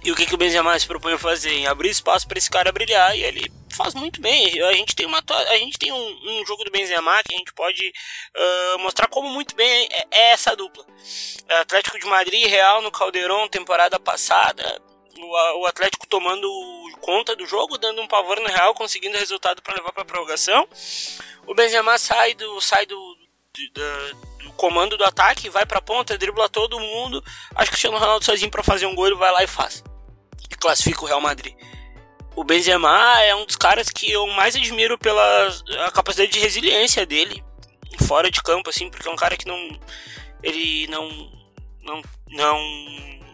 E 0.04 0.12
o 0.12 0.16
que, 0.16 0.26
que 0.26 0.36
o 0.36 0.38
Benzema 0.38 0.78
se 0.80 0.86
propõe 0.86 1.14
a 1.14 1.18
fazer? 1.18 1.52
Em 1.52 1.68
abrir 1.68 1.90
espaço 1.90 2.28
para 2.28 2.38
esse 2.38 2.50
cara 2.50 2.72
brilhar 2.72 3.18
e 3.18 3.24
ele 3.24 3.52
faz 3.76 3.94
muito 3.94 4.22
bem. 4.22 4.62
A 4.62 4.74
gente 4.74 4.96
tem, 4.96 5.06
uma, 5.06 5.22
a 5.28 5.58
gente 5.58 5.78
tem 5.78 5.92
um, 5.92 6.42
um 6.42 6.46
jogo 6.46 6.64
do 6.64 6.72
Benzema 6.72 7.22
que 7.24 7.34
a 7.34 7.38
gente 7.38 7.54
pode 7.54 7.92
uh, 8.36 8.80
mostrar 8.80 9.08
como 9.08 9.30
muito 9.30 9.56
bem 9.56 9.90
é, 9.92 10.08
é 10.12 10.32
essa 10.32 10.56
dupla. 10.56 10.86
Atlético 11.62 12.00
de 12.00 12.06
Madrid 12.06 12.46
e 12.46 12.48
Real 12.48 12.82
no 12.82 12.92
Caldeirão 12.92 13.48
temporada 13.50 14.00
passada 14.00 14.82
o, 15.18 15.66
Atlético 15.66 16.08
tomando 16.08 16.48
conta 17.02 17.36
do 17.36 17.46
jogo, 17.46 17.78
dando 17.78 18.02
um 18.02 18.08
pavor 18.08 18.40
no 18.40 18.48
Real, 18.48 18.74
conseguindo 18.74 19.18
resultado 19.18 19.62
para 19.62 19.76
levar 19.76 19.92
para 19.92 20.02
a 20.02 20.06
prorrogação. 20.06 20.68
O 21.46 21.54
Benzema 21.54 21.98
sai 21.98 22.34
do 22.34 22.60
sai 22.62 22.86
do, 22.86 23.18
do, 23.74 24.44
do 24.44 24.54
comando 24.54 24.98
do 24.98 25.04
ataque, 25.04 25.50
vai 25.50 25.66
para 25.66 25.80
a 25.80 25.82
ponta, 25.82 26.18
dribla 26.18 26.50
todo 26.50 26.80
mundo. 26.80 27.24
Acho 27.56 27.70
que 27.70 27.76
o 27.76 27.78
Cristiano 27.78 27.98
Ronaldo 27.98 28.26
sozinho 28.26 28.52
para 28.52 28.64
fazer 28.64 28.86
um 28.86 28.96
gol, 28.96 29.08
ele 29.08 29.16
vai 29.16 29.32
lá 29.32 29.44
e 29.44 29.48
faz. 29.48 29.84
E 30.50 30.56
classifica 30.56 31.04
o 31.04 31.08
Real 31.08 31.22
Madrid. 31.22 31.56
O 32.36 32.44
Benzema 32.44 33.22
é 33.22 33.34
um 33.34 33.46
dos 33.46 33.56
caras 33.56 33.90
que 33.90 34.12
eu 34.12 34.28
mais 34.28 34.56
admiro 34.56 34.98
pela 34.98 35.48
a 35.86 35.92
capacidade 35.92 36.32
de 36.32 36.40
resiliência 36.40 37.06
dele 37.06 37.44
fora 38.06 38.30
de 38.30 38.42
campo 38.42 38.70
assim, 38.70 38.90
porque 38.90 39.08
é 39.08 39.12
um 39.12 39.16
cara 39.16 39.38
que 39.38 39.48
não 39.48 39.80
ele 40.44 40.88
não 40.88 41.10
não 41.82 42.02
não 42.30 43.25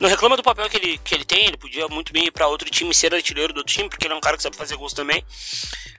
não 0.00 0.08
reclama 0.08 0.36
do 0.36 0.42
papel 0.42 0.68
que 0.68 0.76
ele, 0.76 0.98
que 0.98 1.14
ele 1.14 1.24
tem, 1.24 1.46
ele 1.46 1.56
podia 1.56 1.86
muito 1.88 2.12
bem 2.12 2.26
ir 2.26 2.30
para 2.30 2.48
outro 2.48 2.68
time 2.70 2.94
ser 2.94 3.14
artilheiro 3.14 3.52
do 3.52 3.58
outro 3.58 3.72
time, 3.72 3.88
porque 3.88 4.06
ele 4.06 4.14
é 4.14 4.16
um 4.16 4.20
cara 4.20 4.36
que 4.36 4.42
sabe 4.42 4.56
fazer 4.56 4.76
gols 4.76 4.92
também. 4.92 5.24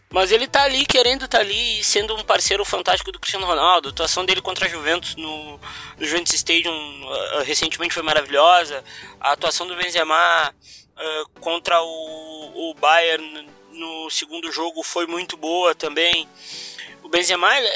Mas 0.09 0.31
ele 0.31 0.47
tá 0.47 0.63
ali 0.63 0.85
querendo 0.85 1.27
tá 1.27 1.39
ali 1.39 1.83
sendo 1.83 2.15
um 2.15 2.23
parceiro 2.23 2.63
fantástico 2.63 3.11
do 3.11 3.19
Cristiano 3.19 3.45
Ronaldo. 3.45 3.89
A 3.89 3.91
atuação 3.91 4.23
dele 4.25 4.41
contra 4.41 4.65
a 4.65 4.69
Juventus 4.69 5.15
no, 5.15 5.59
no 5.97 6.05
Juventus 6.05 6.33
Stadium 6.33 6.73
uh, 6.73 7.43
recentemente 7.43 7.93
foi 7.93 8.03
maravilhosa. 8.03 8.83
A 9.19 9.31
atuação 9.31 9.67
do 9.67 9.75
Benzema 9.75 10.53
uh, 10.53 11.39
contra 11.41 11.81
o, 11.81 12.71
o 12.71 12.73
Bayern 12.75 13.49
no 13.71 14.09
segundo 14.09 14.51
jogo 14.51 14.83
foi 14.83 15.05
muito 15.05 15.35
boa 15.35 15.75
também. 15.75 16.29
O 17.03 17.09
Benzema, 17.09 17.57
ele, 17.57 17.67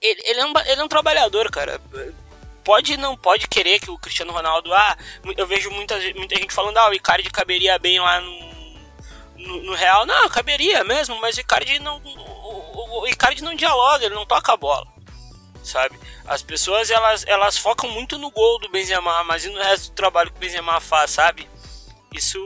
ele, 0.00 0.20
ele, 0.24 0.40
é, 0.40 0.46
um, 0.46 0.52
ele 0.66 0.80
é 0.80 0.84
um 0.84 0.88
trabalhador, 0.88 1.50
cara 1.50 1.80
pode 2.64 2.96
não 2.96 3.16
pode 3.16 3.46
querer 3.46 3.78
que 3.78 3.90
o 3.90 3.98
Cristiano 3.98 4.32
Ronaldo. 4.32 4.72
Ah, 4.72 4.96
eu 5.36 5.46
vejo 5.46 5.70
muita, 5.70 5.96
muita 6.14 6.36
gente 6.36 6.52
falando, 6.52 6.78
ah, 6.78 6.90
o 6.90 6.94
Icardi 6.94 7.30
caberia 7.30 7.78
bem 7.78 8.00
lá 8.00 8.20
no, 8.20 8.40
no, 9.36 9.62
no 9.64 9.74
Real. 9.74 10.06
Não, 10.06 10.28
caberia 10.28 10.82
mesmo, 10.82 11.20
mas 11.20 11.36
o 11.36 11.40
Icardi 11.40 11.78
não. 11.78 11.98
O, 12.02 13.02
o 13.02 13.06
Icardi 13.06 13.42
não 13.42 13.54
dialoga, 13.54 14.06
ele 14.06 14.14
não 14.14 14.26
toca 14.26 14.52
a 14.52 14.56
bola, 14.56 14.86
sabe? 15.62 15.98
As 16.26 16.42
pessoas 16.42 16.90
elas, 16.90 17.24
elas 17.26 17.58
focam 17.58 17.90
muito 17.90 18.18
no 18.18 18.30
gol 18.30 18.58
do 18.58 18.70
Benzema, 18.70 19.22
mas 19.24 19.44
e 19.44 19.50
no 19.50 19.58
resto 19.58 19.90
do 19.90 19.94
trabalho 19.94 20.30
que 20.30 20.38
o 20.38 20.40
Benzema 20.40 20.80
faz, 20.80 21.10
sabe? 21.10 21.48
Isso, 22.12 22.38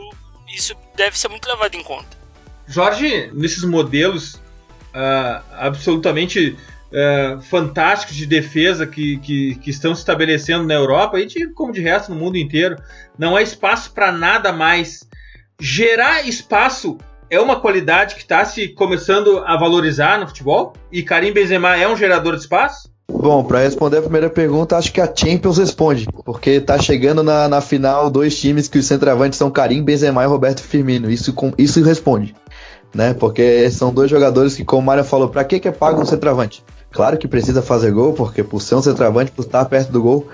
isso 0.48 0.74
deve 0.96 1.18
ser 1.18 1.28
muito 1.28 1.48
levado 1.48 1.74
em 1.74 1.82
conta. 1.82 2.18
Jorge, 2.66 3.30
nesses 3.32 3.64
modelos 3.64 4.34
uh, 4.34 5.42
absolutamente 5.52 6.56
uh, 6.92 7.40
fantásticos 7.42 8.16
de 8.16 8.26
defesa 8.26 8.86
que, 8.86 9.18
que, 9.18 9.54
que, 9.56 9.70
estão 9.70 9.94
se 9.94 10.00
estabelecendo 10.00 10.64
na 10.64 10.74
Europa 10.74 11.18
e 11.20 11.26
de, 11.26 11.48
como 11.52 11.72
de 11.72 11.80
resto 11.80 12.12
no 12.12 12.18
mundo 12.18 12.36
inteiro, 12.36 12.76
não 13.18 13.36
há 13.36 13.42
espaço 13.42 13.92
para 13.92 14.12
nada 14.12 14.52
mais. 14.52 15.06
Gerar 15.60 16.26
espaço 16.26 16.98
é 17.30 17.40
uma 17.40 17.60
qualidade 17.60 18.14
que 18.14 18.22
está 18.22 18.44
se 18.44 18.68
começando 18.68 19.38
a 19.44 19.56
valorizar 19.56 20.18
no 20.18 20.26
futebol? 20.26 20.72
E 20.90 21.02
Karim 21.02 21.32
Benzema 21.32 21.76
é 21.76 21.86
um 21.86 21.96
gerador 21.96 22.34
de 22.34 22.42
espaço? 22.42 22.88
Bom, 23.10 23.42
para 23.42 23.60
responder 23.60 23.98
a 23.98 24.02
primeira 24.02 24.30
pergunta, 24.30 24.76
acho 24.76 24.92
que 24.92 25.00
a 25.00 25.12
Champions 25.12 25.58
responde, 25.58 26.06
porque 26.24 26.60
tá 26.60 26.78
chegando 26.78 27.22
na, 27.22 27.48
na 27.48 27.60
final 27.60 28.10
dois 28.10 28.38
times 28.38 28.68
que 28.68 28.78
os 28.78 28.86
centroavantes 28.86 29.38
são 29.38 29.50
Karim 29.50 29.82
Benzema 29.82 30.22
e 30.22 30.26
Roberto 30.26 30.62
Firmino. 30.62 31.10
Isso, 31.10 31.34
isso 31.56 31.82
responde, 31.82 32.34
né? 32.94 33.14
Porque 33.14 33.70
são 33.70 33.92
dois 33.92 34.10
jogadores 34.10 34.54
que, 34.54 34.64
como 34.64 34.82
o 34.82 34.84
Mário 34.84 35.04
falou, 35.04 35.28
para 35.28 35.42
que 35.42 35.58
que 35.58 35.68
é 35.68 35.72
pago 35.72 36.02
um 36.02 36.04
centroavante? 36.04 36.62
Claro 36.90 37.18
que 37.18 37.28
precisa 37.28 37.62
fazer 37.62 37.92
gol, 37.92 38.12
porque 38.12 38.42
por 38.42 38.62
ser 38.62 38.74
um 38.74 38.82
centroavante, 38.82 39.30
por 39.30 39.44
estar 39.44 39.64
perto 39.66 39.92
do 39.92 40.02
gol, 40.02 40.26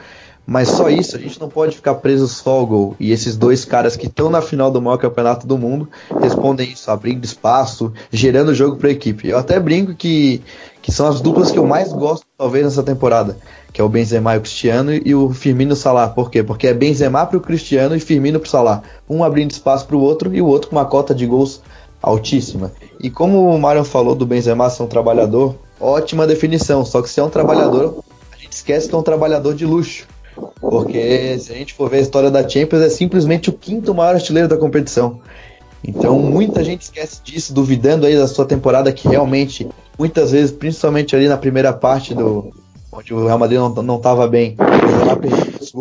mas 0.46 0.68
só 0.68 0.90
isso, 0.90 1.16
a 1.16 1.18
gente 1.18 1.40
não 1.40 1.48
pode 1.48 1.74
ficar 1.74 1.94
preso 1.94 2.28
só 2.28 2.50
ao 2.50 2.66
gol. 2.66 2.96
E 3.00 3.12
esses 3.12 3.34
dois 3.36 3.64
caras 3.64 3.96
que 3.96 4.07
estão 4.07 4.28
na 4.28 4.42
final 4.42 4.70
do 4.70 4.80
maior 4.80 4.98
campeonato 4.98 5.46
do 5.46 5.57
mundo 5.57 5.88
respondem 6.20 6.70
isso, 6.70 6.90
abrindo 6.90 7.24
espaço, 7.24 7.92
gerando 8.12 8.55
jogo 8.55 8.76
para 8.76 8.88
a 8.88 8.92
equipe. 8.92 9.28
Eu 9.28 9.38
até 9.38 9.59
brinco 9.59 9.94
que, 9.94 10.42
que 10.82 10.92
são 10.92 11.07
as 11.07 11.20
duplas 11.22 11.50
que 11.50 11.59
eu 11.59 11.66
mais 11.66 11.92
gosto, 11.92 12.26
talvez, 12.36 12.64
nessa 12.64 12.82
temporada. 12.82 13.38
Que 13.72 13.80
é 13.80 13.84
o 13.84 13.88
Benzema 13.88 14.34
e 14.34 14.38
o 14.38 14.40
Cristiano 14.42 14.92
e 14.92 15.14
o 15.14 15.30
Firmino 15.30 15.74
Salah. 15.74 16.09
Por 16.09 16.30
quê? 16.30 16.42
Porque 16.42 16.66
é 16.66 16.74
Benzema 16.74 17.24
para 17.24 17.38
o 17.38 17.40
Cristiano 17.40 17.96
e 17.96 18.00
Firmino 18.00 18.38
para 18.38 18.46
o 18.46 18.50
Salah. 18.50 18.82
Um 19.09 19.24
abrindo 19.24 19.50
espaço 19.50 19.86
para 19.86 19.96
o 19.96 20.00
outro 20.00 20.34
e 20.34 20.42
o 20.42 20.46
outro 20.46 20.68
com 20.68 20.76
uma 20.76 20.84
cota 20.84 21.14
de 21.14 21.26
gols 21.26 21.62
altíssima. 22.02 22.70
E 23.00 23.11
como 23.11 23.48
o 23.48 23.59
Mário 23.59 23.82
falou 23.82 24.14
do 24.14 24.26
Benzema 24.26 24.68
ser 24.68 24.82
um 24.82 24.86
trabalhador, 24.86 25.57
ótima 25.80 26.26
definição. 26.26 26.84
Só 26.84 27.02
que 27.02 27.10
se 27.10 27.20
é 27.20 27.22
um 27.22 27.30
trabalhador, 27.30 28.02
a 28.32 28.36
gente 28.36 28.52
esquece 28.52 28.88
que 28.88 28.94
é 28.94 28.98
um 28.98 29.02
trabalhador 29.02 29.54
de 29.54 29.64
luxo. 29.64 30.06
Porque 30.60 31.38
se 31.38 31.52
a 31.52 31.54
gente 31.54 31.74
for 31.74 31.88
ver 31.88 31.98
a 31.98 32.00
história 32.00 32.30
da 32.30 32.48
Champions, 32.48 32.82
é 32.82 32.90
simplesmente 32.90 33.50
o 33.50 33.52
quinto 33.52 33.94
maior 33.94 34.14
artilheiro 34.14 34.48
da 34.48 34.56
competição. 34.56 35.20
Então 35.86 36.18
muita 36.18 36.64
gente 36.64 36.82
esquece 36.82 37.20
disso, 37.22 37.52
duvidando 37.52 38.06
aí 38.06 38.16
da 38.16 38.26
sua 38.26 38.46
temporada 38.46 38.92
que 38.92 39.06
realmente, 39.06 39.68
muitas 39.98 40.32
vezes, 40.32 40.50
principalmente 40.50 41.14
ali 41.14 41.28
na 41.28 41.36
primeira 41.36 41.72
parte 41.72 42.14
do 42.14 42.52
onde 42.90 43.12
o 43.12 43.26
Real 43.26 43.38
Madrid 43.38 43.58
não 43.58 43.96
estava 43.96 44.26
bem, 44.26 44.56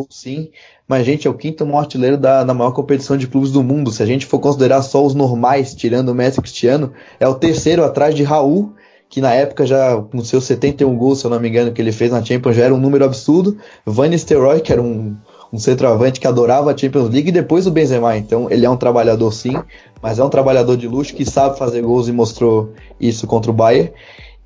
sim, 0.09 0.49
mas 0.87 1.05
gente, 1.05 1.27
é 1.27 1.29
o 1.29 1.33
quinto 1.35 1.65
maior 1.65 1.81
artilheiro 1.81 2.17
da, 2.17 2.43
da 2.43 2.53
maior 2.53 2.71
competição 2.71 3.15
de 3.15 3.27
clubes 3.27 3.51
do 3.51 3.63
mundo. 3.63 3.91
Se 3.91 4.01
a 4.01 4.05
gente 4.05 4.25
for 4.25 4.39
considerar 4.39 4.81
só 4.81 5.05
os 5.05 5.13
normais, 5.13 5.75
tirando 5.75 6.09
o 6.09 6.15
Messi 6.15 6.39
e 6.39 6.41
Cristiano, 6.41 6.91
é 7.19 7.27
o 7.27 7.35
terceiro 7.35 7.83
atrás 7.83 8.15
de 8.15 8.23
Raul 8.23 8.73
que 9.14 9.22
na 9.22 9.32
época 9.32 9.64
já 9.64 9.95
com 10.11 10.24
seus 10.24 10.43
71 10.45 10.97
gols, 10.97 11.20
se 11.20 11.26
eu 11.26 11.30
não 11.30 11.39
me 11.39 11.47
engano, 11.47 11.72
que 11.72 11.80
ele 11.80 11.91
fez 11.91 12.09
na 12.09 12.26
Champions, 12.26 12.55
já 12.55 12.64
era 12.64 12.74
um 12.74 12.80
número 12.80 13.05
absurdo. 13.05 13.55
Van 13.86 14.07
Nistelrooy, 14.07 14.59
que 14.59 14.74
era 14.74 14.82
um, 14.82 15.16
um 15.53 15.59
centroavante 15.59 16.20
que 16.20 16.26
adorava 16.26 16.72
a 16.72 16.76
Champions 16.76 17.11
League, 17.11 17.30
e 17.30 17.32
depois 17.32 17.68
o 17.68 17.72
Benzema. 17.72 18.18
Então 18.18 18.47
ele 18.49 18.66
é 18.66 18.70
um 18.72 18.76
trabalhador 18.76 19.32
sim, 19.32 19.53
mas 20.01 20.18
é 20.18 20.24
um 20.24 20.30
trabalhador 20.30 20.76
de 20.76 20.88
luxo 20.88 21.14
que 21.14 21.30
sabe 21.30 21.59
fazer 21.59 21.84
gols 21.84 22.07
e 22.07 22.11
mostrou 22.11 22.74
isso 22.99 23.28
contra 23.28 23.51
o 23.51 23.53
Bayern. 23.53 23.91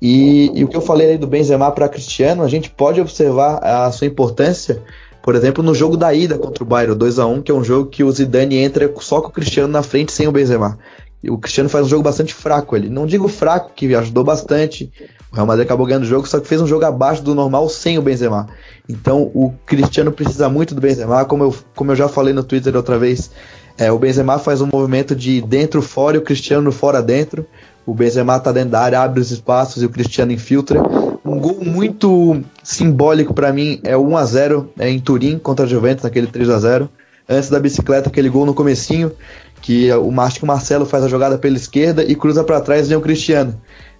E, 0.02 0.52
e 0.54 0.64
o 0.64 0.68
que 0.68 0.76
eu 0.76 0.82
falei 0.82 1.12
aí 1.12 1.16
do 1.16 1.26
Benzema 1.26 1.72
para 1.72 1.88
Cristiano, 1.88 2.42
a 2.42 2.48
gente 2.48 2.68
pode 2.68 3.00
observar 3.00 3.64
a 3.64 3.90
sua 3.90 4.06
importância, 4.06 4.82
por 5.22 5.34
exemplo, 5.34 5.64
no 5.64 5.74
jogo 5.74 5.96
da 5.96 6.12
ida 6.12 6.36
contra 6.36 6.62
o 6.62 6.66
Bayern, 6.66 6.94
2 6.94 7.18
a 7.18 7.26
1 7.26 7.40
que 7.40 7.50
é 7.50 7.54
um 7.54 7.64
jogo 7.64 7.88
que 7.88 8.04
o 8.04 8.12
Zidane 8.12 8.58
entra 8.58 8.92
só 9.00 9.22
com 9.22 9.28
o 9.28 9.32
Cristiano 9.32 9.72
na 9.72 9.82
frente 9.82 10.12
sem 10.12 10.28
o 10.28 10.32
Benzema. 10.32 10.78
O 11.24 11.36
Cristiano 11.36 11.68
faz 11.68 11.86
um 11.86 11.88
jogo 11.88 12.02
bastante 12.02 12.32
fraco 12.32 12.76
ele. 12.76 12.88
Não 12.88 13.06
digo 13.06 13.26
fraco, 13.26 13.72
que 13.74 13.92
ajudou 13.94 14.22
bastante. 14.22 14.92
O 15.32 15.34
Real 15.34 15.46
Madrid 15.46 15.66
acabou 15.66 15.84
ganhando 15.84 16.04
o 16.04 16.06
jogo, 16.06 16.28
só 16.28 16.38
que 16.38 16.46
fez 16.46 16.60
um 16.60 16.66
jogo 16.66 16.84
abaixo 16.84 17.22
do 17.22 17.34
normal 17.34 17.68
sem 17.68 17.98
o 17.98 18.02
Benzema. 18.02 18.48
Então 18.88 19.22
o 19.34 19.52
Cristiano 19.66 20.12
precisa 20.12 20.48
muito 20.48 20.74
do 20.74 20.80
Benzema, 20.80 21.24
como 21.24 21.44
eu, 21.44 21.54
como 21.74 21.90
eu 21.90 21.96
já 21.96 22.08
falei 22.08 22.32
no 22.32 22.44
Twitter 22.44 22.74
outra 22.76 22.98
vez. 22.98 23.30
É, 23.76 23.90
o 23.90 23.98
Benzema 23.98 24.38
faz 24.38 24.60
um 24.60 24.68
movimento 24.72 25.14
de 25.14 25.40
dentro 25.40 25.82
fora 25.82 26.16
e 26.16 26.18
o 26.18 26.22
Cristiano 26.22 26.70
fora 26.70 27.02
dentro. 27.02 27.46
O 27.84 27.94
Benzema 27.94 28.38
tá 28.38 28.52
dentro 28.52 28.70
da 28.70 28.80
área, 28.80 29.00
abre 29.00 29.20
os 29.20 29.30
espaços 29.30 29.82
e 29.82 29.86
o 29.86 29.90
Cristiano 29.90 30.30
infiltra. 30.30 30.80
Um 31.24 31.38
gol 31.38 31.64
muito 31.64 32.40
simbólico 32.62 33.34
para 33.34 33.52
mim 33.52 33.80
é 33.82 33.96
o 33.96 34.06
1 34.06 34.16
a 34.16 34.24
0 34.24 34.72
é, 34.78 34.88
em 34.88 35.00
Turim 35.00 35.38
contra 35.38 35.64
a 35.64 35.68
Juventus, 35.68 36.04
naquele 36.04 36.26
3 36.26 36.48
a 36.50 36.58
0 36.58 36.88
Antes 37.30 37.50
da 37.50 37.60
bicicleta, 37.60 38.08
aquele 38.08 38.30
gol 38.30 38.46
no 38.46 38.54
comecinho 38.54 39.12
que 39.60 39.92
o, 39.92 40.20
acho 40.20 40.44
Marcelo 40.46 40.86
faz 40.86 41.04
a 41.04 41.08
jogada 41.08 41.38
pela 41.38 41.56
esquerda 41.56 42.04
e 42.04 42.14
cruza 42.14 42.44
para 42.44 42.60
trás 42.60 42.86
e 42.86 42.88
vem 42.88 42.98
o 42.98 43.00
Cristiano. 43.00 43.54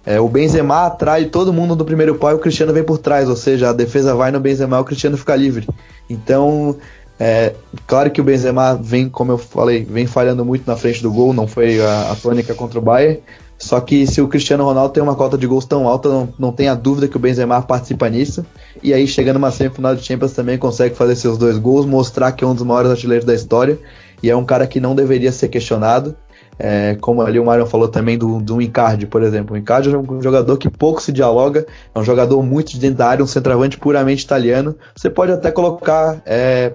É, 0.05 0.19
o 0.19 0.27
Benzema 0.29 0.85
atrai 0.85 1.25
todo 1.25 1.53
mundo 1.53 1.75
do 1.75 1.85
primeiro 1.85 2.15
pau 2.15 2.31
e 2.31 2.33
o 2.33 2.39
Cristiano 2.39 2.73
vem 2.73 2.83
por 2.83 2.97
trás, 2.97 3.29
ou 3.29 3.35
seja, 3.35 3.69
a 3.69 3.73
defesa 3.73 4.15
vai 4.15 4.31
no 4.31 4.39
Benzema 4.39 4.77
e 4.77 4.79
o 4.81 4.83
Cristiano 4.83 5.17
fica 5.17 5.35
livre. 5.35 5.67
Então, 6.09 6.77
é, 7.19 7.53
claro 7.85 8.09
que 8.09 8.21
o 8.21 8.23
Benzema 8.23 8.75
vem, 8.81 9.09
como 9.09 9.33
eu 9.33 9.37
falei, 9.37 9.83
vem 9.83 10.07
falhando 10.07 10.45
muito 10.45 10.65
na 10.65 10.77
frente 10.77 11.03
do 11.03 11.11
gol, 11.11 11.33
não 11.33 11.47
foi 11.47 11.81
a, 11.81 12.11
a 12.11 12.15
tônica 12.15 12.53
contra 12.53 12.79
o 12.79 12.81
Bayern. 12.81 13.19
Só 13.57 13.81
que 13.81 14.07
se 14.07 14.21
o 14.21 14.27
Cristiano 14.29 14.63
Ronaldo 14.63 14.93
tem 14.93 15.03
uma 15.03 15.15
cota 15.15 15.37
de 15.37 15.45
gols 15.45 15.65
tão 15.65 15.85
alta, 15.85 16.07
não, 16.07 16.29
não 16.39 16.51
tenha 16.53 16.73
dúvida 16.73 17.09
que 17.09 17.17
o 17.17 17.19
Benzema 17.19 17.61
participa 17.61 18.07
nisso. 18.07 18.45
E 18.81 18.93
aí, 18.93 19.05
chegando 19.05 19.35
numa 19.35 19.51
semifinal 19.51 19.93
de 19.93 20.05
Champions, 20.05 20.31
também 20.31 20.57
consegue 20.57 20.95
fazer 20.95 21.17
seus 21.17 21.37
dois 21.37 21.57
gols, 21.57 21.85
mostrar 21.85 22.31
que 22.31 22.41
é 22.41 22.47
um 22.47 22.55
dos 22.55 22.63
maiores 22.63 22.89
artilheiros 22.89 23.25
da 23.25 23.35
história 23.35 23.77
e 24.21 24.29
é 24.29 24.35
um 24.35 24.45
cara 24.45 24.67
que 24.67 24.79
não 24.79 24.95
deveria 24.95 25.31
ser 25.31 25.49
questionado. 25.49 26.15
É, 26.61 26.97
como 26.99 27.21
ali 27.21 27.39
o 27.39 27.45
Marion 27.45 27.65
falou 27.65 27.87
também 27.87 28.17
do, 28.17 28.41
do 28.41 28.61
Icardi, 28.61 29.07
por 29.07 29.23
exemplo. 29.23 29.55
O 29.55 29.57
Icardi 29.57 29.93
é 29.93 29.97
um 29.97 30.21
jogador 30.21 30.57
que 30.57 30.69
pouco 30.69 31.01
se 31.01 31.11
dialoga, 31.11 31.65
é 31.95 31.99
um 31.99 32.03
jogador 32.03 32.43
muito 32.43 32.71
de 32.71 32.79
dentro 32.79 32.97
da 32.97 33.07
área, 33.07 33.23
um 33.23 33.27
centroavante 33.27 33.77
puramente 33.77 34.25
italiano. 34.25 34.75
Você 34.93 35.09
pode 35.09 35.31
até 35.31 35.51
colocar 35.51 36.21
é, 36.25 36.73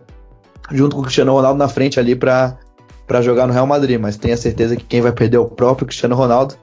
junto 0.70 0.96
com 0.96 1.02
o 1.02 1.04
Cristiano 1.04 1.32
Ronaldo 1.32 1.58
na 1.58 1.68
frente 1.68 2.00
ali 2.00 2.16
para 2.16 2.56
jogar 3.20 3.46
no 3.46 3.52
Real 3.52 3.66
Madrid, 3.66 4.00
mas 4.00 4.16
tenha 4.16 4.36
certeza 4.36 4.74
que 4.74 4.84
quem 4.84 5.02
vai 5.02 5.12
perder 5.12 5.36
é 5.36 5.40
o 5.40 5.46
próprio 5.46 5.86
Cristiano 5.86 6.14
Ronaldo 6.14 6.54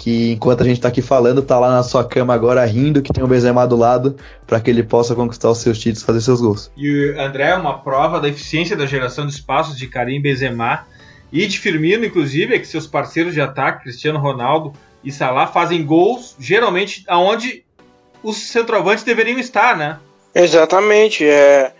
que 0.00 0.32
enquanto 0.32 0.62
a 0.62 0.64
gente 0.64 0.78
está 0.78 0.88
aqui 0.88 1.02
falando, 1.02 1.42
tá 1.42 1.58
lá 1.58 1.72
na 1.72 1.82
sua 1.82 2.02
cama 2.02 2.32
agora 2.32 2.64
rindo 2.64 3.02
que 3.02 3.12
tem 3.12 3.22
o 3.22 3.26
Benzema 3.26 3.66
do 3.66 3.76
lado 3.76 4.16
para 4.46 4.58
que 4.58 4.70
ele 4.70 4.82
possa 4.82 5.14
conquistar 5.14 5.50
os 5.50 5.58
seus 5.58 5.78
títulos, 5.78 6.02
fazer 6.02 6.22
seus 6.22 6.40
gols. 6.40 6.72
E 6.74 7.10
o 7.10 7.20
André 7.20 7.50
é 7.50 7.54
uma 7.54 7.82
prova 7.82 8.18
da 8.18 8.26
eficiência 8.26 8.74
da 8.74 8.86
geração 8.86 9.26
de 9.26 9.34
espaços 9.34 9.76
de 9.76 9.86
Karim 9.86 10.22
Benzema 10.22 10.86
e 11.30 11.46
de 11.46 11.58
Firmino, 11.58 12.02
inclusive, 12.02 12.54
é 12.54 12.58
que 12.58 12.66
seus 12.66 12.86
parceiros 12.86 13.34
de 13.34 13.42
ataque, 13.42 13.82
Cristiano 13.82 14.18
Ronaldo 14.18 14.72
e 15.04 15.12
Salah, 15.12 15.46
fazem 15.46 15.84
gols 15.84 16.34
geralmente 16.40 17.04
aonde 17.06 17.62
os 18.22 18.38
centroavantes 18.38 19.04
deveriam 19.04 19.38
estar, 19.38 19.76
né? 19.76 19.98
Exatamente, 20.34 21.26
é 21.26 21.74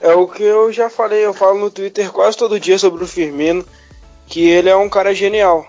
é 0.00 0.14
o 0.14 0.26
que 0.26 0.42
eu 0.42 0.72
já 0.72 0.88
falei, 0.88 1.26
eu 1.26 1.34
falo 1.34 1.58
no 1.58 1.70
Twitter 1.70 2.10
quase 2.12 2.34
todo 2.34 2.58
dia 2.58 2.78
sobre 2.78 3.04
o 3.04 3.06
Firmino, 3.06 3.62
que 4.26 4.48
ele 4.48 4.70
é 4.70 4.76
um 4.76 4.88
cara 4.88 5.14
genial 5.14 5.66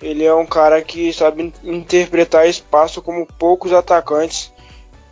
ele 0.00 0.24
é 0.24 0.34
um 0.34 0.46
cara 0.46 0.82
que 0.82 1.12
sabe 1.12 1.52
interpretar 1.62 2.48
espaço 2.48 3.00
como 3.00 3.26
poucos 3.38 3.72
atacantes. 3.72 4.52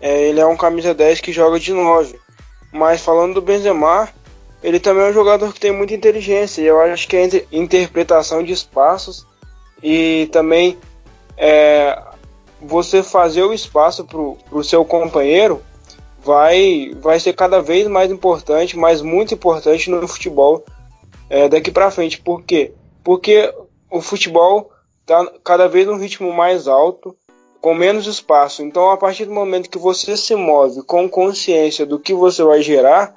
É, 0.00 0.22
ele 0.22 0.40
é 0.40 0.46
um 0.46 0.56
camisa 0.56 0.92
10 0.92 1.20
que 1.20 1.32
joga 1.32 1.58
de 1.58 1.72
9. 1.72 2.18
Mas 2.72 3.00
falando 3.00 3.34
do 3.34 3.42
Benzema, 3.42 4.08
ele 4.62 4.80
também 4.80 5.04
é 5.04 5.10
um 5.10 5.14
jogador 5.14 5.52
que 5.52 5.60
tem 5.60 5.72
muita 5.72 5.94
inteligência. 5.94 6.62
E 6.62 6.66
eu 6.66 6.80
acho 6.80 7.06
que 7.06 7.16
a 7.16 7.28
interpretação 7.52 8.42
de 8.42 8.52
espaços 8.52 9.26
e 9.82 10.28
também 10.32 10.78
é, 11.36 12.00
você 12.60 13.02
fazer 13.02 13.42
o 13.42 13.52
espaço 13.52 14.04
para 14.04 14.20
o 14.56 14.64
seu 14.64 14.84
companheiro 14.84 15.62
vai, 16.24 16.92
vai 17.00 17.18
ser 17.18 17.32
cada 17.32 17.60
vez 17.60 17.86
mais 17.88 18.10
importante, 18.10 18.76
mas 18.78 19.02
muito 19.02 19.34
importante 19.34 19.90
no 19.90 20.06
futebol 20.06 20.64
é, 21.28 21.48
daqui 21.48 21.70
para 21.70 21.90
frente. 21.90 22.20
Por 22.20 22.42
quê? 22.42 22.72
Porque 23.02 23.52
o 23.92 24.00
futebol 24.00 24.72
está 25.02 25.30
cada 25.44 25.68
vez 25.68 25.86
num 25.86 25.98
ritmo 25.98 26.32
mais 26.32 26.66
alto, 26.66 27.14
com 27.60 27.74
menos 27.74 28.06
espaço. 28.06 28.62
Então, 28.62 28.90
a 28.90 28.96
partir 28.96 29.26
do 29.26 29.32
momento 29.32 29.68
que 29.68 29.78
você 29.78 30.16
se 30.16 30.34
move 30.34 30.82
com 30.82 31.08
consciência 31.08 31.84
do 31.84 31.98
que 31.98 32.14
você 32.14 32.42
vai 32.42 32.62
gerar, 32.62 33.14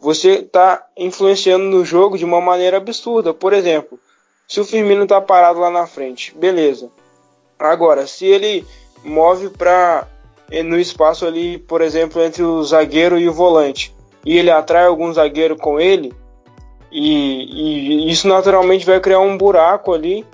você 0.00 0.36
está 0.36 0.84
influenciando 0.96 1.64
no 1.66 1.84
jogo 1.84 2.16
de 2.16 2.24
uma 2.24 2.40
maneira 2.40 2.78
absurda. 2.78 3.34
Por 3.34 3.52
exemplo, 3.52 4.00
se 4.48 4.60
o 4.60 4.64
Firmino 4.64 5.04
está 5.04 5.20
parado 5.20 5.60
lá 5.60 5.70
na 5.70 5.86
frente, 5.86 6.34
beleza. 6.34 6.90
Agora, 7.58 8.06
se 8.06 8.24
ele 8.24 8.66
move 9.04 9.50
para 9.50 10.08
eh, 10.50 10.62
no 10.62 10.78
espaço 10.78 11.26
ali, 11.26 11.58
por 11.58 11.82
exemplo, 11.82 12.22
entre 12.22 12.42
o 12.42 12.62
zagueiro 12.64 13.18
e 13.18 13.28
o 13.28 13.32
volante, 13.32 13.94
e 14.24 14.38
ele 14.38 14.50
atrai 14.50 14.86
algum 14.86 15.12
zagueiro 15.12 15.56
com 15.56 15.78
ele, 15.78 16.14
e, 16.94 18.06
e 18.06 18.10
isso 18.10 18.28
naturalmente 18.28 18.86
vai 18.86 19.00
criar 19.00 19.18
um 19.18 19.36
buraco 19.36 19.92
ali 19.92 20.24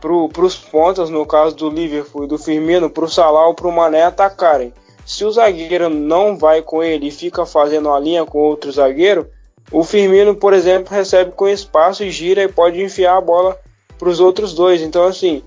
para 0.00 0.44
os 0.44 0.56
pontas, 0.56 1.10
no 1.10 1.26
caso 1.26 1.56
do 1.56 1.68
Liverpool 1.68 2.24
e 2.24 2.28
do 2.28 2.38
Firmino, 2.38 2.88
para 2.88 3.04
o 3.04 3.08
Salah 3.08 3.48
ou 3.48 3.54
para 3.54 3.66
o 3.66 3.72
Mané 3.72 4.04
atacarem. 4.04 4.72
Se 5.04 5.24
o 5.24 5.32
zagueiro 5.32 5.88
não 5.88 6.36
vai 6.36 6.62
com 6.62 6.84
ele 6.84 7.08
e 7.08 7.10
fica 7.10 7.44
fazendo 7.44 7.90
a 7.90 7.98
linha 7.98 8.24
com 8.24 8.38
outro 8.38 8.70
zagueiro, 8.70 9.26
o 9.72 9.82
Firmino, 9.82 10.36
por 10.36 10.52
exemplo, 10.52 10.94
recebe 10.94 11.32
com 11.32 11.48
espaço 11.48 12.04
e 12.04 12.10
gira 12.10 12.42
e 12.42 12.48
pode 12.48 12.80
enfiar 12.80 13.16
a 13.16 13.20
bola 13.20 13.58
para 13.98 14.08
os 14.08 14.20
outros 14.20 14.54
dois. 14.54 14.80
Então, 14.80 15.04
assim, 15.04 15.42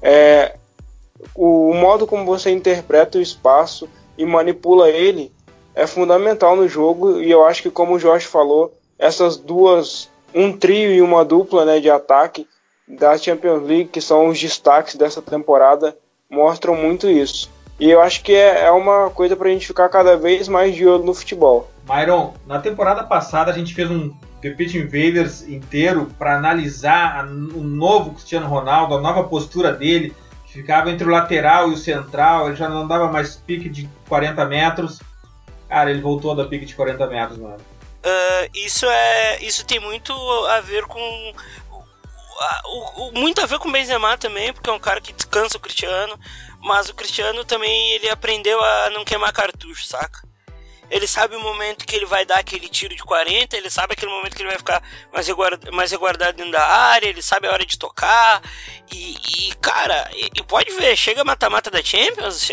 é, 0.00 0.54
o, 1.34 1.74
modo 1.74 2.06
como 2.06 2.24
você 2.24 2.50
interpreta 2.50 3.18
o 3.18 3.22
espaço 3.22 3.88
e 4.16 4.24
manipula 4.24 4.88
ele 4.88 5.32
é 5.74 5.86
fundamental 5.86 6.54
no 6.54 6.68
jogo. 6.68 7.20
E 7.20 7.30
eu 7.30 7.44
acho 7.44 7.62
que, 7.62 7.70
como 7.70 7.94
o 7.94 7.98
Jorge 7.98 8.26
falou, 8.26 8.72
essas 8.98 9.36
duas, 9.36 10.10
um 10.34 10.52
trio 10.56 10.90
e 10.90 11.02
uma 11.02 11.24
dupla 11.24 11.64
né, 11.64 11.80
de 11.80 11.90
ataque 11.90 12.46
da 12.86 13.16
Champions 13.18 13.62
League, 13.66 13.90
que 13.90 14.00
são 14.00 14.28
os 14.28 14.40
destaques 14.40 14.94
dessa 14.94 15.20
temporada, 15.20 15.96
mostram 16.30 16.74
muito 16.74 17.08
isso. 17.08 17.50
E 17.78 17.90
eu 17.90 18.00
acho 18.00 18.22
que 18.22 18.32
é, 18.32 18.64
é 18.64 18.70
uma 18.70 19.10
coisa 19.10 19.36
para 19.36 19.48
a 19.48 19.52
gente 19.52 19.66
ficar 19.66 19.88
cada 19.88 20.16
vez 20.16 20.48
mais 20.48 20.74
de 20.74 20.86
olho 20.86 21.04
no 21.04 21.12
futebol. 21.12 21.70
Myron, 21.88 22.32
na 22.46 22.58
temporada 22.58 23.04
passada 23.04 23.50
a 23.50 23.54
gente 23.54 23.74
fez 23.74 23.90
um 23.90 24.12
Repeat 24.42 24.78
Invaders 24.78 25.46
inteiro 25.48 26.08
para 26.18 26.36
analisar 26.36 27.26
o 27.26 27.60
novo 27.60 28.12
Cristiano 28.12 28.46
Ronaldo, 28.46 28.94
a 28.94 29.00
nova 29.00 29.24
postura 29.24 29.72
dele, 29.72 30.14
que 30.46 30.52
ficava 30.54 30.90
entre 30.90 31.06
o 31.06 31.10
lateral 31.10 31.70
e 31.70 31.74
o 31.74 31.76
central, 31.76 32.46
ele 32.46 32.56
já 32.56 32.68
não 32.68 32.86
dava 32.86 33.10
mais 33.10 33.36
pique 33.36 33.68
de 33.68 33.88
40 34.08 34.44
metros. 34.46 35.00
Cara, 35.68 35.90
ele 35.90 36.00
voltou 36.00 36.32
a 36.32 36.34
dar 36.34 36.44
pique 36.46 36.64
de 36.64 36.74
40 36.74 37.06
metros, 37.08 37.38
mano. 37.38 37.58
Uh, 38.06 38.50
isso 38.54 38.86
é 38.86 39.42
isso 39.42 39.66
tem 39.66 39.80
muito 39.80 40.12
a 40.46 40.60
ver 40.60 40.84
com 40.84 41.34
o, 42.64 43.08
o, 43.08 43.12
muito 43.12 43.40
a 43.40 43.46
ver 43.46 43.58
com 43.58 43.72
Benzema 43.72 44.16
também, 44.16 44.52
porque 44.52 44.70
é 44.70 44.72
um 44.72 44.78
cara 44.78 45.00
que 45.00 45.12
descansa 45.12 45.56
o 45.56 45.60
Cristiano, 45.60 46.16
mas 46.60 46.88
o 46.88 46.94
Cristiano 46.94 47.44
também 47.44 47.90
ele 47.94 48.08
aprendeu 48.08 48.62
a 48.62 48.90
não 48.90 49.04
queimar 49.04 49.32
cartucho, 49.32 49.84
saca? 49.84 50.24
Ele 50.88 51.06
sabe 51.08 51.34
o 51.34 51.40
momento 51.40 51.84
que 51.84 51.96
ele 51.96 52.06
vai 52.06 52.24
dar 52.24 52.38
aquele 52.38 52.68
tiro 52.68 52.94
de 52.94 53.02
40, 53.02 53.56
ele 53.56 53.68
sabe 53.68 53.94
aquele 53.94 54.12
momento 54.12 54.36
que 54.36 54.42
ele 54.42 54.50
vai 54.50 54.58
ficar 54.58 54.80
mais, 55.12 55.26
reguardado, 55.26 55.72
mais 55.72 55.90
reguardado 55.90 56.36
dentro 56.36 56.52
da 56.52 56.64
área, 56.64 57.08
ele 57.08 57.22
sabe 57.22 57.48
a 57.48 57.52
hora 57.52 57.66
de 57.66 57.76
tocar. 57.76 58.40
E, 58.92 59.16
e 59.48 59.54
cara, 59.56 60.08
e, 60.14 60.30
e, 60.36 60.44
pode 60.44 60.70
ver, 60.74 60.96
chega 60.96 61.24
mata-mata 61.24 61.72
da 61.72 61.82
Champions, 61.82 62.48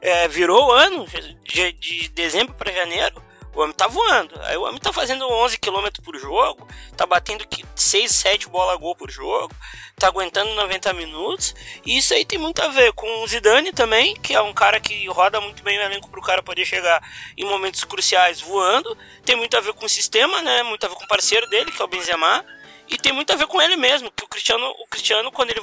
é, 0.00 0.26
virou 0.26 0.66
o 0.66 0.72
ano, 0.72 1.06
de, 1.44 1.72
de 1.74 2.08
dezembro 2.08 2.54
para 2.54 2.72
janeiro. 2.72 3.24
O 3.56 3.62
homem 3.62 3.74
tá 3.74 3.86
voando. 3.86 4.38
Aí 4.42 4.56
o 4.58 4.64
homem 4.64 4.78
tá 4.78 4.92
fazendo 4.92 5.26
11 5.26 5.56
km 5.56 5.88
por 6.04 6.14
jogo, 6.18 6.68
tá 6.94 7.06
batendo 7.06 7.46
6, 7.74 8.10
7 8.14 8.50
bola 8.50 8.76
gol 8.76 8.94
por 8.94 9.10
jogo, 9.10 9.50
tá 9.96 10.08
aguentando 10.08 10.54
90 10.54 10.92
minutos. 10.92 11.54
E 11.84 11.96
isso 11.96 12.12
aí 12.12 12.26
tem 12.26 12.38
muito 12.38 12.60
a 12.60 12.68
ver 12.68 12.92
com 12.92 13.22
o 13.22 13.26
Zidane 13.26 13.72
também, 13.72 14.14
que 14.14 14.34
é 14.34 14.42
um 14.42 14.52
cara 14.52 14.78
que 14.78 15.06
roda 15.08 15.40
muito 15.40 15.62
bem 15.62 15.78
o 15.78 15.82
elenco 15.82 16.10
pro 16.10 16.20
cara 16.20 16.42
poder 16.42 16.66
chegar 16.66 17.02
em 17.34 17.46
momentos 17.46 17.82
cruciais 17.82 18.42
voando. 18.42 18.94
Tem 19.24 19.34
muito 19.34 19.56
a 19.56 19.60
ver 19.60 19.72
com 19.72 19.86
o 19.86 19.88
sistema, 19.88 20.42
né? 20.42 20.62
Muito 20.62 20.84
a 20.84 20.90
ver 20.90 20.94
com 20.96 21.04
o 21.04 21.08
parceiro 21.08 21.48
dele, 21.48 21.72
que 21.72 21.80
é 21.80 21.84
o 21.84 21.88
Benzema. 21.88 22.44
E 22.86 22.98
tem 22.98 23.12
muito 23.12 23.32
a 23.32 23.36
ver 23.36 23.46
com 23.46 23.60
ele 23.62 23.74
mesmo, 23.74 24.10
que 24.10 24.22
o 24.22 24.28
Cristiano, 24.28 24.66
o 24.66 24.86
Cristiano 24.86 25.32
quando 25.32 25.50
ele 25.50 25.62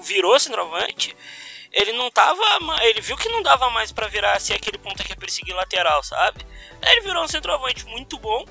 virou 0.00 0.40
centroavante, 0.40 1.14
ele 1.74 1.92
não 1.92 2.10
tava. 2.10 2.40
Ele 2.82 3.00
viu 3.00 3.16
que 3.16 3.28
não 3.28 3.42
dava 3.42 3.68
mais 3.70 3.90
para 3.90 4.06
virar 4.06 4.36
assim 4.36 4.54
aquele 4.54 4.78
ponta 4.78 5.02
que 5.02 5.10
ia 5.10 5.16
perseguir 5.16 5.54
lateral, 5.54 6.02
sabe? 6.02 6.46
Ele 6.82 7.00
virou 7.00 7.24
um 7.24 7.28
centroavante 7.28 7.84
muito 7.86 8.16
bom. 8.18 8.44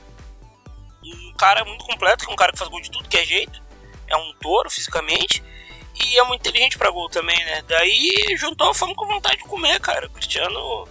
Um 1.04 1.34
cara 1.34 1.64
muito 1.66 1.84
completo, 1.86 2.26
que 2.26 2.30
é 2.30 2.34
um 2.34 2.38
cara 2.38 2.52
que 2.52 2.58
faz 2.58 2.70
gol 2.70 2.82
de 2.82 2.92
tudo 2.92 3.08
que 3.08 3.18
é 3.18 3.26
jeito. 3.26 3.62
É 4.08 4.18
um 4.18 4.34
touro 4.42 4.70
fisicamente. 4.70 5.44
E 5.96 6.18
é 6.18 6.24
muito 6.24 6.42
inteligente 6.42 6.78
para 6.78 6.90
gol 6.90 7.10
também, 7.10 7.38
né? 7.46 7.64
Daí 7.68 8.36
juntou 8.38 8.70
a 8.70 8.74
fome 8.74 8.96
com 8.96 9.06
vontade 9.06 9.38
de 9.38 9.44
comer, 9.44 9.80
cara. 9.80 10.08
O 10.08 10.10
Cristiano. 10.10 10.88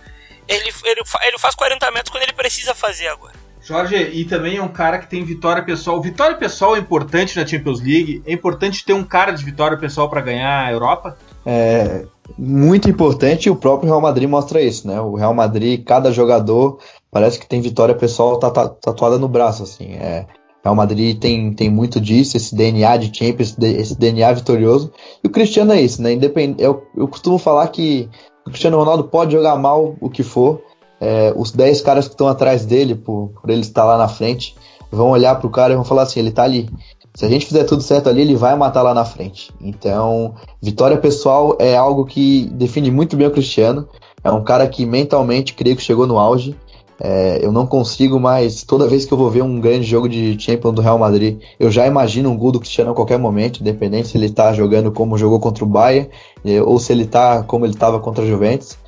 Ele, 0.48 0.72
ele, 0.84 1.02
ele 1.22 1.38
faz 1.38 1.54
40 1.54 1.90
metros 1.90 2.10
quando 2.10 2.22
ele 2.24 2.32
precisa 2.32 2.74
fazer 2.74 3.08
agora. 3.08 3.34
Jorge, 3.60 3.96
e 3.96 4.24
também 4.24 4.56
é 4.56 4.62
um 4.62 4.68
cara 4.68 4.98
que 4.98 5.06
tem 5.06 5.24
vitória 5.24 5.62
pessoal. 5.62 6.00
Vitória 6.00 6.36
pessoal 6.36 6.74
é 6.74 6.78
importante 6.80 7.38
na 7.38 7.46
Champions 7.46 7.80
League. 7.80 8.22
É 8.26 8.32
importante 8.32 8.84
ter 8.84 8.92
um 8.92 9.04
cara 9.04 9.32
de 9.32 9.44
vitória 9.44 9.76
pessoal 9.76 10.10
para 10.10 10.20
ganhar 10.20 10.66
a 10.66 10.72
Europa. 10.72 11.16
É, 11.44 12.04
muito 12.38 12.88
importante 12.88 13.46
e 13.46 13.50
o 13.50 13.56
próprio 13.56 13.88
Real 13.88 14.00
Madrid 14.00 14.28
mostra 14.28 14.60
isso, 14.60 14.86
né? 14.86 15.00
O 15.00 15.14
Real 15.14 15.34
Madrid, 15.34 15.84
cada 15.84 16.12
jogador 16.12 16.78
parece 17.10 17.38
que 17.38 17.46
tem 17.46 17.60
vitória 17.60 17.94
pessoal 17.94 18.38
tatuada 18.38 19.18
no 19.18 19.28
braço, 19.28 19.62
assim. 19.62 19.92
É, 19.94 20.26
Real 20.62 20.76
Madrid 20.76 21.18
tem, 21.18 21.52
tem 21.52 21.68
muito 21.68 22.00
disso, 22.00 22.36
esse 22.36 22.54
DNA 22.54 22.96
de 22.96 23.16
Champions, 23.16 23.56
esse 23.60 23.98
DNA 23.98 24.32
vitorioso. 24.32 24.92
E 25.22 25.26
o 25.26 25.30
Cristiano 25.30 25.72
é 25.72 25.80
isso, 25.80 26.00
né? 26.00 26.12
Independ... 26.12 26.62
Eu, 26.62 26.84
eu 26.96 27.08
costumo 27.08 27.36
falar 27.36 27.66
que 27.68 28.08
o 28.46 28.50
Cristiano 28.50 28.78
Ronaldo 28.78 29.04
pode 29.04 29.32
jogar 29.32 29.56
mal 29.56 29.96
o 30.00 30.08
que 30.08 30.22
for. 30.22 30.62
É, 31.00 31.32
os 31.36 31.50
10 31.50 31.80
caras 31.82 32.06
que 32.06 32.14
estão 32.14 32.28
atrás 32.28 32.64
dele, 32.64 32.94
por, 32.94 33.32
por 33.40 33.50
ele 33.50 33.62
estar 33.62 33.84
lá 33.84 33.98
na 33.98 34.06
frente, 34.06 34.54
vão 34.90 35.10
olhar 35.10 35.34
pro 35.40 35.50
cara 35.50 35.72
e 35.72 35.76
vão 35.76 35.84
falar 35.84 36.02
assim: 36.02 36.20
ele 36.20 36.30
tá 36.30 36.44
ali. 36.44 36.70
Se 37.14 37.26
a 37.26 37.28
gente 37.28 37.46
fizer 37.46 37.64
tudo 37.64 37.82
certo 37.82 38.08
ali, 38.08 38.22
ele 38.22 38.34
vai 38.34 38.56
matar 38.56 38.82
lá 38.82 38.94
na 38.94 39.04
frente. 39.04 39.50
Então, 39.60 40.34
vitória 40.60 40.96
pessoal 40.96 41.56
é 41.58 41.76
algo 41.76 42.06
que 42.06 42.48
define 42.52 42.90
muito 42.90 43.16
bem 43.16 43.26
o 43.26 43.30
Cristiano. 43.30 43.86
É 44.24 44.30
um 44.30 44.42
cara 44.42 44.66
que 44.66 44.86
mentalmente 44.86 45.52
creio 45.52 45.76
que 45.76 45.82
chegou 45.82 46.06
no 46.06 46.18
auge. 46.18 46.56
É, 47.04 47.44
eu 47.44 47.50
não 47.50 47.66
consigo 47.66 48.20
mais, 48.20 48.62
toda 48.62 48.86
vez 48.86 49.04
que 49.04 49.12
eu 49.12 49.18
vou 49.18 49.28
ver 49.28 49.42
um 49.42 49.60
grande 49.60 49.84
jogo 49.84 50.08
de 50.08 50.38
Champions 50.40 50.72
do 50.72 50.80
Real 50.80 50.98
Madrid, 50.98 51.40
eu 51.58 51.68
já 51.68 51.84
imagino 51.84 52.30
um 52.30 52.36
gol 52.36 52.52
do 52.52 52.60
Cristiano 52.60 52.92
a 52.92 52.94
qualquer 52.94 53.18
momento, 53.18 53.60
independente 53.60 54.06
se 54.06 54.16
ele 54.16 54.26
está 54.26 54.52
jogando 54.52 54.92
como 54.92 55.18
jogou 55.18 55.40
contra 55.40 55.64
o 55.64 55.66
Bayern 55.66 56.08
é, 56.44 56.62
ou 56.62 56.78
se 56.78 56.92
ele 56.92 57.02
está 57.02 57.42
como 57.42 57.66
ele 57.66 57.74
estava 57.74 57.98
contra 57.98 58.22
a 58.22 58.26
Juventus. 58.26 58.78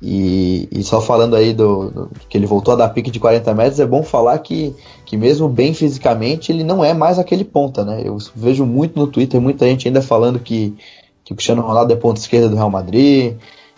E, 0.00 0.68
e, 0.70 0.82
só 0.82 1.00
falando 1.00 1.34
aí 1.34 1.54
do, 1.54 1.90
do, 1.90 2.10
que 2.28 2.36
ele 2.36 2.46
voltou 2.46 2.74
a 2.74 2.76
dar 2.76 2.90
pique 2.90 3.10
de 3.10 3.18
40 3.18 3.54
metros, 3.54 3.80
é 3.80 3.86
bom 3.86 4.02
falar 4.02 4.38
que, 4.40 4.74
que 5.06 5.16
mesmo 5.16 5.48
bem 5.48 5.72
fisicamente, 5.72 6.52
ele 6.52 6.62
não 6.62 6.84
é 6.84 6.92
mais 6.92 7.18
aquele 7.18 7.44
ponta, 7.44 7.82
né? 7.82 8.02
Eu 8.04 8.18
vejo 8.34 8.66
muito 8.66 8.98
no 8.98 9.06
Twitter, 9.06 9.40
muita 9.40 9.66
gente 9.66 9.88
ainda 9.88 10.02
falando 10.02 10.38
que, 10.38 10.76
que 11.24 11.32
o 11.32 11.36
Cristiano 11.36 11.62
Ronaldo 11.62 11.92
é 11.92 11.96
ponta 11.96 12.20
esquerda 12.20 12.48
do 12.48 12.56
Real 12.56 12.70
Madrid 12.70 13.36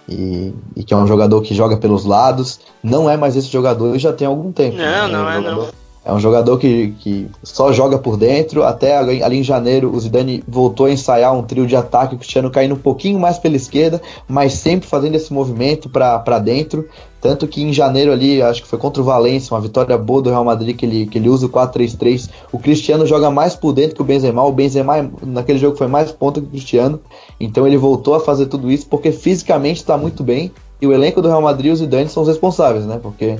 e, 0.08 0.52
e, 0.74 0.82
que 0.82 0.92
é 0.92 0.96
um 0.96 1.06
jogador 1.06 1.40
que 1.40 1.54
joga 1.54 1.76
pelos 1.76 2.04
lados. 2.04 2.58
Não 2.82 3.08
é 3.08 3.16
mais 3.16 3.36
esse 3.36 3.48
jogador 3.48 3.94
e 3.94 3.98
já 4.00 4.12
tem 4.12 4.26
algum 4.26 4.50
tempo. 4.50 4.76
Não, 4.76 4.84
né? 4.84 5.08
não 5.08 5.30
é, 5.30 5.36
é 5.36 5.40
não. 5.40 5.68
É 6.08 6.12
um 6.14 6.18
jogador 6.18 6.56
que, 6.56 6.94
que 7.00 7.28
só 7.42 7.70
joga 7.70 7.98
por 7.98 8.16
dentro. 8.16 8.64
Até 8.64 8.96
ali, 8.96 9.22
ali, 9.22 9.40
em 9.40 9.42
janeiro, 9.42 9.94
o 9.94 10.00
Zidane 10.00 10.42
voltou 10.48 10.86
a 10.86 10.90
ensaiar 10.90 11.36
um 11.36 11.42
trio 11.42 11.66
de 11.66 11.76
ataque, 11.76 12.14
o 12.14 12.18
Cristiano 12.18 12.50
caindo 12.50 12.76
um 12.76 12.78
pouquinho 12.78 13.20
mais 13.20 13.38
pela 13.38 13.56
esquerda, 13.56 14.00
mas 14.26 14.54
sempre 14.54 14.88
fazendo 14.88 15.16
esse 15.16 15.30
movimento 15.30 15.90
para 15.90 16.38
dentro. 16.38 16.88
Tanto 17.20 17.46
que 17.46 17.62
em 17.62 17.74
janeiro 17.74 18.10
ali, 18.10 18.40
acho 18.40 18.62
que 18.62 18.68
foi 18.68 18.78
contra 18.78 19.02
o 19.02 19.04
Valência, 19.04 19.54
uma 19.54 19.60
vitória 19.60 19.98
boa 19.98 20.22
do 20.22 20.30
Real 20.30 20.44
Madrid, 20.46 20.74
que 20.74 20.86
ele, 20.86 21.06
que 21.06 21.18
ele 21.18 21.28
usa 21.28 21.44
o 21.44 21.50
4-3-3. 21.50 22.30
O 22.50 22.58
Cristiano 22.58 23.04
joga 23.04 23.30
mais 23.30 23.54
por 23.54 23.74
dentro 23.74 23.94
que 23.94 24.00
o 24.00 24.04
Benzema. 24.04 24.42
O 24.42 24.52
Benzema 24.52 25.10
naquele 25.22 25.58
jogo 25.58 25.76
foi 25.76 25.88
mais 25.88 26.10
ponta 26.10 26.40
que 26.40 26.46
o 26.46 26.50
Cristiano. 26.50 26.98
Então 27.38 27.66
ele 27.66 27.76
voltou 27.76 28.14
a 28.14 28.20
fazer 28.20 28.46
tudo 28.46 28.70
isso 28.70 28.86
porque 28.86 29.12
fisicamente 29.12 29.80
está 29.80 29.98
muito 29.98 30.22
bem. 30.22 30.50
E 30.80 30.86
o 30.86 30.92
elenco 30.94 31.20
do 31.20 31.28
Real 31.28 31.42
Madrid 31.42 31.66
e 31.66 31.72
o 31.72 31.76
Zidane 31.76 32.08
são 32.08 32.22
os 32.22 32.28
responsáveis, 32.30 32.86
né? 32.86 32.98
Porque 33.02 33.36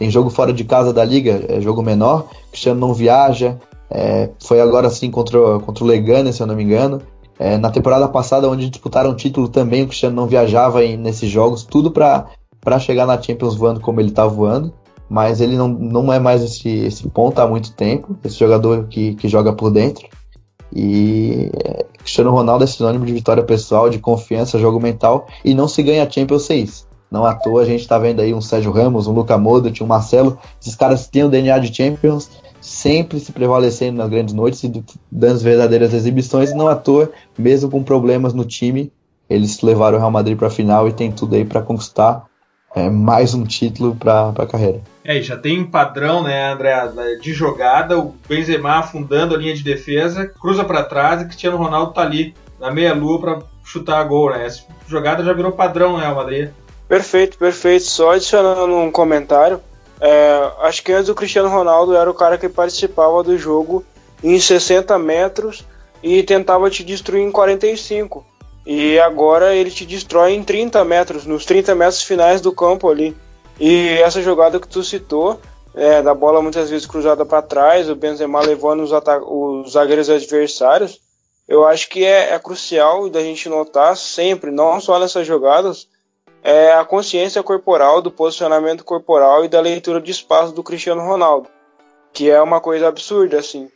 tem 0.00 0.10
jogo 0.10 0.30
fora 0.30 0.50
de 0.50 0.64
casa 0.64 0.94
da 0.94 1.04
liga, 1.04 1.44
é 1.46 1.60
jogo 1.60 1.82
menor. 1.82 2.26
Cristiano 2.50 2.80
não 2.80 2.94
viaja. 2.94 3.58
É, 3.90 4.30
foi 4.42 4.58
agora 4.58 4.88
sim 4.88 5.10
contra, 5.10 5.58
contra 5.58 5.84
o 5.84 5.86
Legane, 5.86 6.32
se 6.32 6.42
eu 6.42 6.46
não 6.46 6.56
me 6.56 6.64
engano. 6.64 7.02
É, 7.38 7.58
na 7.58 7.70
temporada 7.70 8.08
passada, 8.08 8.48
onde 8.48 8.70
disputaram 8.70 9.10
o 9.10 9.14
título 9.14 9.46
também, 9.46 9.82
o 9.82 9.88
Cristiano 9.88 10.16
não 10.16 10.26
viajava 10.26 10.82
em, 10.82 10.96
nesses 10.96 11.28
jogos, 11.28 11.64
tudo 11.64 11.90
para 11.90 12.78
chegar 12.78 13.04
na 13.04 13.20
Champions 13.20 13.54
voando 13.54 13.78
como 13.78 14.00
ele 14.00 14.08
está 14.08 14.26
voando. 14.26 14.72
Mas 15.06 15.42
ele 15.42 15.54
não, 15.54 15.68
não 15.68 16.10
é 16.10 16.18
mais 16.18 16.42
esse, 16.42 16.70
esse 16.70 17.06
ponto 17.10 17.38
há 17.38 17.46
muito 17.46 17.74
tempo, 17.74 18.16
esse 18.24 18.38
jogador 18.38 18.86
que, 18.88 19.14
que 19.16 19.28
joga 19.28 19.52
por 19.52 19.70
dentro. 19.70 20.08
E 20.74 21.50
é, 21.62 21.84
Cristiano 21.98 22.30
Ronaldo 22.30 22.64
é 22.64 22.66
sinônimo 22.66 23.04
de 23.04 23.12
vitória 23.12 23.42
pessoal, 23.42 23.90
de 23.90 23.98
confiança, 23.98 24.58
jogo 24.58 24.80
mental, 24.80 25.26
e 25.44 25.52
não 25.52 25.68
se 25.68 25.82
ganha 25.82 26.10
Champions 26.10 26.44
6. 26.44 26.88
Não 27.10 27.24
à 27.24 27.34
toa 27.34 27.62
a 27.62 27.64
gente 27.64 27.80
está 27.80 27.98
vendo 27.98 28.20
aí 28.20 28.32
um 28.32 28.40
Sérgio 28.40 28.70
Ramos, 28.70 29.06
um 29.06 29.12
Luca 29.12 29.36
Modric, 29.36 29.82
um 29.82 29.86
Marcelo. 29.86 30.38
Esses 30.60 30.76
caras 30.76 31.08
têm 31.08 31.24
o 31.24 31.28
DNA 31.28 31.58
de 31.58 31.74
Champions, 31.74 32.30
sempre 32.60 33.18
se 33.18 33.32
prevalecendo 33.32 33.98
nas 33.98 34.08
grandes 34.08 34.32
noites 34.32 34.62
e 34.62 34.84
dando 35.10 35.34
as 35.34 35.42
verdadeiras 35.42 35.92
exibições. 35.92 36.54
Não 36.54 36.68
à 36.68 36.76
toa, 36.76 37.10
mesmo 37.36 37.70
com 37.70 37.82
problemas 37.82 38.32
no 38.32 38.44
time, 38.44 38.92
eles 39.28 39.60
levaram 39.60 39.96
o 39.96 40.00
Real 40.00 40.10
Madrid 40.10 40.36
para 40.36 40.48
a 40.48 40.50
final 40.50 40.88
e 40.88 40.92
tem 40.92 41.10
tudo 41.10 41.34
aí 41.34 41.44
para 41.44 41.62
conquistar 41.62 42.24
é, 42.74 42.88
mais 42.88 43.34
um 43.34 43.44
título 43.44 43.96
para 43.96 44.28
a 44.28 44.46
carreira. 44.46 44.80
É, 45.04 45.20
já 45.20 45.36
tem 45.36 45.60
um 45.60 45.70
padrão, 45.70 46.22
né, 46.22 46.52
André, 46.52 46.76
de 47.20 47.32
jogada, 47.32 47.98
o 47.98 48.14
Benzema 48.28 48.78
afundando 48.78 49.34
a 49.34 49.38
linha 49.38 49.54
de 49.54 49.64
defesa, 49.64 50.26
cruza 50.26 50.64
para 50.64 50.84
trás 50.84 51.22
e 51.22 51.24
Cristiano 51.24 51.56
Ronaldo 51.56 51.92
tá 51.92 52.02
ali 52.02 52.34
na 52.60 52.70
meia 52.70 52.94
lua 52.94 53.20
para 53.20 53.38
chutar 53.64 54.00
a 54.00 54.04
gol, 54.04 54.30
né? 54.30 54.46
Essa 54.46 54.64
jogada 54.86 55.24
já 55.24 55.32
virou 55.32 55.52
padrão, 55.52 55.96
né, 55.96 56.04
Real 56.04 56.14
Madrid. 56.14 56.50
Perfeito, 56.90 57.38
perfeito. 57.38 57.84
Só 57.84 58.10
adicionando 58.10 58.74
um 58.74 58.90
comentário, 58.90 59.62
é, 60.00 60.50
acho 60.62 60.82
que 60.82 60.90
antes 60.90 61.08
o 61.08 61.14
Cristiano 61.14 61.48
Ronaldo 61.48 61.94
era 61.94 62.10
o 62.10 62.14
cara 62.14 62.36
que 62.36 62.48
participava 62.48 63.22
do 63.22 63.38
jogo 63.38 63.84
em 64.24 64.40
60 64.40 64.98
metros 64.98 65.64
e 66.02 66.20
tentava 66.24 66.68
te 66.68 66.82
destruir 66.82 67.22
em 67.22 67.30
45. 67.30 68.26
E 68.66 68.98
agora 68.98 69.54
ele 69.54 69.70
te 69.70 69.86
destrói 69.86 70.32
em 70.32 70.42
30 70.42 70.84
metros, 70.84 71.24
nos 71.24 71.44
30 71.44 71.76
metros 71.76 72.02
finais 72.02 72.40
do 72.40 72.50
campo 72.50 72.90
ali. 72.90 73.16
E 73.60 73.90
essa 74.02 74.20
jogada 74.20 74.58
que 74.58 74.66
tu 74.66 74.82
citou, 74.82 75.40
é, 75.76 76.02
da 76.02 76.12
bola 76.12 76.42
muitas 76.42 76.70
vezes 76.70 76.88
cruzada 76.88 77.24
para 77.24 77.40
trás, 77.40 77.88
o 77.88 77.94
Benzema 77.94 78.40
levando 78.40 78.82
os, 78.82 78.90
os 78.90 79.72
zagueiros 79.74 80.10
adversários, 80.10 81.00
eu 81.46 81.64
acho 81.64 81.88
que 81.88 82.04
é, 82.04 82.34
é, 82.34 82.38
crucial 82.40 83.08
da 83.08 83.20
gente 83.20 83.48
notar 83.48 83.96
sempre, 83.96 84.50
não 84.50 84.80
só 84.80 84.98
nessas 84.98 85.24
jogadas, 85.24 85.86
é 86.42 86.72
a 86.72 86.84
consciência 86.84 87.42
corporal, 87.42 88.00
do 88.00 88.10
posicionamento 88.10 88.84
corporal 88.84 89.44
e 89.44 89.48
da 89.48 89.60
leitura 89.60 90.00
de 90.00 90.10
espaço 90.10 90.52
do 90.52 90.62
Cristiano 90.62 91.02
Ronaldo, 91.02 91.48
que 92.12 92.30
é 92.30 92.40
uma 92.40 92.60
coisa 92.60 92.88
absurda, 92.88 93.38
assim. 93.38 93.70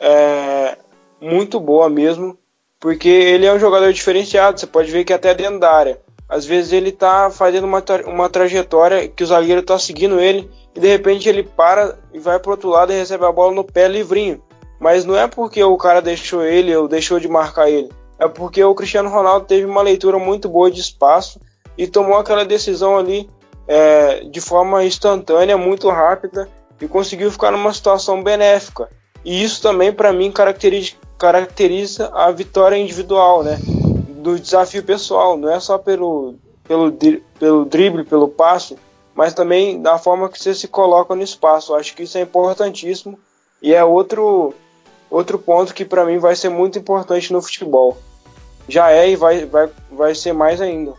É 0.00 0.76
muito 1.20 1.58
boa 1.58 1.88
mesmo, 1.88 2.36
porque 2.80 3.08
ele 3.08 3.46
é 3.46 3.52
um 3.52 3.58
jogador 3.58 3.92
diferenciado, 3.92 4.58
você 4.58 4.66
pode 4.66 4.90
ver 4.90 5.04
que 5.04 5.12
até 5.12 5.34
dentro 5.34 5.58
da 5.58 5.72
área. 5.72 6.00
Às 6.28 6.44
vezes 6.44 6.72
ele 6.72 6.92
tá 6.92 7.30
fazendo 7.30 7.64
uma, 7.64 7.80
tra 7.80 8.06
uma 8.06 8.28
trajetória 8.28 9.08
que 9.08 9.24
o 9.24 9.26
zagueiro 9.26 9.62
tá 9.62 9.78
seguindo 9.78 10.20
ele 10.20 10.48
e 10.74 10.80
de 10.80 10.86
repente 10.86 11.26
ele 11.26 11.42
para 11.42 11.98
e 12.12 12.18
vai 12.18 12.38
pro 12.38 12.50
outro 12.50 12.68
lado 12.68 12.92
e 12.92 12.96
recebe 12.96 13.24
a 13.24 13.32
bola 13.32 13.54
no 13.54 13.64
pé 13.64 13.88
livrinho. 13.88 14.42
Mas 14.78 15.04
não 15.04 15.16
é 15.16 15.26
porque 15.26 15.62
o 15.64 15.76
cara 15.76 16.02
deixou 16.02 16.44
ele 16.44 16.76
ou 16.76 16.86
deixou 16.86 17.18
de 17.18 17.26
marcar 17.26 17.70
ele. 17.70 17.88
É 18.18 18.28
porque 18.28 18.62
o 18.62 18.74
Cristiano 18.74 19.08
Ronaldo 19.08 19.46
teve 19.46 19.64
uma 19.64 19.80
leitura 19.80 20.18
muito 20.18 20.48
boa 20.48 20.70
de 20.70 20.80
espaço 20.80 21.40
e 21.78 21.86
tomou 21.86 22.18
aquela 22.18 22.44
decisão 22.44 22.98
ali 22.98 23.30
é, 23.68 24.24
de 24.24 24.40
forma 24.40 24.84
instantânea, 24.84 25.56
muito 25.56 25.88
rápida 25.88 26.48
e 26.80 26.88
conseguiu 26.88 27.30
ficar 27.30 27.52
numa 27.52 27.72
situação 27.72 28.22
benéfica. 28.22 28.88
E 29.24 29.42
isso 29.42 29.62
também, 29.62 29.92
para 29.92 30.12
mim, 30.12 30.32
caracteriza, 30.32 30.94
caracteriza 31.16 32.10
a 32.12 32.30
vitória 32.32 32.76
individual, 32.76 33.44
né? 33.44 33.58
Do 34.22 34.38
desafio 34.38 34.82
pessoal. 34.82 35.36
Não 35.36 35.50
é 35.50 35.60
só 35.60 35.78
pelo, 35.78 36.34
pelo, 36.64 36.92
pelo 37.38 37.64
drible, 37.64 38.04
pelo 38.04 38.28
passe, 38.28 38.76
mas 39.14 39.34
também 39.34 39.80
da 39.80 39.98
forma 39.98 40.28
que 40.28 40.38
você 40.38 40.54
se 40.54 40.66
coloca 40.66 41.14
no 41.14 41.22
espaço. 41.22 41.74
Acho 41.74 41.94
que 41.94 42.02
isso 42.02 42.18
é 42.18 42.22
importantíssimo 42.22 43.18
e 43.62 43.74
é 43.74 43.84
outro, 43.84 44.54
outro 45.10 45.38
ponto 45.38 45.74
que 45.74 45.84
para 45.84 46.04
mim 46.04 46.18
vai 46.18 46.34
ser 46.34 46.48
muito 46.48 46.78
importante 46.78 47.32
no 47.32 47.42
futebol. 47.42 47.98
Já 48.68 48.90
é 48.90 49.10
e 49.10 49.16
vai, 49.16 49.46
vai, 49.46 49.68
vai 49.90 50.14
ser 50.14 50.32
mais 50.32 50.60
ainda. 50.60 50.94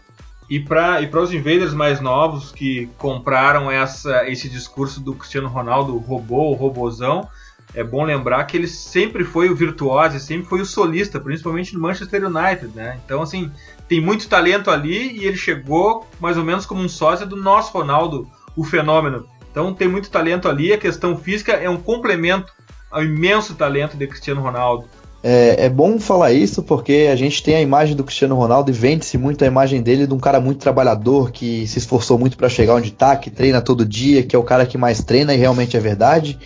E 0.49 0.59
para 0.59 0.99
e 1.01 1.05
os 1.07 1.31
invaders 1.31 1.75
mais 1.75 2.01
novos 2.01 2.51
que 2.51 2.89
compraram 2.97 3.69
essa, 3.69 4.27
esse 4.27 4.49
discurso 4.49 4.99
do 4.99 5.13
Cristiano 5.13 5.47
Ronaldo, 5.47 5.95
robô, 5.97 6.53
robozão, 6.53 7.29
é 7.75 7.83
bom 7.83 8.03
lembrar 8.03 8.43
que 8.45 8.57
ele 8.57 8.67
sempre 8.67 9.23
foi 9.23 9.49
o 9.49 9.55
virtuoso, 9.55 10.19
sempre 10.19 10.47
foi 10.47 10.61
o 10.61 10.65
solista, 10.65 11.19
principalmente 11.19 11.75
no 11.75 11.79
Manchester 11.79 12.25
United, 12.25 12.75
né? 12.75 12.99
Então, 13.05 13.21
assim, 13.21 13.51
tem 13.87 14.01
muito 14.01 14.27
talento 14.27 14.71
ali 14.71 15.19
e 15.19 15.25
ele 15.25 15.37
chegou 15.37 16.07
mais 16.19 16.35
ou 16.35 16.43
menos 16.43 16.65
como 16.65 16.81
um 16.81 16.89
sócio 16.89 17.27
do 17.27 17.35
nosso 17.35 17.71
Ronaldo, 17.71 18.27
o 18.55 18.63
fenômeno. 18.63 19.27
Então, 19.51 19.71
tem 19.71 19.87
muito 19.87 20.09
talento 20.09 20.49
ali, 20.49 20.73
a 20.73 20.79
questão 20.79 21.15
física 21.15 21.53
é 21.53 21.69
um 21.69 21.77
complemento 21.77 22.51
ao 22.89 23.03
imenso 23.03 23.53
talento 23.53 23.95
de 23.95 24.07
Cristiano 24.07 24.41
Ronaldo. 24.41 24.87
É, 25.21 25.65
é, 25.65 25.69
bom 25.69 25.99
falar 25.99 26.31
isso 26.31 26.63
porque 26.63 27.09
a 27.11 27.15
gente 27.15 27.43
tem 27.43 27.55
a 27.55 27.61
imagem 27.61 27.93
do 27.93 28.05
Cristiano 28.05 28.35
Ronaldo 28.35 28.71
e 28.71 28.73
vende-se 28.73 29.17
muito 29.17 29.43
a 29.43 29.47
imagem 29.47 29.81
dele 29.81 30.07
de 30.07 30.13
um 30.13 30.19
cara 30.19 30.39
muito 30.39 30.59
trabalhador, 30.59 31.31
que 31.31 31.67
se 31.67 31.77
esforçou 31.77 32.17
muito 32.17 32.37
para 32.37 32.47
chegar 32.47 32.75
onde 32.75 32.87
está, 32.87 33.17
que 33.17 33.29
treina 33.29 33.61
todo 33.61 33.85
dia, 33.85 34.23
que 34.23 34.33
é 34.35 34.39
o 34.39 34.43
cara 34.43 34.65
que 34.65 34.77
mais 34.77 35.03
treina 35.03 35.33
e 35.33 35.37
realmente 35.37 35.75
é 35.75 35.79
verdade. 35.79 36.39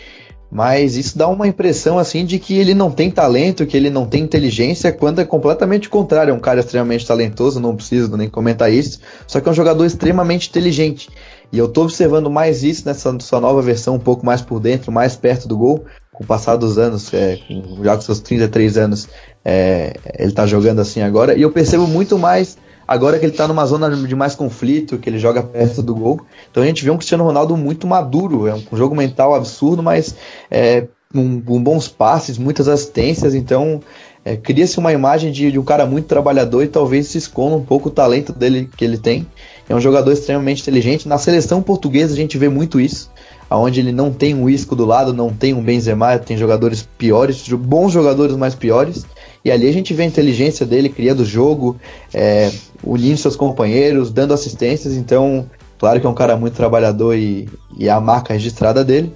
Mas 0.54 0.98
isso 0.98 1.18
dá 1.18 1.28
uma 1.28 1.48
impressão 1.48 1.98
assim 1.98 2.24
de 2.26 2.38
que 2.38 2.56
ele 2.56 2.76
não 2.76 2.92
tem 2.92 3.10
talento, 3.10 3.66
que 3.66 3.76
ele 3.76 3.90
não 3.90 4.06
tem 4.06 4.22
inteligência, 4.22 4.92
quando 4.92 5.20
é 5.20 5.26
completamente 5.26 5.90
contrário. 5.90 6.30
É 6.30 6.34
um 6.34 6.40
cara 6.40 6.60
extremamente 6.60 7.08
talentoso, 7.08 7.60
não 7.60 7.76
preciso 7.76 8.16
nem 8.16 8.30
comentar 8.30 8.72
isso. 8.72 9.00
Só 9.26 9.42
que 9.42 9.48
é 9.48 9.52
um 9.52 9.56
jogador 9.56 9.84
extremamente 9.84 10.50
inteligente. 10.50 11.10
E 11.52 11.58
eu 11.58 11.66
estou 11.66 11.86
observando 11.86 12.30
mais 12.30 12.64
isso 12.64 12.86
nessa 12.86 13.20
sua 13.20 13.42
nova 13.42 13.64
versão, 13.64 13.96
um 13.96 14.00
pouco 14.00 14.24
mais 14.24 14.42
por 14.42 14.60
dentro, 14.60 14.92
mais 14.92 15.16
perto 15.16 15.48
do 15.48 15.58
gol. 15.58 15.86
Com 16.14 16.24
o 16.24 16.28
passar 16.28 16.56
dos 16.56 16.78
anos, 16.78 17.12
é, 17.14 17.40
já 17.84 17.96
com 17.96 18.02
seus 18.02 18.20
33 18.20 18.78
anos, 18.78 19.10
é, 19.44 19.96
ele 20.18 20.30
está 20.30 20.46
jogando 20.46 20.80
assim 20.80 21.02
agora. 21.02 21.36
E 21.36 21.42
eu 21.42 21.52
percebo 21.52 21.88
muito 21.88 22.18
mais 22.18 22.58
Agora 22.88 23.18
que 23.18 23.26
ele 23.26 23.34
tá 23.34 23.48
numa 23.48 23.66
zona 23.66 23.90
de 23.96 24.16
mais 24.16 24.36
conflito, 24.36 24.98
que 24.98 25.10
ele 25.10 25.18
joga 25.18 25.42
perto 25.42 25.82
do 25.82 25.96
gol. 25.96 26.20
Então 26.52 26.62
a 26.62 26.66
gente 26.66 26.84
vê 26.84 26.92
um 26.92 26.98
Cristiano 26.98 27.24
Ronaldo 27.24 27.56
muito 27.56 27.88
maduro. 27.88 28.48
É 28.48 28.54
um 28.54 28.78
jogo 28.78 28.96
mental 28.96 29.34
absurdo, 29.34 29.82
mas 29.82 30.16
é, 30.52 30.88
um, 31.14 31.42
um 31.48 31.64
bons 31.64 31.88
passes, 31.88 32.38
muitas 32.38 32.68
assistências. 32.68 33.34
Então 33.34 33.80
é, 34.26 34.36
cria-se 34.36 34.78
uma 34.80 34.92
imagem 34.92 35.32
de, 35.32 35.52
de, 35.52 35.60
um 35.60 35.64
cara 35.64 35.86
muito 35.86 36.08
trabalhador 36.08 36.64
e 36.64 36.68
talvez 36.68 37.08
se 37.08 37.18
esconda 37.18 37.56
um 37.56 37.64
pouco 37.64 37.88
o 37.88 37.92
talento 37.92 38.34
dele 38.34 38.70
que 38.76 38.84
ele 38.84 38.98
tem. 38.98 39.26
É 39.68 39.74
um 39.74 39.80
jogador 39.80 40.12
extremamente 40.12 40.62
inteligente. 40.62 41.08
Na 41.08 41.18
seleção 41.18 41.62
portuguesa 41.62 42.14
a 42.14 42.18
gente 42.18 42.38
vê 42.38 42.50
muito 42.50 42.82
isso, 42.82 43.10
aonde 43.54 43.82
ele 43.82 43.92
não 43.92 44.12
tem 44.12 44.34
um 44.34 44.50
Isco 44.50 44.76
do 44.76 44.84
lado, 44.84 45.14
não 45.14 45.32
tem 45.32 45.54
um 45.54 45.62
Benzema, 45.62 46.18
tem 46.18 46.36
jogadores 46.36 46.90
piores, 46.98 47.48
bons 47.50 47.92
jogadores 47.92 48.36
mais 48.36 48.56
piores. 48.56 49.06
E 49.46 49.52
ali 49.52 49.70
a 49.70 49.72
gente 49.72 49.94
vê 49.94 50.02
a 50.02 50.08
inteligência 50.08 50.66
dele 50.66 50.90
criando 50.90 51.24
jogo, 51.24 51.78
é, 52.12 52.52
unindo 52.84 53.16
seus 53.16 53.36
companheiros, 53.36 54.10
dando 54.10 54.34
assistências. 54.34 54.96
Então, 54.96 55.46
claro 55.78 56.02
que 56.02 56.08
é 56.08 56.10
um 56.10 56.16
cara 56.16 56.36
muito 56.36 56.56
trabalhador 56.56 57.16
e, 57.16 57.48
e 57.78 57.88
a 57.88 58.02
marca 58.02 58.34
registrada 58.34 58.84
dele, 58.84 59.14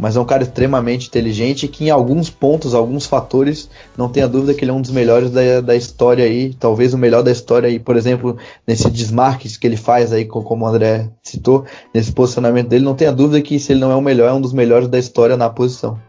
mas 0.00 0.16
é 0.16 0.20
um 0.20 0.24
cara 0.24 0.42
extremamente 0.42 1.08
inteligente 1.08 1.68
que 1.68 1.84
em 1.84 1.90
alguns 1.90 2.30
pontos, 2.30 2.74
alguns 2.74 3.04
fatores, 3.04 3.70
não 3.96 4.08
tenha 4.08 4.26
dúvida 4.26 4.54
que 4.54 4.64
ele 4.64 4.70
é 4.70 4.74
um 4.74 4.80
dos 4.80 4.90
melhores 4.90 5.30
da, 5.30 5.60
da 5.60 5.76
história 5.76 6.24
aí, 6.24 6.54
talvez 6.54 6.94
o 6.94 6.98
melhor 6.98 7.22
da 7.22 7.30
história 7.30 7.68
aí, 7.68 7.78
por 7.78 7.96
exemplo, 7.96 8.38
nesse 8.66 8.90
desmarques 8.90 9.58
que 9.58 9.66
ele 9.66 9.76
faz 9.76 10.10
aí, 10.10 10.24
como 10.24 10.64
o 10.64 10.68
André 10.68 11.10
citou, 11.22 11.66
nesse 11.94 12.10
posicionamento 12.12 12.68
dele, 12.68 12.84
não 12.84 12.94
tenha 12.94 13.12
dúvida 13.12 13.42
que 13.42 13.58
se 13.58 13.72
ele 13.72 13.80
não 13.80 13.92
é 13.92 13.94
o 13.94 14.00
melhor, 14.00 14.30
é 14.30 14.32
um 14.32 14.40
dos 14.40 14.54
melhores 14.54 14.88
da 14.88 14.98
história 14.98 15.36
na 15.36 15.50
posição. 15.50 16.00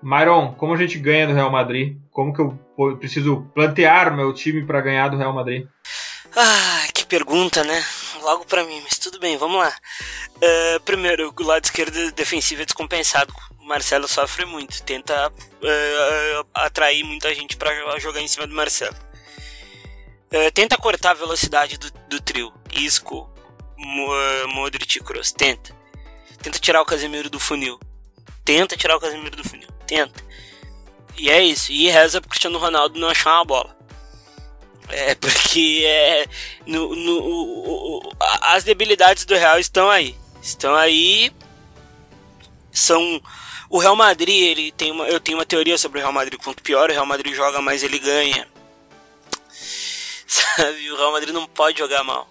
Myron, 0.00 0.54
como 0.56 0.72
a 0.72 0.76
gente 0.76 0.98
ganha 0.98 1.26
do 1.26 1.34
Real 1.34 1.50
Madrid? 1.50 1.96
Como 2.12 2.32
que 2.32 2.40
eu 2.40 2.56
preciso 2.98 3.46
plantear 3.54 4.16
meu 4.16 4.32
time 4.32 4.64
para 4.64 4.80
ganhar 4.80 5.08
do 5.08 5.16
Real 5.16 5.34
Madrid? 5.34 5.66
Ah, 6.36 6.86
que 6.94 7.04
pergunta, 7.04 7.64
né? 7.64 7.82
Logo 8.20 8.44
para 8.44 8.64
mim, 8.64 8.80
mas 8.82 8.98
tudo 8.98 9.18
bem, 9.18 9.36
vamos 9.36 9.58
lá. 9.58 9.74
Uh, 10.36 10.80
primeiro, 10.80 11.34
o 11.36 11.42
lado 11.42 11.64
esquerdo 11.64 12.12
defensivo 12.12 12.62
é 12.62 12.64
descompensado. 12.64 13.32
O 13.58 13.64
Marcelo 13.64 14.06
sofre 14.06 14.44
muito, 14.44 14.82
tenta 14.82 15.28
uh, 15.28 16.46
atrair 16.54 17.02
muita 17.04 17.34
gente 17.34 17.56
para 17.56 17.98
jogar 17.98 18.20
em 18.20 18.28
cima 18.28 18.46
do 18.46 18.54
Marcelo. 18.54 18.96
Uh, 20.32 20.50
tenta 20.52 20.76
cortar 20.76 21.10
a 21.10 21.14
velocidade 21.14 21.78
do, 21.78 21.90
do 22.08 22.20
trio. 22.20 22.52
Isco, 22.72 23.28
Modric 24.48 24.98
e 24.98 25.00
Kroos. 25.00 25.32
Tenta. 25.32 25.74
Tenta 26.42 26.58
tirar 26.58 26.82
o 26.82 26.86
Casemiro 26.86 27.28
do 27.28 27.40
funil. 27.40 27.78
Tenta 28.44 28.76
tirar 28.76 28.96
o 28.96 29.00
Casemiro 29.00 29.36
do 29.36 29.48
funil 29.48 29.70
tenta. 29.90 30.24
E 31.18 31.28
é 31.28 31.42
isso. 31.42 31.72
E 31.72 31.90
reza 31.90 32.20
pro 32.20 32.30
Cristiano 32.30 32.58
Ronaldo 32.58 32.98
não 32.98 33.08
achar 33.08 33.34
uma 33.34 33.44
bola. 33.44 33.76
É 34.92 35.14
porque 35.14 35.84
é, 35.86 36.26
no, 36.66 36.94
no, 36.94 37.18
o, 37.20 38.12
as 38.42 38.64
debilidades 38.64 39.24
do 39.24 39.34
Real 39.34 39.58
estão 39.58 39.90
aí. 39.90 40.16
Estão 40.42 40.74
aí. 40.74 41.32
São. 42.72 43.20
O 43.68 43.78
Real 43.78 43.94
Madrid, 43.94 44.42
ele 44.42 44.72
tem 44.72 44.90
uma, 44.90 45.06
eu 45.06 45.20
tenho 45.20 45.38
uma 45.38 45.46
teoria 45.46 45.78
sobre 45.78 45.98
o 45.98 46.02
Real 46.02 46.12
Madrid. 46.12 46.40
Quanto 46.42 46.62
pior 46.62 46.90
o 46.90 46.92
Real 46.92 47.06
Madrid 47.06 47.34
joga, 47.34 47.62
mais 47.62 47.82
ele 47.82 47.98
ganha. 47.98 48.48
Sabe? 50.26 50.90
O 50.90 50.96
Real 50.96 51.12
Madrid 51.12 51.32
não 51.32 51.46
pode 51.46 51.78
jogar 51.78 52.02
mal. 52.02 52.28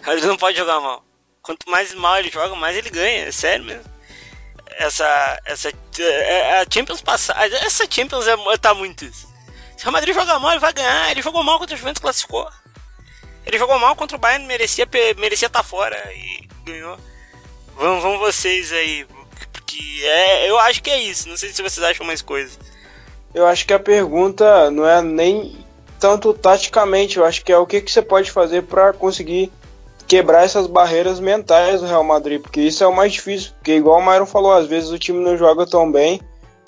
O 0.00 0.04
Real 0.04 0.14
Madrid 0.14 0.28
não 0.28 0.36
pode 0.36 0.56
jogar 0.58 0.80
mal. 0.80 1.04
Quanto 1.42 1.70
mais 1.70 1.94
mal 1.94 2.18
ele 2.18 2.30
joga, 2.30 2.54
mais 2.54 2.76
ele 2.76 2.90
ganha. 2.90 3.26
É 3.26 3.32
sério 3.32 3.64
mesmo 3.64 3.98
essa 4.78 5.40
essa 5.44 5.68
é, 5.68 6.02
é, 6.02 6.60
a 6.60 6.66
Champions 6.70 7.02
passada, 7.02 7.44
essa 7.44 7.84
Champions 7.90 8.26
é, 8.26 8.36
tá 8.56 8.72
muito 8.72 9.04
isso. 9.04 9.27
Se 9.78 9.88
o 9.88 9.92
Madrid 9.92 10.12
jogar 10.12 10.40
mal, 10.40 10.50
ele 10.50 10.60
vai 10.60 10.72
ganhar. 10.72 11.10
Ele 11.12 11.22
jogou 11.22 11.42
mal 11.44 11.56
contra 11.56 11.76
o 11.76 11.78
Juventus, 11.78 12.02
classificou. 12.02 12.48
Ele 13.46 13.56
jogou 13.56 13.78
mal 13.78 13.94
contra 13.94 14.16
o 14.16 14.20
Bayern, 14.20 14.44
merecia 14.44 14.86
merecia 15.16 15.46
estar 15.46 15.60
tá 15.60 15.64
fora 15.64 15.96
e 16.12 16.48
ganhou. 16.64 16.98
Vão, 17.76 18.00
vão 18.00 18.18
vocês 18.18 18.72
aí, 18.72 19.06
porque 19.52 19.78
é, 20.02 20.50
eu 20.50 20.58
acho 20.58 20.82
que 20.82 20.90
é 20.90 21.00
isso. 21.00 21.28
Não 21.28 21.36
sei 21.36 21.50
se 21.50 21.62
vocês 21.62 21.86
acham 21.86 22.04
mais 22.04 22.20
coisas. 22.20 22.58
Eu 23.32 23.46
acho 23.46 23.64
que 23.64 23.72
a 23.72 23.78
pergunta 23.78 24.68
não 24.68 24.86
é 24.86 25.00
nem 25.00 25.64
tanto 26.00 26.34
taticamente, 26.34 27.18
eu 27.18 27.24
acho 27.24 27.44
que 27.44 27.52
é 27.52 27.58
o 27.58 27.66
que, 27.66 27.80
que 27.80 27.90
você 27.90 28.02
pode 28.02 28.30
fazer 28.30 28.62
para 28.62 28.92
conseguir 28.92 29.52
quebrar 30.08 30.44
essas 30.44 30.66
barreiras 30.66 31.20
mentais 31.20 31.80
do 31.80 31.86
Real 31.86 32.04
Madrid, 32.04 32.40
porque 32.40 32.60
isso 32.60 32.82
é 32.82 32.86
o 32.86 32.94
mais 32.94 33.12
difícil, 33.12 33.52
porque 33.54 33.76
igual 33.76 33.98
o 33.98 34.04
Myron 34.04 34.26
falou, 34.26 34.52
às 34.52 34.66
vezes 34.66 34.90
o 34.90 34.98
time 34.98 35.22
não 35.22 35.36
joga 35.36 35.66
tão 35.66 35.90
bem, 35.90 36.20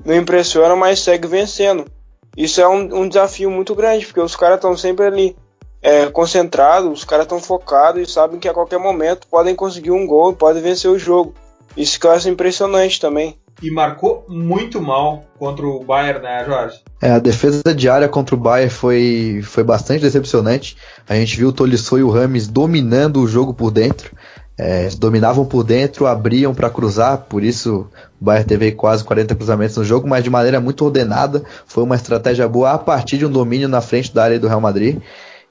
não 0.05 0.15
impressiona, 0.15 0.77
mas 0.77 1.01
segue 1.01 1.27
vencendo. 1.27 1.91
Isso 2.37 2.61
é 2.61 2.68
um, 2.68 3.03
um 3.03 3.09
desafio 3.09 3.51
muito 3.51 3.74
grande, 3.74 4.07
porque 4.07 4.20
os 4.20 4.37
caras 4.37 4.57
estão 4.57 4.76
sempre 4.76 5.07
ali 5.07 5.37
é, 5.83 6.07
concentrados, 6.07 6.91
os 6.91 7.05
caras 7.05 7.24
estão 7.24 7.41
focados 7.41 8.03
e 8.03 8.11
sabem 8.11 8.39
que 8.39 8.49
a 8.49 8.55
qualquer 8.55 8.78
momento 8.78 9.26
podem 9.28 9.55
conseguir 9.55 9.91
um 9.91 10.07
gol, 10.07 10.33
podem 10.35 10.62
vencer 10.62 10.91
o 10.91 10.99
jogo. 10.99 11.35
Isso 11.76 11.99
que 11.99 12.07
eu 12.07 12.11
acho 12.11 12.28
impressionante 12.28 13.01
também. 13.01 13.37
e 13.62 13.70
marcou 13.70 14.24
muito 14.26 14.81
mal 14.81 15.24
contra 15.39 15.66
o 15.66 15.85
Bayern, 15.85 16.22
né, 16.22 16.45
Jorge? 16.47 16.81
É, 17.01 17.11
a 17.11 17.18
defesa 17.18 17.74
diária 17.74 18.09
contra 18.09 18.35
o 18.35 18.39
Bayern 18.39 18.70
foi, 18.70 19.41
foi 19.45 19.62
bastante 19.62 20.01
decepcionante. 20.01 20.76
A 21.09 21.14
gente 21.14 21.37
viu 21.37 21.49
o 21.49 21.53
Tolisso 21.53 21.99
e 21.99 22.03
o 22.03 22.11
Rames 22.11 22.49
dominando 22.49 23.20
o 23.20 23.28
jogo 23.28 23.53
por 23.53 23.70
dentro. 23.70 24.16
É, 24.63 24.91
dominavam 24.99 25.47
por 25.47 25.65
dentro, 25.65 26.07
abriam 26.07 26.55
para 26.55 26.69
cruzar, 26.69 27.17
por 27.31 27.43
isso 27.43 27.87
o 28.21 28.25
Bayern 28.27 28.47
teve 28.47 28.73
quase 28.73 29.03
40 29.03 29.35
cruzamentos 29.35 29.75
no 29.79 29.85
jogo, 29.85 30.07
mas 30.07 30.23
de 30.23 30.29
maneira 30.29 30.61
muito 30.61 30.85
ordenada. 30.85 31.43
Foi 31.67 31.83
uma 31.83 31.95
estratégia 31.95 32.47
boa 32.47 32.73
a 32.73 32.79
partir 32.79 33.17
de 33.17 33.25
um 33.25 33.31
domínio 33.31 33.69
na 33.69 33.81
frente 33.81 34.13
da 34.13 34.23
área 34.23 34.39
do 34.39 34.47
Real 34.47 34.61
Madrid. 34.61 34.99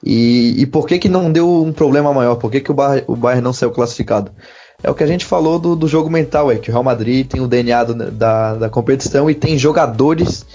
E, 0.06 0.62
e 0.62 0.66
por 0.68 0.86
que, 0.86 1.00
que 1.00 1.10
não 1.10 1.32
deu 1.32 1.64
um 1.64 1.74
problema 1.74 2.14
maior? 2.14 2.36
Por 2.36 2.52
que, 2.52 2.62
que 2.62 2.70
o, 2.70 2.74
Bayern, 2.76 3.04
o 3.08 3.16
Bayern 3.16 3.44
não 3.44 3.52
saiu 3.52 3.72
classificado? 3.72 4.32
É 4.84 4.92
o 4.92 4.94
que 4.94 5.04
a 5.04 5.08
gente 5.08 5.26
falou 5.26 5.58
do, 5.58 5.76
do 5.76 5.88
jogo 5.88 6.08
mental, 6.08 6.52
é 6.52 6.58
que 6.58 6.70
o 6.70 6.72
Real 6.72 6.84
Madrid 6.84 7.26
tem 7.26 7.42
o 7.42 7.48
DNA 7.48 7.84
do, 7.86 8.12
da, 8.12 8.54
da 8.54 8.70
competição 8.70 9.28
e 9.28 9.34
tem 9.34 9.58
jogadores 9.58 10.46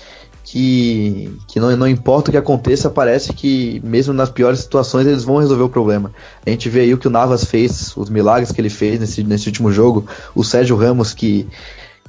que, 0.45 1.35
que 1.49 1.59
não, 1.59 1.75
não 1.75 1.89
importa 1.89 2.29
o 2.29 2.33
que 2.33 2.37
aconteça, 2.37 2.91
parece 2.91 3.33
que 3.33 3.81
mesmo 3.83 4.13
nas 4.13 4.31
piores 4.31 4.61
situações 4.61 5.07
eles 5.07 5.25
vão 5.25 5.39
resolver 5.39 5.65
o 5.65 5.69
problema. 5.71 6.13
A 6.47 6.51
gente 6.51 6.69
vê 6.69 6.81
aí 6.81 6.93
o 6.93 6.99
que 6.99 7.09
o 7.09 7.11
Navas 7.11 7.45
fez, 7.45 7.97
os 7.97 8.11
milagres 8.11 8.53
que 8.53 8.61
ele 8.61 8.69
fez 8.69 9.01
nesse, 9.01 9.25
nesse 9.25 9.49
último 9.49 9.73
jogo, 9.73 10.07
o 10.35 10.45
Sérgio 10.45 10.77
Ramos 10.77 11.15
que 11.15 11.49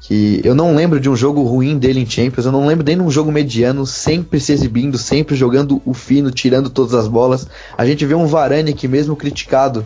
que 0.01 0.39
eu 0.43 0.53
não 0.53 0.75
lembro 0.75 0.99
de 0.99 1.09
um 1.09 1.15
jogo 1.15 1.41
ruim 1.41 1.79
dele 1.79 1.99
em 1.99 2.05
Champions, 2.05 2.45
eu 2.45 2.51
não 2.51 2.67
lembro 2.67 2.85
nem 2.85 2.95
de 2.95 3.01
um 3.01 3.09
jogo 3.09 3.31
mediano, 3.31 3.87
sempre 3.87 4.39
se 4.39 4.51
exibindo, 4.51 4.99
sempre 4.99 5.35
jogando 5.35 5.81
o 5.83 5.95
fino, 5.95 6.29
tirando 6.29 6.69
todas 6.69 6.93
as 6.93 7.07
bolas. 7.07 7.47
A 7.75 7.83
gente 7.87 8.05
vê 8.05 8.13
um 8.13 8.27
Varane 8.27 8.73
que 8.73 8.87
mesmo 8.87 9.15
criticado 9.15 9.83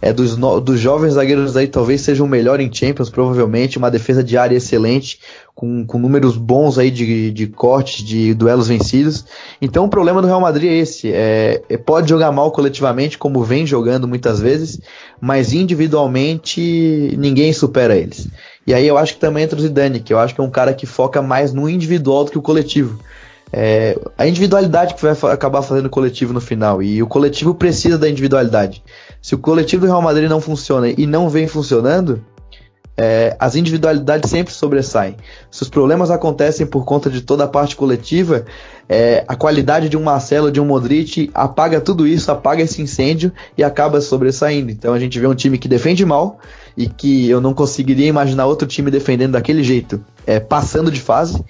é 0.00 0.12
dos, 0.12 0.36
dos 0.36 0.78
jovens 0.78 1.14
zagueiros 1.14 1.56
aí 1.56 1.66
talvez 1.66 2.00
seja 2.00 2.22
o 2.22 2.28
melhor 2.28 2.60
em 2.60 2.72
Champions, 2.72 3.10
provavelmente, 3.10 3.78
uma 3.78 3.90
defesa 3.90 4.22
de 4.22 4.36
área 4.36 4.56
excelente, 4.56 5.18
com, 5.54 5.84
com 5.84 5.98
números 5.98 6.36
bons 6.36 6.78
aí 6.78 6.90
de, 6.90 7.32
de 7.32 7.46
cortes, 7.48 8.04
de 8.04 8.32
duelos 8.32 8.68
vencidos. 8.68 9.24
Então 9.60 9.84
o 9.84 9.88
problema 9.88 10.22
do 10.22 10.28
Real 10.28 10.40
Madrid 10.40 10.70
é 10.70 10.76
esse, 10.76 11.12
é, 11.12 11.62
é, 11.68 11.76
pode 11.76 12.08
jogar 12.08 12.30
mal 12.30 12.52
coletivamente, 12.52 13.18
como 13.18 13.42
vem 13.42 13.66
jogando 13.66 14.06
muitas 14.06 14.40
vezes, 14.40 14.80
mas 15.20 15.52
individualmente 15.52 17.14
ninguém 17.18 17.52
supera 17.52 17.96
eles. 17.96 18.28
E 18.64 18.72
aí 18.72 18.86
eu 18.86 18.96
acho 18.96 19.14
que 19.14 19.20
também 19.20 19.44
entra 19.44 19.58
o 19.58 19.62
Zidane, 19.62 19.98
que 19.98 20.12
eu 20.12 20.18
acho 20.18 20.34
que 20.34 20.40
é 20.40 20.44
um 20.44 20.50
cara 20.50 20.72
que 20.72 20.86
foca 20.86 21.20
mais 21.20 21.52
no 21.52 21.68
individual 21.68 22.24
do 22.24 22.30
que 22.30 22.38
o 22.38 22.42
coletivo. 22.42 23.00
É, 23.52 23.98
a 24.16 24.26
individualidade 24.26 24.94
que 24.94 25.02
vai 25.02 25.12
acabar 25.32 25.62
fazendo 25.62 25.86
o 25.86 25.90
coletivo 25.90 26.32
no 26.32 26.40
final. 26.40 26.82
E 26.82 27.02
o 27.02 27.06
coletivo 27.06 27.54
precisa 27.54 27.96
da 27.96 28.08
individualidade. 28.08 28.82
Se 29.20 29.34
o 29.34 29.38
coletivo 29.38 29.82
do 29.82 29.86
Real 29.86 30.02
Madrid 30.02 30.28
não 30.28 30.40
funciona 30.40 30.88
e 30.88 31.06
não 31.06 31.28
vem 31.28 31.46
funcionando, 31.46 32.24
é, 32.98 33.36
as 33.38 33.54
individualidades 33.54 34.28
sempre 34.28 34.52
sobressaem. 34.52 35.16
Se 35.52 35.62
os 35.62 35.68
problemas 35.68 36.10
acontecem 36.10 36.66
por 36.66 36.84
conta 36.84 37.08
de 37.08 37.20
toda 37.20 37.44
a 37.44 37.48
parte 37.48 37.76
coletiva, 37.76 38.44
é, 38.88 39.24
a 39.28 39.36
qualidade 39.36 39.88
de 39.88 39.96
um 39.96 40.02
Marcelo, 40.02 40.50
de 40.50 40.60
um 40.60 40.64
Modric, 40.64 41.30
apaga 41.32 41.80
tudo 41.80 42.08
isso, 42.08 42.32
apaga 42.32 42.60
esse 42.60 42.82
incêndio 42.82 43.32
e 43.56 43.62
acaba 43.62 44.00
sobressaindo. 44.00 44.72
Então 44.72 44.92
a 44.92 44.98
gente 44.98 45.18
vê 45.20 45.28
um 45.28 45.34
time 45.34 45.58
que 45.58 45.68
defende 45.68 46.04
mal 46.04 46.40
e 46.76 46.88
que 46.88 47.30
eu 47.30 47.40
não 47.40 47.54
conseguiria 47.54 48.08
imaginar 48.08 48.46
outro 48.46 48.66
time 48.66 48.90
defendendo 48.90 49.32
daquele 49.32 49.62
jeito, 49.62 50.04
é, 50.26 50.40
passando 50.40 50.90
de 50.90 51.00
fase. 51.00 51.44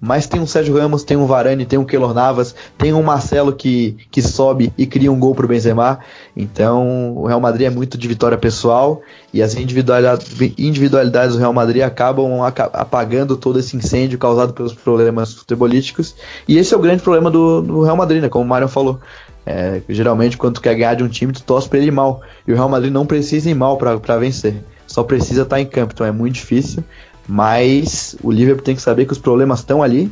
Mas 0.00 0.26
tem 0.28 0.40
um 0.40 0.46
Sérgio 0.46 0.78
Ramos, 0.78 1.02
tem 1.02 1.16
um 1.16 1.26
Varane, 1.26 1.66
tem 1.66 1.78
um 1.78 1.84
Keylor 1.84 2.14
Navas, 2.14 2.54
tem 2.76 2.92
um 2.92 3.02
Marcelo 3.02 3.52
que, 3.52 3.96
que 4.10 4.22
sobe 4.22 4.72
e 4.78 4.86
cria 4.86 5.10
um 5.10 5.18
gol 5.18 5.34
pro 5.34 5.48
Benzema. 5.48 5.98
Então 6.36 7.16
o 7.16 7.26
Real 7.26 7.40
Madrid 7.40 7.66
é 7.66 7.70
muito 7.70 7.98
de 7.98 8.06
vitória 8.06 8.38
pessoal 8.38 9.02
e 9.34 9.42
as 9.42 9.56
individualidades, 9.56 11.34
do 11.34 11.38
Real 11.38 11.52
Madrid 11.52 11.82
acabam 11.82 12.42
apagando 12.42 13.36
todo 13.36 13.58
esse 13.58 13.76
incêndio 13.76 14.18
causado 14.18 14.52
pelos 14.52 14.72
problemas 14.72 15.34
futebolísticos. 15.34 16.14
E 16.46 16.58
esse 16.58 16.72
é 16.72 16.76
o 16.76 16.80
grande 16.80 17.02
problema 17.02 17.30
do, 17.30 17.60
do 17.60 17.82
Real 17.82 17.96
Madrid, 17.96 18.22
né? 18.22 18.28
Como 18.28 18.44
o 18.44 18.48
Mário 18.48 18.68
falou. 18.68 19.00
É, 19.44 19.80
geralmente, 19.88 20.36
quando 20.36 20.56
tu 20.56 20.60
quer 20.60 20.74
ganhar 20.74 20.94
de 20.94 21.02
um 21.02 21.08
time, 21.08 21.32
tu 21.32 21.42
torce 21.42 21.68
pra 21.68 21.78
ele 21.78 21.90
mal. 21.90 22.20
E 22.46 22.52
o 22.52 22.54
Real 22.54 22.68
Madrid 22.68 22.92
não 22.92 23.06
precisa 23.06 23.50
ir 23.50 23.54
mal 23.54 23.78
para 23.78 24.18
vencer. 24.18 24.62
Só 24.86 25.02
precisa 25.02 25.42
estar 25.42 25.56
tá 25.56 25.60
em 25.60 25.66
campo. 25.66 25.92
Então 25.94 26.06
é 26.06 26.12
muito 26.12 26.34
difícil. 26.34 26.84
Mas 27.28 28.16
o 28.22 28.32
Liverpool 28.32 28.64
tem 28.64 28.74
que 28.74 28.80
saber 28.80 29.04
que 29.04 29.12
os 29.12 29.18
problemas 29.18 29.58
estão 29.58 29.82
ali, 29.82 30.10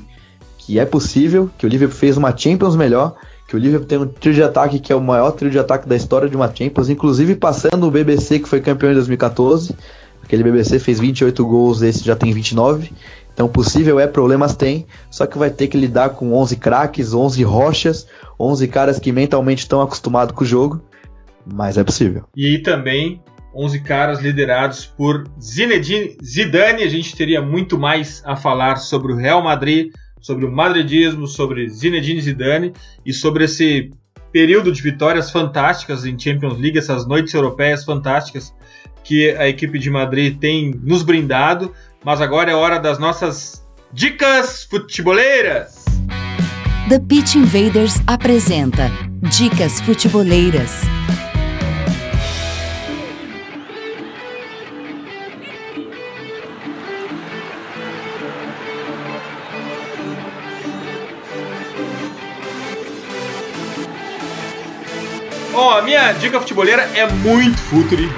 que 0.59 0.79
é 0.79 0.85
possível, 0.85 1.51
que 1.57 1.65
o 1.65 1.69
Liverpool 1.69 1.97
fez 1.97 2.17
uma 2.17 2.37
Champions 2.37 2.77
melhor, 2.77 3.17
que 3.49 3.57
o 3.57 3.59
Liverpool 3.59 3.87
tem 3.87 3.99
um 3.99 4.07
trio 4.07 4.35
de 4.35 4.43
ataque 4.43 4.79
que 4.79 4.93
é 4.93 4.97
o 4.97 5.01
maior 5.01 5.31
trio 5.31 5.51
de 5.51 5.59
ataque 5.59 5.89
da 5.89 5.97
história 5.97 6.29
de 6.29 6.37
uma 6.37 6.53
Champions, 6.53 6.91
inclusive 6.91 7.37
passando 7.37 7.87
o 7.87 7.91
BBC 7.91 8.41
que 8.41 8.49
foi 8.49 8.61
campeão 8.61 8.91
em 8.91 8.95
2014. 8.95 9.75
Aquele 10.23 10.43
BBC 10.43 10.79
fez 10.81 10.99
28 10.99 11.47
gols, 11.47 11.83
esse 11.83 12.05
já 12.05 12.17
tem 12.17 12.33
29. 12.33 12.93
Então 13.33 13.49
possível 13.49 14.01
é, 14.01 14.07
problemas 14.07 14.57
tem, 14.57 14.87
só 15.11 15.27
que 15.27 15.39
vai 15.39 15.51
ter 15.51 15.69
que 15.69 15.79
lidar 15.79 16.11
com 16.11 16.35
11 16.35 16.57
craques, 16.57 17.15
11 17.15 17.43
rochas, 17.45 18.07
11 18.41 18.67
caras 18.69 18.99
que 18.99 19.13
mentalmente 19.13 19.61
estão 19.61 19.81
acostumados 19.81 20.35
com 20.35 20.43
o 20.43 20.47
jogo, 20.47 20.83
mas 21.47 21.79
é 21.79 21.85
possível. 21.85 22.25
E 22.35 22.59
também 22.59 23.21
11 23.57 23.81
caras 23.81 24.21
liderados 24.21 24.85
por 24.85 25.25
Zinedine 25.41 26.17
Zidane. 26.23 26.83
A 26.83 26.89
gente 26.89 27.17
teria 27.17 27.41
muito 27.41 27.79
mais 27.79 28.23
a 28.27 28.37
falar 28.37 28.77
sobre 28.77 29.13
o 29.13 29.17
Real 29.17 29.43
Madrid, 29.43 29.93
sobre 30.21 30.45
o 30.45 30.53
madridismo, 30.53 31.27
sobre 31.27 31.69
Zinedine 31.69 32.21
Zidane 32.21 32.73
e 33.05 33.13
sobre 33.13 33.45
esse 33.45 33.91
período 34.31 34.71
de 34.71 34.83
vitórias 34.83 35.31
fantásticas 35.31 36.05
em 36.05 36.19
Champions 36.19 36.59
League, 36.59 36.77
essas 36.77 37.07
noites 37.07 37.33
europeias 37.33 37.85
fantásticas 37.85 38.55
que 39.03 39.31
a 39.31 39.49
equipe 39.49 39.79
de 39.79 39.89
Madrid 39.89 40.39
tem 40.39 40.79
nos 40.83 41.03
brindado. 41.03 41.73
Mas 42.05 42.21
agora 42.21 42.51
é 42.51 42.55
hora 42.55 42.79
das 42.79 42.99
nossas 42.99 43.65
dicas 43.93 44.65
futeboleiras. 44.65 45.87
The 46.89 47.01
Pitch 47.01 47.35
Invaders 47.35 48.01
apresenta 48.07 48.91
Dicas 49.23 49.81
Futeboleiras. 49.81 50.83
Minha 66.07 66.19
dica 66.21 66.39
futeboleira 66.39 66.83
é 66.95 67.05
muito 67.05 67.59
futuri, 67.63 68.09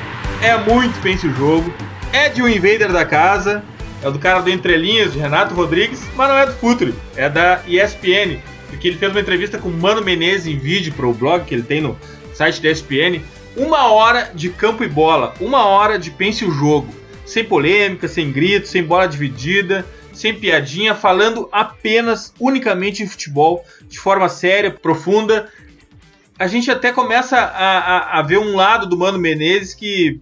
é 0.43 0.59
muito 0.59 1.01
pense 1.01 1.27
o 1.27 1.35
jogo, 1.35 1.73
é 2.13 2.29
de 2.29 2.43
um 2.43 2.47
invader 2.47 2.93
da 2.93 3.03
casa, 3.03 3.65
é 4.03 4.11
do 4.11 4.19
cara 4.19 4.43
do 4.43 4.51
Entrelinhas, 4.51 5.15
de 5.15 5.19
Renato 5.19 5.55
Rodrigues, 5.55 6.03
mas 6.15 6.29
não 6.29 6.37
é 6.37 6.45
do 6.45 6.53
futuri, 6.53 6.95
é 7.17 7.31
da 7.31 7.63
ESPN, 7.67 8.41
porque 8.69 8.89
ele 8.89 8.99
fez 8.99 9.11
uma 9.11 9.23
entrevista 9.23 9.57
com 9.57 9.71
o 9.71 9.73
Mano 9.73 10.05
Menezes 10.05 10.47
em 10.47 10.59
vídeo 10.59 10.93
para 10.93 11.07
o 11.07 11.15
blog 11.15 11.47
que 11.47 11.55
ele 11.55 11.63
tem 11.63 11.81
no 11.81 11.99
site 12.35 12.61
da 12.61 12.71
ESPN. 12.71 13.23
Uma 13.57 13.91
hora 13.91 14.33
de 14.35 14.51
campo 14.51 14.85
e 14.85 14.89
bola, 14.89 15.33
uma 15.41 15.65
hora 15.65 15.99
de 15.99 16.11
pense 16.11 16.45
o 16.45 16.51
jogo, 16.51 16.95
sem 17.25 17.43
polêmica, 17.43 18.07
sem 18.07 18.31
grito, 18.31 18.69
sem 18.69 18.83
bola 18.85 19.09
dividida, 19.09 19.87
sem 20.13 20.35
piadinha, 20.35 20.95
falando 20.95 21.49
apenas, 21.51 22.35
unicamente 22.39 23.03
de 23.03 23.09
futebol, 23.09 23.65
de 23.89 23.99
forma 23.99 24.29
séria, 24.29 24.71
profunda 24.71 25.49
a 26.39 26.47
gente 26.47 26.71
até 26.71 26.93
começa 26.93 27.37
a, 27.37 27.79
a, 27.79 28.19
a, 28.19 28.23
ver 28.23 28.39
um 28.39 28.55
lado 28.55 28.87
do 28.87 28.97
Mano 28.97 29.19
Menezes 29.19 29.75
que 29.75 30.21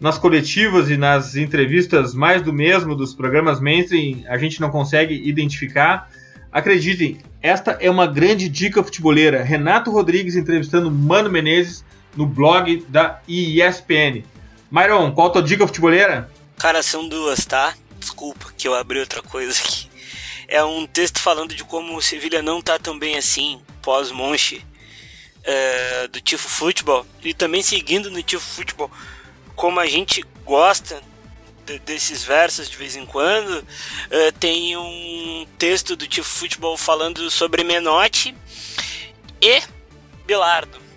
nas 0.00 0.16
coletivas 0.16 0.88
e 0.88 0.96
nas 0.96 1.36
entrevistas 1.36 2.14
mais 2.14 2.40
do 2.40 2.52
mesmo 2.52 2.94
dos 2.94 3.14
programas 3.14 3.60
mainstream 3.60 4.24
a 4.26 4.38
gente 4.38 4.60
não 4.60 4.70
consegue 4.70 5.14
identificar. 5.14 6.10
Acreditem, 6.50 7.18
esta 7.42 7.72
é 7.72 7.90
uma 7.90 8.06
grande 8.06 8.48
dica 8.48 8.82
futeboleira. 8.82 9.42
Renato 9.44 9.90
Rodrigues 9.90 10.34
entrevistando 10.34 10.90
Mano 10.90 11.30
Menezes 11.30 11.84
no 12.16 12.26
blog 12.26 12.84
da 12.88 13.20
ESPN. 13.28 14.24
Myron, 14.70 15.12
qual 15.12 15.28
a 15.28 15.30
tua 15.30 15.42
dica 15.42 15.66
futeboleira? 15.66 16.30
Cara, 16.56 16.82
são 16.82 17.06
duas, 17.06 17.44
tá? 17.44 17.74
Desculpa 17.98 18.46
que 18.56 18.66
eu 18.66 18.74
abri 18.74 18.98
outra 18.98 19.22
coisa 19.22 19.52
aqui. 19.52 19.88
É 20.48 20.64
um 20.64 20.86
texto 20.86 21.20
falando 21.20 21.54
de 21.54 21.62
como 21.62 21.96
o 21.96 22.02
Sevilha 22.02 22.42
não 22.42 22.60
tá 22.60 22.78
tão 22.78 22.98
bem 22.98 23.16
assim 23.16 23.60
pós-Monche 23.82 24.64
é, 25.44 26.08
do 26.08 26.20
Tifo 26.20 26.48
Futebol 26.48 27.06
e 27.22 27.32
também 27.32 27.62
seguindo 27.62 28.10
no 28.10 28.22
Tifo 28.22 28.46
Futebol 28.46 28.90
como 29.54 29.80
a 29.80 29.86
gente 29.86 30.24
gosta 30.44 31.02
de, 31.64 31.78
desses 31.80 32.22
versos 32.22 32.68
de 32.68 32.76
vez 32.76 32.96
em 32.96 33.06
quando 33.06 33.66
é, 34.10 34.32
tem 34.32 34.76
um 34.76 35.46
texto 35.58 35.96
do 35.96 36.06
Tifo 36.06 36.28
Futebol 36.28 36.76
falando 36.76 37.30
sobre 37.30 37.64
Menotti 37.64 38.34
e 39.40 39.62
Bilardo 40.26 40.90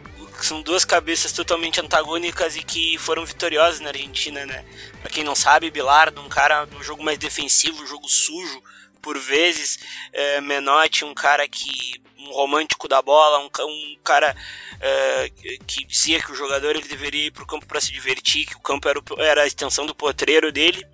que 0.43 0.47
são 0.47 0.61
duas 0.61 0.83
cabeças 0.83 1.31
totalmente 1.31 1.79
antagônicas 1.79 2.57
e 2.57 2.63
que 2.63 2.97
foram 2.97 3.25
vitoriosas 3.25 3.79
na 3.79 3.89
Argentina, 3.89 4.45
né? 4.45 4.65
Pra 5.01 5.09
quem 5.09 5.23
não 5.23 5.35
sabe, 5.35 5.71
Bilardo, 5.71 6.19
um 6.19 6.27
cara 6.27 6.65
do 6.65 6.83
jogo 6.83 7.01
mais 7.01 7.17
defensivo, 7.17 7.87
jogo 7.87 8.09
sujo, 8.09 8.61
por 9.01 9.17
vezes. 9.17 9.79
É, 10.11 10.41
Menotti, 10.41 11.05
um 11.05 11.13
cara 11.13 11.47
que 11.47 12.01
um 12.27 12.31
romântico 12.31 12.87
da 12.87 13.01
bola, 13.01 13.39
um, 13.39 13.49
um 13.65 13.97
cara 14.03 14.35
uh, 14.75 15.63
que 15.65 15.85
dizia 15.85 16.21
que 16.21 16.31
o 16.31 16.35
jogador 16.35 16.75
ele 16.75 16.87
deveria 16.87 17.27
ir 17.27 17.31
para 17.31 17.43
o 17.43 17.47
campo 17.47 17.65
para 17.65 17.81
se 17.81 17.91
divertir, 17.91 18.45
que 18.45 18.55
o 18.55 18.59
campo 18.59 18.87
era, 18.87 19.01
era 19.17 19.41
a 19.43 19.47
extensão 19.47 19.85
do 19.85 19.95
potreiro 19.95 20.51
dele. 20.51 20.85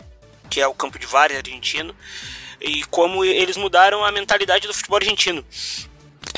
que 0.49 0.59
é 0.59 0.67
o 0.67 0.73
Campo 0.73 0.97
de 0.97 1.05
Várzea 1.05 1.37
argentino, 1.37 1.95
e 2.59 2.83
como 2.85 3.23
eles 3.23 3.55
mudaram 3.55 4.03
a 4.03 4.11
mentalidade 4.11 4.67
do 4.67 4.73
futebol 4.73 4.97
argentino. 4.97 5.45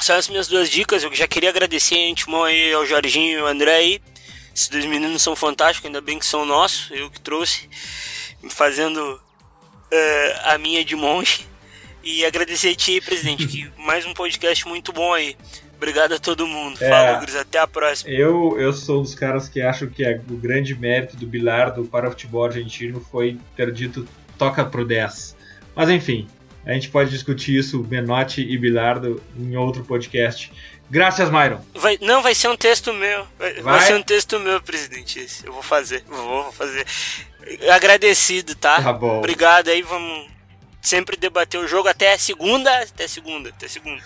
São 0.02 0.16
as 0.16 0.28
minhas 0.28 0.48
duas 0.48 0.70
dicas. 0.70 1.04
Eu 1.04 1.14
já 1.14 1.28
queria 1.28 1.50
agradecer 1.50 1.96
antemão 2.12 2.44
aí 2.44 2.74
ao 2.74 2.86
Jorginho 2.86 3.40
e 3.40 3.42
ao 3.42 3.48
André 3.48 3.76
aí. 3.76 4.02
Esses 4.54 4.68
dois 4.68 4.86
meninos 4.86 5.22
são 5.22 5.36
fantásticos, 5.36 5.86
ainda 5.86 6.02
bem 6.02 6.20
que 6.20 6.26
são 6.26 6.46
nossos, 6.46 6.92
eu 6.92 7.10
que 7.10 7.22
trouxe, 7.22 7.70
fazendo 8.50 9.16
uh, 9.16 10.40
a 10.44 10.58
minha 10.58 10.84
de 10.84 10.96
monge. 10.96 11.48
E 12.04 12.26
agradecer 12.26 12.70
a 12.70 12.76
ti, 12.76 13.00
presidente, 13.00 13.48
que 13.48 13.72
mais 13.78 14.06
um 14.06 14.14
podcast 14.14 14.68
muito 14.68 14.92
bom 14.92 15.14
aí. 15.14 15.36
Obrigado 15.78 16.14
a 16.14 16.20
todo 16.20 16.46
mundo. 16.46 16.78
É, 16.80 16.90
Falou, 16.90 17.22
Gris. 17.22 17.36
Até 17.36 17.58
a 17.58 17.66
próxima. 17.66 18.12
Eu, 18.12 18.56
eu 18.60 18.72
sou 18.72 19.00
um 19.00 19.04
dos 19.04 19.16
caras 19.16 19.50
que 19.50 19.62
acho 19.62 19.88
que 19.88 20.04
é 20.04 20.22
o 20.30 20.36
grande 20.36 20.76
mérito 20.76 21.18
do 21.18 21.26
Bilardo 21.26 21.86
para 21.86 22.08
o 22.08 22.12
futebol 22.12 22.46
argentino 22.46 23.04
foi 23.12 23.38
ter 23.56 23.72
dito 23.72 24.08
toca 24.38 24.64
pro 24.64 24.86
10. 24.86 25.36
Mas 25.76 25.90
enfim, 25.90 26.28
a 26.66 26.74
gente 26.74 26.90
pode 26.90 27.10
discutir 27.10 27.58
isso, 27.58 27.86
Menotti 27.90 28.42
e 28.42 28.58
Bilardo, 28.58 29.22
em 29.36 29.56
outro 29.56 29.84
podcast. 29.84 30.52
Graças, 30.90 31.32
Myron. 31.32 31.62
Vai, 31.74 31.98
não, 32.02 32.22
vai 32.22 32.36
ser 32.36 32.50
um 32.50 32.58
texto 32.58 32.94
meu. 32.94 33.26
Vai, 33.40 33.54
vai? 33.54 33.64
vai 33.64 33.82
ser 33.82 33.96
um 33.96 34.04
texto 34.04 34.40
meu, 34.40 34.62
presidente. 34.62 35.26
Eu 35.44 35.54
vou 35.54 35.64
fazer. 35.64 36.04
Vou, 36.08 36.44
vou 36.44 36.52
fazer. 36.52 36.86
Agradecido, 37.72 38.54
tá? 38.56 38.82
Tá 38.82 38.94
bom. 38.94 39.18
Obrigado 39.20 39.70
aí, 39.70 39.82
vamos 39.82 40.31
sempre 40.82 41.16
debater 41.16 41.60
o 41.60 41.68
jogo 41.68 41.88
até 41.88 42.18
segunda. 42.18 42.70
Até 42.82 43.08
segunda, 43.08 43.50
até 43.50 43.68
segunda. 43.68 44.02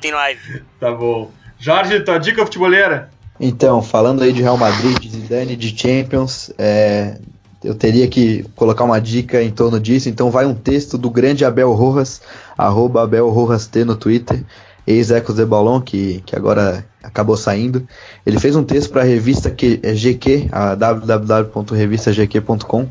tem 0.00 0.12
live. 0.12 0.62
Tá 0.78 0.92
bom. 0.92 1.30
Jorge, 1.58 2.00
tua 2.00 2.18
dica 2.18 2.42
futeboleira? 2.42 3.10
Então, 3.38 3.82
falando 3.82 4.22
aí 4.22 4.32
de 4.32 4.40
Real 4.40 4.56
Madrid, 4.56 4.98
de 4.98 5.10
Zidane, 5.10 5.56
de 5.56 5.78
Champions, 5.78 6.50
é, 6.58 7.18
eu 7.62 7.74
teria 7.74 8.08
que 8.08 8.44
colocar 8.56 8.84
uma 8.84 8.98
dica 9.00 9.42
em 9.42 9.50
torno 9.50 9.78
disso, 9.78 10.08
então 10.08 10.30
vai 10.30 10.46
um 10.46 10.54
texto 10.54 10.96
do 10.96 11.10
grande 11.10 11.44
Abel 11.44 11.72
Rojas, 11.72 12.22
arroba 12.56 13.02
Abel 13.02 13.28
Rojas 13.28 13.66
T 13.66 13.84
no 13.84 13.94
Twitter, 13.94 14.42
ex-Ecos 14.86 15.36
de 15.36 15.44
Balon, 15.44 15.78
que, 15.80 16.22
que 16.24 16.34
agora 16.34 16.86
acabou 17.02 17.36
saindo. 17.36 17.86
Ele 18.24 18.38
fez 18.38 18.56
um 18.56 18.64
texto 18.64 18.90
para 18.90 19.02
a 19.02 19.04
revista 19.04 19.50
GQ, 19.50 20.48
a 20.50 20.74
www.revistagq.com, 20.74 22.88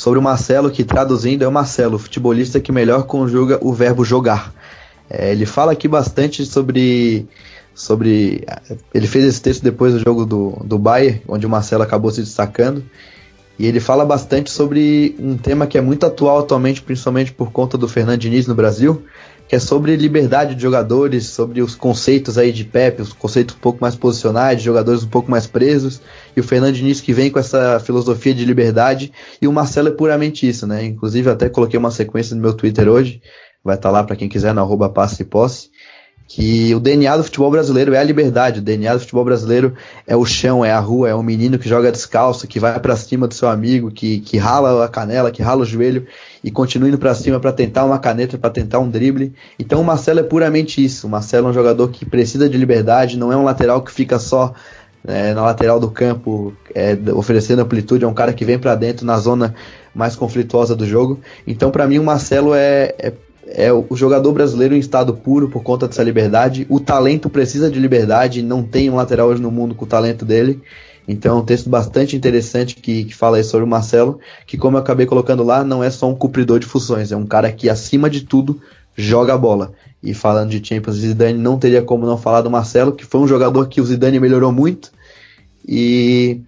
sobre 0.00 0.18
o 0.18 0.22
Marcelo, 0.22 0.70
que 0.70 0.82
traduzindo 0.82 1.44
é 1.44 1.46
o 1.46 1.52
Marcelo, 1.52 1.98
futebolista 1.98 2.58
que 2.58 2.72
melhor 2.72 3.02
conjuga 3.02 3.58
o 3.60 3.70
verbo 3.70 4.02
jogar. 4.02 4.50
É, 5.10 5.30
ele 5.30 5.44
fala 5.44 5.72
aqui 5.72 5.86
bastante 5.86 6.46
sobre 6.46 7.28
sobre. 7.74 8.42
Ele 8.94 9.06
fez 9.06 9.26
esse 9.26 9.42
texto 9.42 9.62
depois 9.62 9.92
do 9.92 9.98
jogo 9.98 10.24
do, 10.24 10.56
do 10.64 10.78
Bayern, 10.78 11.20
onde 11.28 11.44
o 11.44 11.50
Marcelo 11.50 11.82
acabou 11.82 12.10
se 12.10 12.22
destacando. 12.22 12.82
E 13.58 13.66
ele 13.66 13.78
fala 13.78 14.06
bastante 14.06 14.50
sobre 14.50 15.14
um 15.18 15.36
tema 15.36 15.66
que 15.66 15.76
é 15.76 15.82
muito 15.82 16.06
atual 16.06 16.38
atualmente, 16.38 16.80
principalmente 16.80 17.30
por 17.30 17.52
conta 17.52 17.76
do 17.76 17.86
Fernando 17.86 18.20
Diniz 18.20 18.46
no 18.46 18.54
Brasil, 18.54 19.02
que 19.50 19.56
é 19.56 19.58
sobre 19.58 19.96
liberdade 19.96 20.54
de 20.54 20.62
jogadores, 20.62 21.26
sobre 21.26 21.60
os 21.60 21.74
conceitos 21.74 22.38
aí 22.38 22.52
de 22.52 22.64
Pepe, 22.64 23.02
os 23.02 23.12
conceitos 23.12 23.56
um 23.56 23.58
pouco 23.58 23.80
mais 23.80 23.96
posicionais, 23.96 24.58
de 24.58 24.64
jogadores 24.64 25.02
um 25.02 25.08
pouco 25.08 25.28
mais 25.28 25.44
presos, 25.44 26.00
e 26.36 26.40
o 26.40 26.44
Fernando 26.44 26.76
Diniz 26.76 27.00
que 27.00 27.12
vem 27.12 27.32
com 27.32 27.38
essa 27.40 27.80
filosofia 27.80 28.32
de 28.32 28.44
liberdade, 28.44 29.12
e 29.42 29.48
o 29.48 29.52
Marcelo 29.52 29.88
é 29.88 29.90
puramente 29.90 30.48
isso, 30.48 30.68
né? 30.68 30.84
Inclusive 30.84 31.28
até 31.28 31.48
coloquei 31.48 31.76
uma 31.76 31.90
sequência 31.90 32.36
no 32.36 32.40
meu 32.40 32.54
Twitter 32.54 32.88
hoje, 32.88 33.20
vai 33.64 33.74
estar 33.74 33.88
tá 33.88 33.92
lá 33.92 34.04
para 34.04 34.14
quem 34.14 34.28
quiser, 34.28 34.54
na 34.54 34.60
arroba 34.60 34.88
passe 34.88 35.22
e 35.22 35.26
posse, 35.26 35.68
que 36.32 36.72
o 36.76 36.78
DNA 36.78 37.16
do 37.16 37.24
futebol 37.24 37.50
brasileiro 37.50 37.92
é 37.92 37.98
a 37.98 38.04
liberdade, 38.04 38.60
o 38.60 38.62
DNA 38.62 38.94
do 38.94 39.00
futebol 39.00 39.24
brasileiro 39.24 39.74
é 40.06 40.14
o 40.14 40.24
chão, 40.24 40.64
é 40.64 40.70
a 40.70 40.78
rua, 40.78 41.08
é 41.08 41.14
o 41.14 41.24
menino 41.24 41.58
que 41.58 41.68
joga 41.68 41.90
descalço, 41.90 42.46
que 42.46 42.60
vai 42.60 42.78
para 42.78 42.94
cima 42.94 43.26
do 43.26 43.34
seu 43.34 43.48
amigo, 43.48 43.90
que, 43.90 44.20
que 44.20 44.38
rala 44.38 44.84
a 44.84 44.88
canela, 44.88 45.32
que 45.32 45.42
rala 45.42 45.62
o 45.62 45.64
joelho 45.64 46.06
e 46.44 46.48
continua 46.48 46.88
indo 46.88 46.98
para 46.98 47.16
cima 47.16 47.40
para 47.40 47.50
tentar 47.50 47.84
uma 47.84 47.98
caneta, 47.98 48.38
para 48.38 48.48
tentar 48.48 48.78
um 48.78 48.88
drible. 48.88 49.34
Então 49.58 49.80
o 49.80 49.84
Marcelo 49.84 50.20
é 50.20 50.22
puramente 50.22 50.84
isso. 50.84 51.08
O 51.08 51.10
Marcelo 51.10 51.48
é 51.48 51.50
um 51.50 51.52
jogador 51.52 51.88
que 51.88 52.06
precisa 52.06 52.48
de 52.48 52.56
liberdade, 52.56 53.18
não 53.18 53.32
é 53.32 53.36
um 53.36 53.42
lateral 53.42 53.82
que 53.82 53.90
fica 53.90 54.16
só 54.20 54.54
é, 55.04 55.34
na 55.34 55.42
lateral 55.42 55.80
do 55.80 55.90
campo 55.90 56.54
é, 56.72 56.96
oferecendo 57.12 57.62
amplitude, 57.62 58.04
é 58.04 58.06
um 58.06 58.14
cara 58.14 58.32
que 58.32 58.44
vem 58.44 58.56
para 58.56 58.76
dentro 58.76 59.04
na 59.04 59.18
zona 59.18 59.52
mais 59.92 60.14
conflituosa 60.14 60.76
do 60.76 60.86
jogo. 60.86 61.18
Então 61.44 61.72
para 61.72 61.88
mim 61.88 61.98
o 61.98 62.04
Marcelo 62.04 62.54
é, 62.54 62.94
é 63.00 63.12
é 63.52 63.72
o 63.72 63.86
jogador 63.96 64.32
brasileiro 64.32 64.74
em 64.74 64.78
estado 64.78 65.14
puro 65.14 65.48
por 65.48 65.62
conta 65.62 65.88
dessa 65.88 66.02
liberdade. 66.02 66.66
O 66.68 66.80
talento 66.80 67.28
precisa 67.28 67.70
de 67.70 67.78
liberdade, 67.78 68.42
não 68.42 68.62
tem 68.62 68.88
um 68.88 68.96
lateral 68.96 69.28
hoje 69.28 69.42
no 69.42 69.50
mundo 69.50 69.74
com 69.74 69.84
o 69.84 69.88
talento 69.88 70.24
dele. 70.24 70.60
Então 71.06 71.36
é 71.36 71.40
um 71.40 71.44
texto 71.44 71.68
bastante 71.68 72.16
interessante 72.16 72.76
que, 72.76 73.04
que 73.04 73.14
fala 73.14 73.38
aí 73.38 73.44
sobre 73.44 73.64
o 73.64 73.68
Marcelo, 73.68 74.20
que 74.46 74.56
como 74.56 74.76
eu 74.76 74.80
acabei 74.80 75.06
colocando 75.06 75.42
lá, 75.42 75.64
não 75.64 75.82
é 75.82 75.90
só 75.90 76.08
um 76.08 76.14
cumpridor 76.14 76.58
de 76.58 76.66
funções, 76.66 77.10
é 77.10 77.16
um 77.16 77.26
cara 77.26 77.50
que 77.50 77.68
acima 77.68 78.08
de 78.08 78.22
tudo 78.22 78.60
joga 78.96 79.36
bola. 79.36 79.72
E 80.02 80.14
falando 80.14 80.50
de 80.50 80.66
Champions 80.66 80.96
Zidane, 80.96 81.38
não 81.38 81.58
teria 81.58 81.82
como 81.82 82.06
não 82.06 82.16
falar 82.16 82.42
do 82.42 82.50
Marcelo, 82.50 82.92
que 82.92 83.04
foi 83.04 83.20
um 83.20 83.26
jogador 83.26 83.68
que 83.68 83.80
o 83.80 83.84
Zidane 83.84 84.20
melhorou 84.20 84.52
muito. 84.52 84.92
E 85.66 86.40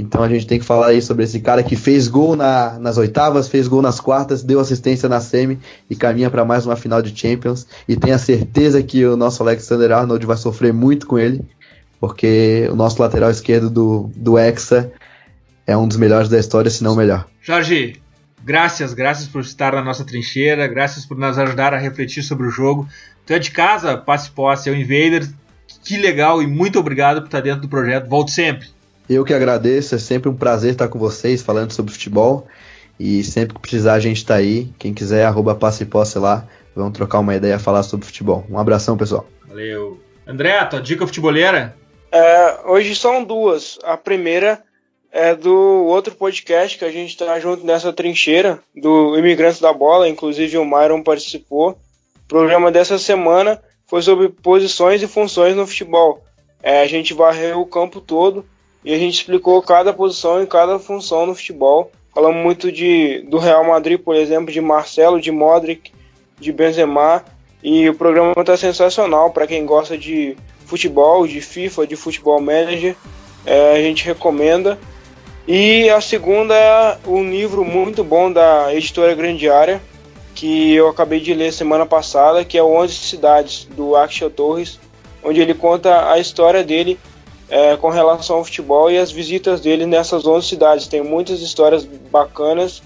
então 0.00 0.22
a 0.22 0.28
gente 0.28 0.46
tem 0.46 0.58
que 0.58 0.64
falar 0.64 0.88
aí 0.88 1.02
sobre 1.02 1.24
esse 1.24 1.40
cara 1.40 1.62
que 1.62 1.76
fez 1.76 2.08
gol 2.08 2.34
na, 2.34 2.78
nas 2.78 2.96
oitavas, 2.96 3.48
fez 3.48 3.68
gol 3.68 3.82
nas 3.82 4.00
quartas, 4.00 4.42
deu 4.42 4.58
assistência 4.58 5.08
na 5.08 5.20
semi 5.20 5.58
e 5.88 5.94
caminha 5.94 6.30
para 6.30 6.44
mais 6.44 6.64
uma 6.64 6.74
final 6.74 7.02
de 7.02 7.16
Champions. 7.16 7.66
E 7.86 7.96
tenho 7.96 8.14
a 8.14 8.18
certeza 8.18 8.82
que 8.82 9.04
o 9.04 9.16
nosso 9.16 9.42
Alexander 9.42 9.92
Arnold 9.92 10.24
vai 10.24 10.36
sofrer 10.36 10.72
muito 10.72 11.06
com 11.06 11.18
ele, 11.18 11.42
porque 12.00 12.66
o 12.72 12.74
nosso 12.74 13.00
lateral 13.00 13.30
esquerdo 13.30 13.68
do, 13.68 14.10
do 14.16 14.38
Hexa 14.38 14.90
é 15.66 15.76
um 15.76 15.86
dos 15.86 15.98
melhores 15.98 16.28
da 16.28 16.38
história, 16.38 16.70
se 16.70 16.82
não 16.82 16.94
o 16.94 16.96
melhor. 16.96 17.26
Jorge, 17.42 18.00
graças, 18.42 18.94
graças 18.94 19.28
por 19.28 19.42
estar 19.42 19.74
na 19.74 19.82
nossa 19.82 20.04
trincheira, 20.04 20.66
graças 20.66 21.04
por 21.04 21.16
nos 21.16 21.38
ajudar 21.38 21.74
a 21.74 21.78
refletir 21.78 22.22
sobre 22.22 22.46
o 22.46 22.50
jogo. 22.50 22.88
Tu 23.26 23.34
é 23.34 23.38
de 23.38 23.50
casa, 23.50 23.96
passe 23.98 24.30
posse, 24.30 24.68
é 24.68 24.72
o 24.72 24.74
Invader. 24.74 25.28
Que 25.84 25.96
legal 25.98 26.42
e 26.42 26.46
muito 26.46 26.78
obrigado 26.78 27.20
por 27.20 27.26
estar 27.26 27.40
dentro 27.40 27.62
do 27.62 27.68
projeto. 27.68 28.08
Volte 28.08 28.32
sempre. 28.32 28.66
Eu 29.10 29.24
que 29.24 29.34
agradeço, 29.34 29.96
é 29.96 29.98
sempre 29.98 30.28
um 30.28 30.36
prazer 30.36 30.70
estar 30.70 30.86
com 30.86 30.96
vocês 30.96 31.42
falando 31.42 31.72
sobre 31.72 31.92
futebol. 31.92 32.46
E 32.96 33.24
sempre 33.24 33.54
que 33.54 33.60
precisar 33.60 33.94
a 33.94 33.98
gente 33.98 34.18
está 34.18 34.36
aí. 34.36 34.70
Quem 34.78 34.94
quiser, 34.94 35.24
arroba 35.24 35.52
passe 35.52 35.82
e 35.82 35.86
posse 35.86 36.16
lá. 36.16 36.46
Vamos 36.76 36.92
trocar 36.92 37.18
uma 37.18 37.34
ideia 37.34 37.58
falar 37.58 37.82
sobre 37.82 38.06
futebol. 38.06 38.46
Um 38.48 38.56
abração, 38.56 38.96
pessoal. 38.96 39.26
Valeu. 39.48 39.98
André, 40.24 40.64
tua 40.66 40.80
dica 40.80 41.04
futeboleira? 41.08 41.74
É, 42.12 42.60
hoje 42.66 42.94
são 42.94 43.24
duas. 43.24 43.80
A 43.82 43.96
primeira 43.96 44.62
é 45.10 45.34
do 45.34 45.56
outro 45.86 46.14
podcast 46.14 46.78
que 46.78 46.84
a 46.84 46.92
gente 46.92 47.10
está 47.10 47.40
junto 47.40 47.66
nessa 47.66 47.92
trincheira, 47.92 48.60
do 48.76 49.18
Imigrantes 49.18 49.58
da 49.58 49.72
Bola, 49.72 50.08
inclusive 50.08 50.56
o 50.56 50.64
Myron 50.64 51.02
participou. 51.02 51.70
O 51.70 52.28
programa 52.28 52.70
dessa 52.70 52.96
semana 52.96 53.60
foi 53.88 54.02
sobre 54.02 54.28
posições 54.28 55.02
e 55.02 55.08
funções 55.08 55.56
no 55.56 55.66
futebol. 55.66 56.22
É, 56.62 56.82
a 56.82 56.86
gente 56.86 57.12
varreu 57.12 57.60
o 57.60 57.66
campo 57.66 58.00
todo 58.00 58.46
e 58.84 58.94
a 58.94 58.98
gente 58.98 59.14
explicou 59.14 59.60
cada 59.62 59.92
posição 59.92 60.42
e 60.42 60.46
cada 60.46 60.78
função 60.78 61.26
no 61.26 61.34
futebol. 61.34 61.90
Falamos 62.14 62.42
muito 62.42 62.72
de, 62.72 63.20
do 63.28 63.38
Real 63.38 63.64
Madrid, 63.64 64.00
por 64.00 64.16
exemplo, 64.16 64.52
de 64.52 64.60
Marcelo, 64.60 65.20
de 65.20 65.30
Modric, 65.30 65.92
de 66.38 66.52
Benzema. 66.52 67.24
E 67.62 67.88
o 67.88 67.94
programa 67.94 68.32
está 68.36 68.56
sensacional 68.56 69.30
para 69.30 69.46
quem 69.46 69.66
gosta 69.66 69.96
de 69.96 70.36
futebol, 70.64 71.26
de 71.26 71.40
FIFA, 71.40 71.86
de 71.86 71.94
futebol 71.94 72.40
manager. 72.40 72.96
É, 73.44 73.76
a 73.76 73.82
gente 73.82 74.04
recomenda. 74.04 74.78
E 75.46 75.88
a 75.90 76.00
segunda 76.00 76.54
é 76.54 76.98
um 77.06 77.28
livro 77.28 77.64
muito 77.64 78.02
bom 78.02 78.32
da 78.32 78.74
editora 78.74 79.14
Grande 79.14 79.48
Área, 79.50 79.80
que 80.34 80.74
eu 80.74 80.88
acabei 80.88 81.20
de 81.20 81.34
ler 81.34 81.52
semana 81.52 81.84
passada, 81.84 82.44
que 82.44 82.56
é 82.56 82.62
o 82.62 82.72
11 82.76 82.94
Cidades, 82.94 83.64
do 83.64 83.96
Axel 83.96 84.30
Torres, 84.30 84.78
onde 85.22 85.40
ele 85.40 85.54
conta 85.54 86.10
a 86.10 86.18
história 86.18 86.62
dele 86.62 86.98
é, 87.50 87.76
com 87.76 87.90
relação 87.90 88.36
ao 88.36 88.44
futebol 88.44 88.90
e 88.90 88.96
as 88.96 89.10
visitas 89.10 89.60
dele 89.60 89.84
nessas 89.84 90.24
11 90.24 90.46
cidades. 90.46 90.86
Tem 90.86 91.02
muitas 91.02 91.40
histórias 91.40 91.84
bacanas 91.84 92.82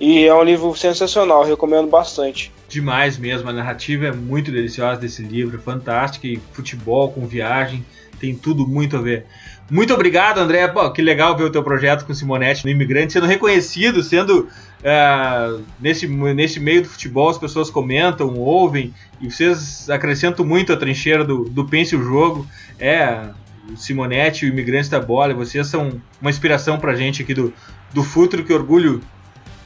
e 0.00 0.24
é 0.24 0.34
um 0.34 0.42
livro 0.42 0.74
sensacional, 0.76 1.44
recomendo 1.44 1.88
bastante. 1.88 2.52
Demais 2.68 3.18
mesmo, 3.18 3.48
a 3.48 3.52
narrativa 3.52 4.06
é 4.06 4.12
muito 4.12 4.50
deliciosa 4.50 5.00
desse 5.00 5.22
livro, 5.22 5.58
fantástica 5.60 6.26
e 6.26 6.40
futebol 6.52 7.10
com 7.10 7.26
viagem, 7.26 7.84
tem 8.18 8.34
tudo 8.34 8.66
muito 8.66 8.96
a 8.96 9.00
ver. 9.00 9.26
Muito 9.70 9.94
obrigado, 9.94 10.38
André. 10.38 10.68
Pô, 10.68 10.90
que 10.90 11.00
legal 11.00 11.36
ver 11.36 11.44
o 11.44 11.50
teu 11.50 11.62
projeto 11.62 12.04
com 12.04 12.12
Simonetti 12.12 12.64
no 12.64 12.70
Imigrante 12.70 13.14
sendo 13.14 13.26
reconhecido, 13.26 14.02
sendo 14.02 14.40
uh, 14.40 15.62
nesse, 15.80 16.06
nesse 16.06 16.60
meio 16.60 16.82
do 16.82 16.88
futebol, 16.88 17.30
as 17.30 17.38
pessoas 17.38 17.70
comentam, 17.70 18.34
ouvem, 18.34 18.92
e 19.20 19.30
vocês 19.30 19.88
acrescentam 19.88 20.44
muito 20.44 20.72
a 20.72 20.76
trincheira 20.76 21.24
do, 21.24 21.44
do 21.44 21.64
Pense 21.64 21.96
o 21.96 22.02
Jogo. 22.02 22.46
É 22.78 23.28
Simonetti 23.76 24.44
o 24.44 24.48
Imigrante 24.48 24.90
da 24.90 25.00
Bola, 25.00 25.34
vocês 25.34 25.66
são 25.66 26.00
uma 26.20 26.30
inspiração 26.30 26.78
pra 26.78 26.94
gente 26.94 27.22
aqui 27.22 27.34
do, 27.34 27.52
do 27.92 28.02
futuro, 28.02 28.44
que 28.44 28.52
orgulho 28.52 29.00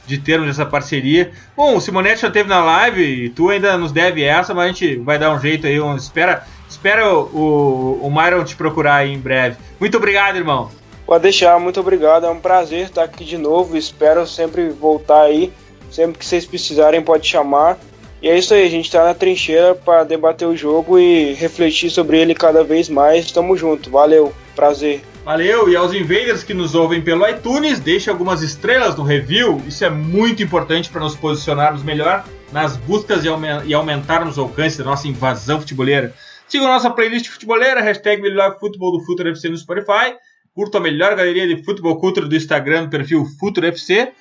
de 0.05 0.17
termos 0.17 0.49
essa 0.49 0.65
parceria. 0.65 1.31
Bom, 1.55 1.75
o 1.75 1.81
Simonetti 1.81 2.21
já 2.21 2.31
teve 2.31 2.49
na 2.49 2.63
live 2.63 3.01
e 3.01 3.29
tu 3.29 3.49
ainda 3.49 3.77
nos 3.77 3.91
deve 3.91 4.23
essa, 4.23 4.53
mas 4.53 4.65
a 4.65 4.67
gente 4.67 4.95
vai 4.97 5.19
dar 5.19 5.33
um 5.33 5.39
jeito 5.39 5.67
aí, 5.67 5.79
um, 5.79 5.95
espera, 5.95 6.45
espera 6.67 7.13
o, 7.13 7.99
o, 8.01 8.07
o 8.07 8.11
Myron 8.11 8.43
te 8.43 8.55
procurar 8.55 8.95
aí 8.95 9.13
em 9.13 9.19
breve. 9.19 9.57
Muito 9.79 9.97
obrigado, 9.97 10.37
irmão. 10.37 10.71
Pode 11.05 11.23
deixar, 11.23 11.59
muito 11.59 11.79
obrigado, 11.79 12.25
é 12.25 12.29
um 12.29 12.39
prazer 12.39 12.85
estar 12.85 13.03
aqui 13.03 13.25
de 13.25 13.37
novo, 13.37 13.75
espero 13.75 14.27
sempre 14.27 14.69
voltar 14.69 15.21
aí 15.21 15.51
Sempre 15.89 16.19
que 16.19 16.25
vocês 16.25 16.45
precisarem, 16.45 17.01
pode 17.01 17.27
chamar. 17.27 17.77
E 18.21 18.27
é 18.27 18.37
isso 18.37 18.53
aí, 18.53 18.65
a 18.65 18.69
gente 18.69 18.85
está 18.85 19.05
na 19.05 19.13
trincheira 19.13 19.73
para 19.73 20.03
debater 20.03 20.47
o 20.47 20.55
jogo 20.55 20.99
e 20.99 21.33
refletir 21.33 21.89
sobre 21.89 22.19
ele 22.19 22.35
cada 22.35 22.63
vez 22.63 22.89
mais. 22.89 23.31
Tamo 23.31 23.55
junto, 23.55 23.89
valeu, 23.89 24.33
prazer. 24.55 25.01
Valeu, 25.23 25.69
e 25.69 25.75
aos 25.75 25.93
invaders 25.93 26.43
que 26.43 26.53
nos 26.53 26.75
ouvem 26.75 27.01
pelo 27.01 27.27
iTunes, 27.27 27.79
deixe 27.79 28.09
algumas 28.09 28.41
estrelas 28.41 28.95
no 28.95 29.03
review, 29.03 29.61
isso 29.67 29.85
é 29.85 29.89
muito 29.89 30.41
importante 30.41 30.89
para 30.89 31.01
nos 31.01 31.15
posicionarmos 31.15 31.83
melhor 31.83 32.25
nas 32.51 32.75
buscas 32.75 33.23
e, 33.23 33.73
aumentarmos 33.73 34.37
o 34.37 34.41
alcance 34.41 34.77
da 34.77 34.83
nossa 34.83 35.07
invasão 35.07 35.59
futeboleira. 35.59 36.13
Siga 36.47 36.65
a 36.65 36.69
nossa 36.69 36.89
playlist 36.89 37.27
futeboleira, 37.27 37.79
hashtag 37.79 38.23
futebol 38.59 38.91
do 38.91 39.05
Futuro 39.05 39.29
FC 39.29 39.49
no 39.49 39.57
Spotify, 39.57 40.15
curta 40.55 40.79
a 40.79 40.81
melhor 40.81 41.15
galeria 41.15 41.47
de 41.47 41.63
futebol 41.63 41.99
cultura 41.99 42.27
do 42.27 42.35
Instagram 42.35 42.83
no 42.83 42.89
perfil 42.89 43.23
Futuro 43.39 43.67
FC, 43.67 44.11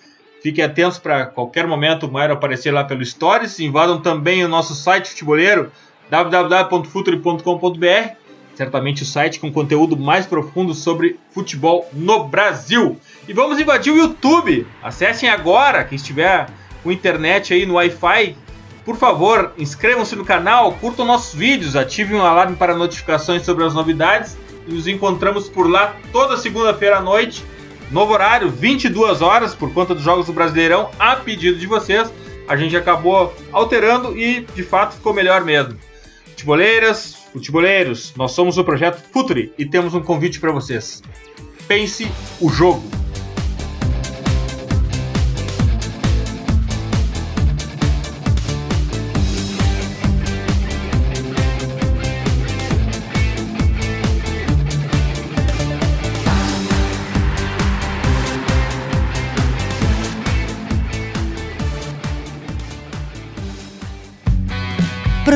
Fiquem 0.42 0.64
atentos 0.64 0.98
para 0.98 1.26
qualquer 1.26 1.66
momento 1.66 2.06
o 2.06 2.12
Mairo 2.12 2.32
aparecer 2.32 2.70
lá 2.70 2.84
pelo 2.84 3.04
Stories. 3.04 3.58
Invadam 3.58 4.00
também 4.00 4.44
o 4.44 4.48
nosso 4.48 4.74
site 4.74 5.10
futeboleiro 5.10 5.70
www.futuri.com.br. 6.08 8.16
Certamente 8.54 9.02
o 9.02 9.06
site 9.06 9.38
com 9.38 9.52
conteúdo 9.52 9.96
mais 9.96 10.26
profundo 10.26 10.74
sobre 10.74 11.18
futebol 11.30 11.88
no 11.92 12.24
Brasil. 12.24 12.98
E 13.28 13.32
vamos 13.32 13.60
invadir 13.60 13.92
o 13.92 13.96
YouTube. 13.96 14.66
Acessem 14.82 15.28
agora, 15.28 15.84
quem 15.84 15.96
estiver 15.96 16.48
com 16.82 16.90
internet 16.90 17.52
aí 17.52 17.66
no 17.66 17.74
Wi-Fi. 17.74 18.36
Por 18.84 18.96
favor, 18.96 19.52
inscrevam-se 19.58 20.16
no 20.16 20.24
canal, 20.24 20.72
curtam 20.72 21.04
nossos 21.04 21.34
vídeos, 21.34 21.76
ativem 21.76 22.18
o 22.18 22.22
alarme 22.22 22.56
para 22.56 22.74
notificações 22.74 23.44
sobre 23.44 23.64
as 23.64 23.74
novidades. 23.74 24.36
E 24.66 24.72
nos 24.72 24.88
encontramos 24.88 25.48
por 25.48 25.68
lá 25.68 25.94
toda 26.10 26.36
segunda-feira 26.36 26.98
à 26.98 27.00
noite 27.00 27.44
Novo 27.90 28.12
horário, 28.12 28.50
22 28.50 29.22
horas, 29.22 29.54
por 29.54 29.72
conta 29.72 29.94
dos 29.94 30.04
Jogos 30.04 30.26
do 30.26 30.32
Brasileirão, 30.32 30.90
a 30.98 31.16
pedido 31.16 31.58
de 31.58 31.66
vocês. 31.66 32.12
A 32.46 32.56
gente 32.56 32.76
acabou 32.76 33.34
alterando 33.52 34.18
e 34.18 34.40
de 34.40 34.62
fato 34.62 34.96
ficou 34.96 35.14
melhor 35.14 35.44
mesmo. 35.44 35.78
Futeboleiras, 36.26 37.14
futeboleiros, 37.32 38.12
nós 38.16 38.32
somos 38.32 38.58
o 38.58 38.64
projeto 38.64 39.02
Futuri 39.12 39.52
e 39.58 39.64
temos 39.64 39.94
um 39.94 40.02
convite 40.02 40.38
para 40.38 40.52
vocês. 40.52 41.02
Pense 41.66 42.10
o 42.40 42.48
jogo. 42.50 42.97